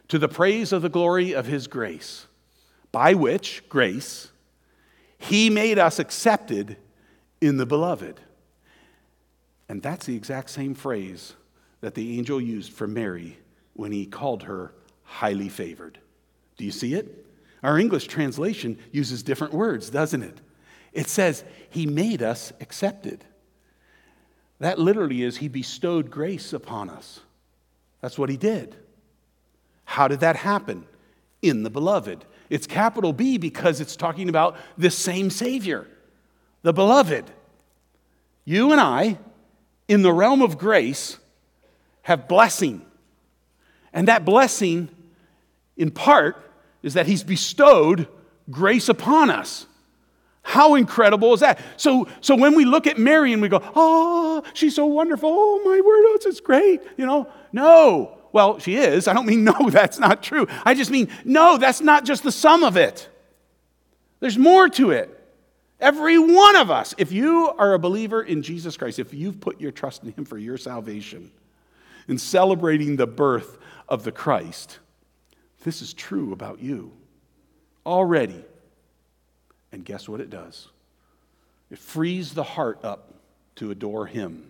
To 0.09 0.17
the 0.17 0.27
praise 0.27 0.71
of 0.71 0.81
the 0.81 0.89
glory 0.89 1.33
of 1.33 1.45
his 1.45 1.67
grace, 1.67 2.27
by 2.91 3.13
which, 3.13 3.67
grace, 3.69 4.31
he 5.17 5.49
made 5.49 5.77
us 5.77 5.99
accepted 5.99 6.77
in 7.39 7.57
the 7.57 7.65
beloved. 7.65 8.19
And 9.69 9.81
that's 9.81 10.05
the 10.05 10.15
exact 10.15 10.49
same 10.49 10.73
phrase 10.73 11.33
that 11.81 11.95
the 11.95 12.17
angel 12.17 12.41
used 12.41 12.73
for 12.73 12.87
Mary 12.87 13.37
when 13.73 13.91
he 13.91 14.05
called 14.05 14.43
her 14.43 14.73
highly 15.03 15.49
favored. 15.49 15.99
Do 16.57 16.65
you 16.65 16.71
see 16.71 16.93
it? 16.93 17.25
Our 17.63 17.79
English 17.79 18.07
translation 18.07 18.77
uses 18.91 19.23
different 19.23 19.53
words, 19.53 19.89
doesn't 19.89 20.23
it? 20.23 20.39
It 20.93 21.07
says, 21.07 21.43
He 21.69 21.85
made 21.85 22.21
us 22.21 22.51
accepted. 22.59 23.23
That 24.61 24.77
literally 24.77 25.23
is, 25.23 25.37
He 25.37 25.47
bestowed 25.47 26.11
grace 26.11 26.53
upon 26.53 26.91
us. 26.91 27.19
That's 27.99 28.17
what 28.17 28.29
He 28.29 28.37
did. 28.37 28.75
How 29.85 30.07
did 30.07 30.19
that 30.19 30.35
happen? 30.35 30.85
In 31.41 31.63
the 31.63 31.71
beloved. 31.71 32.23
It's 32.47 32.67
capital 32.67 33.11
B 33.11 33.39
because 33.39 33.81
it's 33.81 33.95
talking 33.95 34.29
about 34.29 34.55
the 34.77 34.91
same 34.91 35.31
Savior, 35.31 35.87
the 36.61 36.73
beloved. 36.73 37.25
You 38.45 38.71
and 38.71 38.79
I, 38.79 39.17
in 39.87 40.03
the 40.03 40.13
realm 40.13 40.43
of 40.43 40.59
grace, 40.59 41.17
have 42.03 42.27
blessing. 42.27 42.85
And 43.91 44.07
that 44.07 44.25
blessing, 44.25 44.89
in 45.75 45.89
part, 45.89 46.51
is 46.83 46.93
that 46.93 47.07
He's 47.07 47.23
bestowed 47.23 48.07
grace 48.51 48.89
upon 48.89 49.31
us. 49.31 49.65
How 50.43 50.75
incredible 50.75 51.33
is 51.33 51.41
that? 51.41 51.59
So, 51.77 52.07
so 52.19 52.35
when 52.35 52.55
we 52.55 52.65
look 52.65 52.87
at 52.87 52.97
Mary 52.97 53.31
and 53.31 53.41
we 53.41 53.49
go, 53.49 53.61
oh, 53.75 54.43
she's 54.53 54.75
so 54.75 54.85
wonderful. 54.85 55.29
Oh, 55.31 55.61
my 55.63 55.79
word, 55.81 56.03
oh, 56.07 56.17
it's 56.23 56.39
great. 56.39 56.81
You 56.97 57.05
know, 57.05 57.27
no. 57.51 58.17
Well, 58.31 58.59
she 58.59 58.75
is. 58.75 59.07
I 59.07 59.13
don't 59.13 59.25
mean 59.25 59.43
no, 59.45 59.69
that's 59.69 59.99
not 59.99 60.23
true. 60.23 60.47
I 60.65 60.73
just 60.73 60.91
mean, 60.91 61.09
no, 61.23 61.57
that's 61.57 61.81
not 61.81 62.05
just 62.05 62.23
the 62.23 62.31
sum 62.31 62.63
of 62.63 62.77
it. 62.77 63.07
There's 64.19 64.37
more 64.37 64.69
to 64.69 64.91
it. 64.91 65.17
Every 65.79 66.19
one 66.19 66.55
of 66.55 66.69
us, 66.69 66.93
if 66.99 67.11
you 67.11 67.51
are 67.57 67.73
a 67.73 67.79
believer 67.79 68.21
in 68.21 68.43
Jesus 68.43 68.77
Christ, 68.77 68.99
if 68.99 69.15
you've 69.15 69.39
put 69.39 69.59
your 69.59 69.71
trust 69.71 70.03
in 70.03 70.11
Him 70.13 70.25
for 70.25 70.37
your 70.37 70.57
salvation, 70.57 71.31
in 72.07 72.19
celebrating 72.19 72.95
the 72.95 73.07
birth 73.07 73.57
of 73.89 74.03
the 74.03 74.11
Christ, 74.11 74.79
this 75.63 75.81
is 75.81 75.93
true 75.93 76.33
about 76.33 76.59
you 76.59 76.91
already. 77.83 78.45
And 79.71 79.85
guess 79.85 80.09
what 80.09 80.19
it 80.19 80.29
does? 80.29 80.67
It 81.69 81.79
frees 81.79 82.33
the 82.33 82.43
heart 82.43 82.83
up 82.83 83.13
to 83.55 83.71
adore 83.71 84.05
Him. 84.05 84.49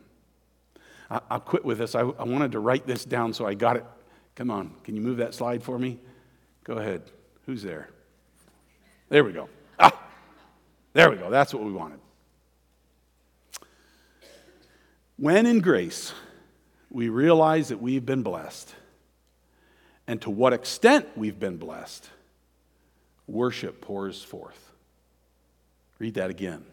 I, 1.10 1.20
will 1.30 1.40
quit 1.40 1.66
with 1.66 1.78
this. 1.78 1.94
I, 1.94 2.02
I 2.02 2.24
wanted 2.24 2.54
to 2.54 2.60
write 2.60 2.88
this 2.88 3.06
down 3.06 3.34
so 3.34 3.46
I 3.46 3.54
got 3.54 3.76
it. 3.76 3.86
Come 4.36 4.50
on, 4.50 4.74
can 4.84 4.96
you 4.96 5.02
move 5.02 5.18
that 5.18 5.34
slide 5.34 5.62
for 5.62 5.78
me? 5.78 6.00
Go 6.64 6.76
ahead. 6.76 7.04
Who's 7.46 7.62
there? 7.62 7.90
There 9.10 9.24
we 9.24 9.34
go. 9.34 9.50
Ah, 9.78 10.00
there 10.94 11.10
we 11.10 11.18
go. 11.18 11.30
That's 11.30 11.54
what 11.54 11.64
we 11.64 11.72
wanted. 11.72 12.00
When 15.18 15.46
in 15.46 15.60
grace, 15.60 16.14
we 16.90 17.10
realize 17.10 17.70
that 17.70 17.82
we've 17.82 18.06
been 18.06 18.24
blessed 18.24 18.74
and 20.08 20.22
to 20.24 20.30
what 20.30 20.54
extent 20.54 21.08
we've 21.16 21.40
been 21.40 21.58
blessed, 21.58 22.10
worship 23.28 23.82
pours 23.82 24.24
forth. 24.24 24.71
Read 26.02 26.16
that 26.16 26.32
again. 26.32 26.66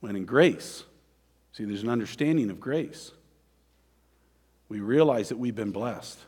When 0.00 0.16
in 0.16 0.26
grace, 0.26 0.84
see, 1.52 1.64
there's 1.64 1.82
an 1.82 1.88
understanding 1.88 2.50
of 2.50 2.60
grace. 2.60 3.10
We 4.68 4.80
realize 4.80 5.30
that 5.30 5.38
we've 5.38 5.54
been 5.54 5.70
blessed, 5.70 6.18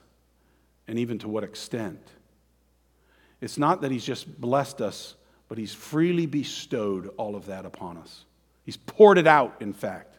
and 0.89 0.99
even 0.99 1.18
to 1.18 1.28
what 1.28 1.45
extent. 1.45 2.01
It's 3.43 3.59
not 3.59 3.82
that 3.82 3.91
He's 3.91 4.03
just 4.03 4.41
blessed 4.41 4.80
us, 4.80 5.14
but 5.51 5.59
He's 5.59 5.74
freely 5.74 6.24
bestowed 6.24 7.11
all 7.18 7.37
of 7.37 7.45
that 7.45 7.66
upon 7.66 7.99
us. 7.99 8.24
He's 8.64 8.78
poured 8.78 9.18
it 9.18 9.26
out, 9.26 9.57
in 9.61 9.74
fact. 9.74 10.16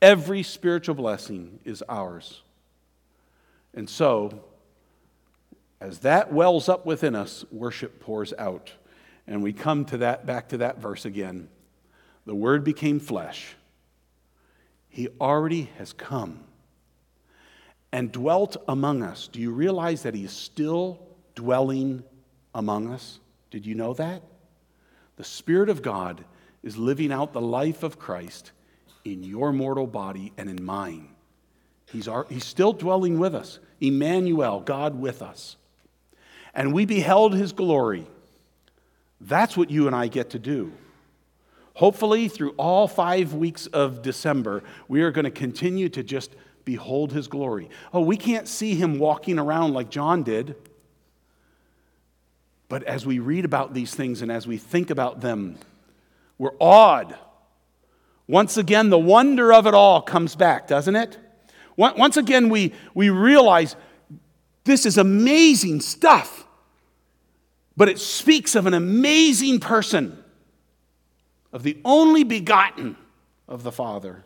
Every 0.00 0.44
spiritual 0.44 0.94
blessing 0.94 1.58
is 1.64 1.82
ours. 1.88 2.42
And 3.74 3.90
so, 3.90 4.44
as 5.80 5.98
that 6.00 6.32
wells 6.32 6.68
up 6.68 6.86
within 6.86 7.16
us, 7.16 7.44
worship 7.50 7.98
pours 7.98 8.32
out. 8.38 8.70
And 9.28 9.42
we 9.42 9.52
come 9.52 9.84
to 9.86 9.98
that 9.98 10.24
back 10.24 10.48
to 10.48 10.58
that 10.58 10.78
verse 10.78 11.04
again. 11.04 11.48
The 12.24 12.34
word 12.34 12.64
became 12.64 12.98
flesh. 12.98 13.54
He 14.88 15.08
already 15.20 15.70
has 15.76 15.92
come 15.92 16.40
and 17.92 18.10
dwelt 18.10 18.56
among 18.66 19.02
us. 19.02 19.28
Do 19.28 19.40
you 19.40 19.50
realize 19.50 20.02
that 20.02 20.14
he 20.14 20.24
is 20.24 20.32
still 20.32 21.06
dwelling 21.34 22.02
among 22.54 22.90
us? 22.90 23.20
Did 23.50 23.66
you 23.66 23.74
know 23.74 23.92
that? 23.94 24.22
The 25.16 25.24
Spirit 25.24 25.68
of 25.68 25.82
God 25.82 26.24
is 26.62 26.78
living 26.78 27.12
out 27.12 27.34
the 27.34 27.40
life 27.40 27.82
of 27.82 27.98
Christ 27.98 28.52
in 29.04 29.22
your 29.22 29.52
mortal 29.52 29.86
body 29.86 30.32
and 30.38 30.48
in 30.48 30.64
mine. 30.64 31.10
He's, 31.86 32.08
our, 32.08 32.26
he's 32.30 32.44
still 32.44 32.72
dwelling 32.72 33.18
with 33.18 33.34
us. 33.34 33.58
Emmanuel, 33.80 34.60
God 34.60 34.98
with 34.98 35.20
us. 35.20 35.56
And 36.54 36.72
we 36.72 36.86
beheld 36.86 37.34
his 37.34 37.52
glory. 37.52 38.06
That's 39.20 39.56
what 39.56 39.70
you 39.70 39.86
and 39.86 39.96
I 39.96 40.08
get 40.08 40.30
to 40.30 40.38
do. 40.38 40.72
Hopefully, 41.74 42.28
through 42.28 42.50
all 42.56 42.88
five 42.88 43.34
weeks 43.34 43.66
of 43.68 44.02
December, 44.02 44.62
we 44.88 45.02
are 45.02 45.10
going 45.10 45.24
to 45.24 45.30
continue 45.30 45.88
to 45.90 46.02
just 46.02 46.34
behold 46.64 47.12
his 47.12 47.28
glory. 47.28 47.70
Oh, 47.92 48.00
we 48.00 48.16
can't 48.16 48.48
see 48.48 48.74
him 48.74 48.98
walking 48.98 49.38
around 49.38 49.74
like 49.74 49.90
John 49.90 50.22
did. 50.22 50.56
But 52.68 52.82
as 52.82 53.06
we 53.06 53.18
read 53.18 53.44
about 53.44 53.74
these 53.74 53.94
things 53.94 54.22
and 54.22 54.30
as 54.30 54.46
we 54.46 54.58
think 54.58 54.90
about 54.90 55.20
them, 55.20 55.56
we're 56.36 56.56
awed. 56.60 57.16
Once 58.26 58.56
again, 58.56 58.90
the 58.90 58.98
wonder 58.98 59.52
of 59.52 59.66
it 59.66 59.72
all 59.72 60.02
comes 60.02 60.36
back, 60.36 60.66
doesn't 60.66 60.96
it? 60.96 61.16
Once 61.76 62.16
again, 62.16 62.48
we, 62.48 62.74
we 62.92 63.08
realize 63.08 63.76
this 64.64 64.84
is 64.84 64.98
amazing 64.98 65.80
stuff, 65.80 66.37
but 67.78 67.88
it 67.88 68.00
speaks 68.00 68.56
of 68.56 68.66
an 68.66 68.74
amazing 68.74 69.60
person, 69.60 70.20
of 71.52 71.62
the 71.62 71.78
only 71.84 72.24
begotten 72.24 72.96
of 73.46 73.62
the 73.62 73.70
Father, 73.70 74.24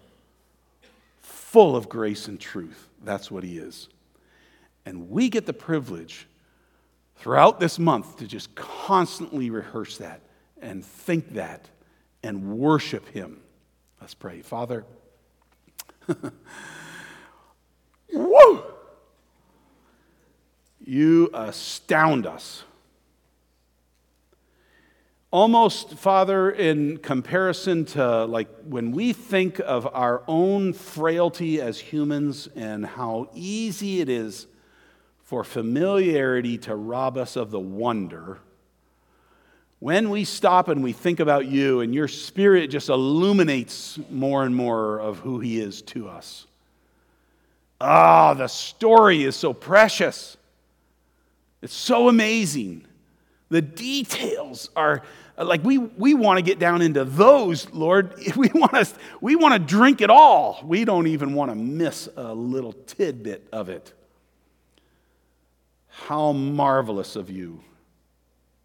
full 1.20 1.76
of 1.76 1.86
grace 1.86 2.28
and 2.28 2.40
truth. 2.40 2.88
That's 3.04 3.30
what 3.30 3.44
he 3.44 3.58
is. 3.58 3.90
And 4.86 5.10
we 5.10 5.28
get 5.28 5.44
the 5.44 5.52
privilege 5.52 6.26
throughout 7.16 7.60
this 7.60 7.78
month 7.78 8.16
to 8.16 8.26
just 8.26 8.54
constantly 8.54 9.50
rehearse 9.50 9.98
that 9.98 10.22
and 10.62 10.82
think 10.82 11.34
that 11.34 11.68
and 12.22 12.56
worship 12.56 13.06
him. 13.10 13.38
Let's 14.00 14.14
pray. 14.14 14.40
Father, 14.40 14.86
Woo! 18.14 18.62
You 20.80 21.28
astound 21.34 22.26
us. 22.26 22.64
Almost, 25.32 25.94
Father, 25.94 26.50
in 26.50 26.98
comparison 26.98 27.86
to 27.86 28.26
like 28.26 28.48
when 28.66 28.92
we 28.92 29.14
think 29.14 29.60
of 29.60 29.88
our 29.94 30.22
own 30.28 30.74
frailty 30.74 31.58
as 31.58 31.80
humans 31.80 32.50
and 32.54 32.84
how 32.84 33.30
easy 33.32 34.02
it 34.02 34.10
is 34.10 34.46
for 35.22 35.42
familiarity 35.42 36.58
to 36.58 36.76
rob 36.76 37.16
us 37.16 37.36
of 37.36 37.50
the 37.50 37.58
wonder, 37.58 38.40
when 39.78 40.10
we 40.10 40.24
stop 40.24 40.68
and 40.68 40.84
we 40.84 40.92
think 40.92 41.18
about 41.18 41.46
you 41.46 41.80
and 41.80 41.94
your 41.94 42.08
spirit 42.08 42.68
just 42.68 42.90
illuminates 42.90 43.98
more 44.10 44.44
and 44.44 44.54
more 44.54 45.00
of 45.00 45.20
who 45.20 45.40
he 45.40 45.58
is 45.58 45.80
to 45.80 46.10
us. 46.10 46.46
Ah, 47.80 48.32
oh, 48.32 48.34
the 48.34 48.48
story 48.48 49.22
is 49.22 49.34
so 49.34 49.54
precious. 49.54 50.36
It's 51.62 51.72
so 51.72 52.10
amazing. 52.10 52.86
The 53.48 53.62
details 53.62 54.70
are 54.76 55.02
Uh, 55.38 55.44
like 55.44 55.64
we, 55.64 55.78
we 55.78 56.14
want 56.14 56.38
to 56.38 56.42
get 56.42 56.58
down 56.58 56.82
into 56.82 57.04
those, 57.04 57.70
Lord. 57.70 58.14
We 58.36 58.50
want 58.54 58.72
to 58.72 58.88
we 59.20 59.36
want 59.36 59.54
to 59.54 59.58
drink 59.58 60.00
it 60.00 60.10
all. 60.10 60.60
We 60.64 60.84
don't 60.84 61.06
even 61.06 61.34
want 61.34 61.50
to 61.50 61.54
miss 61.54 62.08
a 62.16 62.34
little 62.34 62.72
tidbit 62.72 63.48
of 63.52 63.68
it. 63.68 63.92
How 65.88 66.32
marvelous 66.32 67.16
of 67.16 67.30
you 67.30 67.62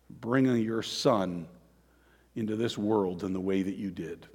bringing 0.10 0.58
your 0.64 0.82
son 0.82 1.48
into 2.36 2.56
this 2.56 2.78
world 2.78 3.24
in 3.24 3.34
the 3.34 3.40
way 3.40 3.64
that 3.64 3.76
you 3.76 3.92
did. 3.92 4.28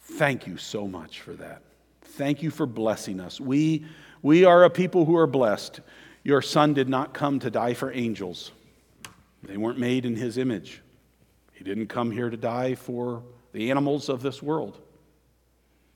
Thank 0.00 0.46
you 0.46 0.56
so 0.56 0.86
much 0.86 1.20
for 1.20 1.34
that. 1.34 1.62
Thank 2.02 2.42
you 2.42 2.50
for 2.50 2.66
blessing 2.66 3.20
us. 3.20 3.40
We, 3.40 3.84
we 4.22 4.44
are 4.44 4.64
a 4.64 4.70
people 4.70 5.04
who 5.04 5.16
are 5.16 5.26
blessed. 5.26 5.80
Your 6.24 6.40
son 6.40 6.74
did 6.74 6.88
not 6.88 7.12
come 7.12 7.38
to 7.40 7.50
die 7.50 7.74
for 7.74 7.92
angels, 7.92 8.52
they 9.46 9.56
weren't 9.56 9.78
made 9.78 10.04
in 10.04 10.16
his 10.16 10.38
image. 10.38 10.82
He 11.52 11.64
didn't 11.64 11.86
come 11.86 12.10
here 12.10 12.30
to 12.30 12.36
die 12.36 12.74
for 12.74 13.22
the 13.52 13.70
animals 13.70 14.08
of 14.08 14.22
this 14.22 14.42
world, 14.42 14.78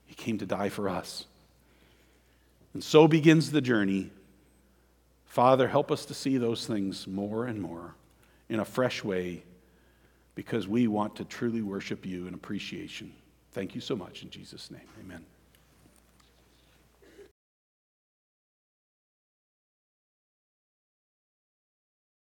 he 0.06 0.14
came 0.14 0.38
to 0.38 0.46
die 0.46 0.70
for 0.70 0.88
us. 0.88 1.26
And 2.72 2.82
so 2.82 3.08
begins 3.08 3.50
the 3.50 3.60
journey. 3.60 4.10
Father, 5.26 5.68
help 5.68 5.92
us 5.92 6.06
to 6.06 6.14
see 6.14 6.38
those 6.38 6.66
things 6.66 7.06
more 7.06 7.46
and 7.46 7.60
more 7.60 7.94
in 8.48 8.60
a 8.60 8.64
fresh 8.64 9.04
way 9.04 9.42
because 10.34 10.66
we 10.66 10.88
want 10.88 11.16
to 11.16 11.24
truly 11.24 11.62
worship 11.62 12.06
you 12.06 12.26
in 12.26 12.34
appreciation. 12.34 13.12
Thank 13.52 13.74
you 13.74 13.80
so 13.80 13.94
much 13.94 14.22
in 14.22 14.30
Jesus' 14.30 14.70
name. 14.70 14.88
Amen. 15.00 15.24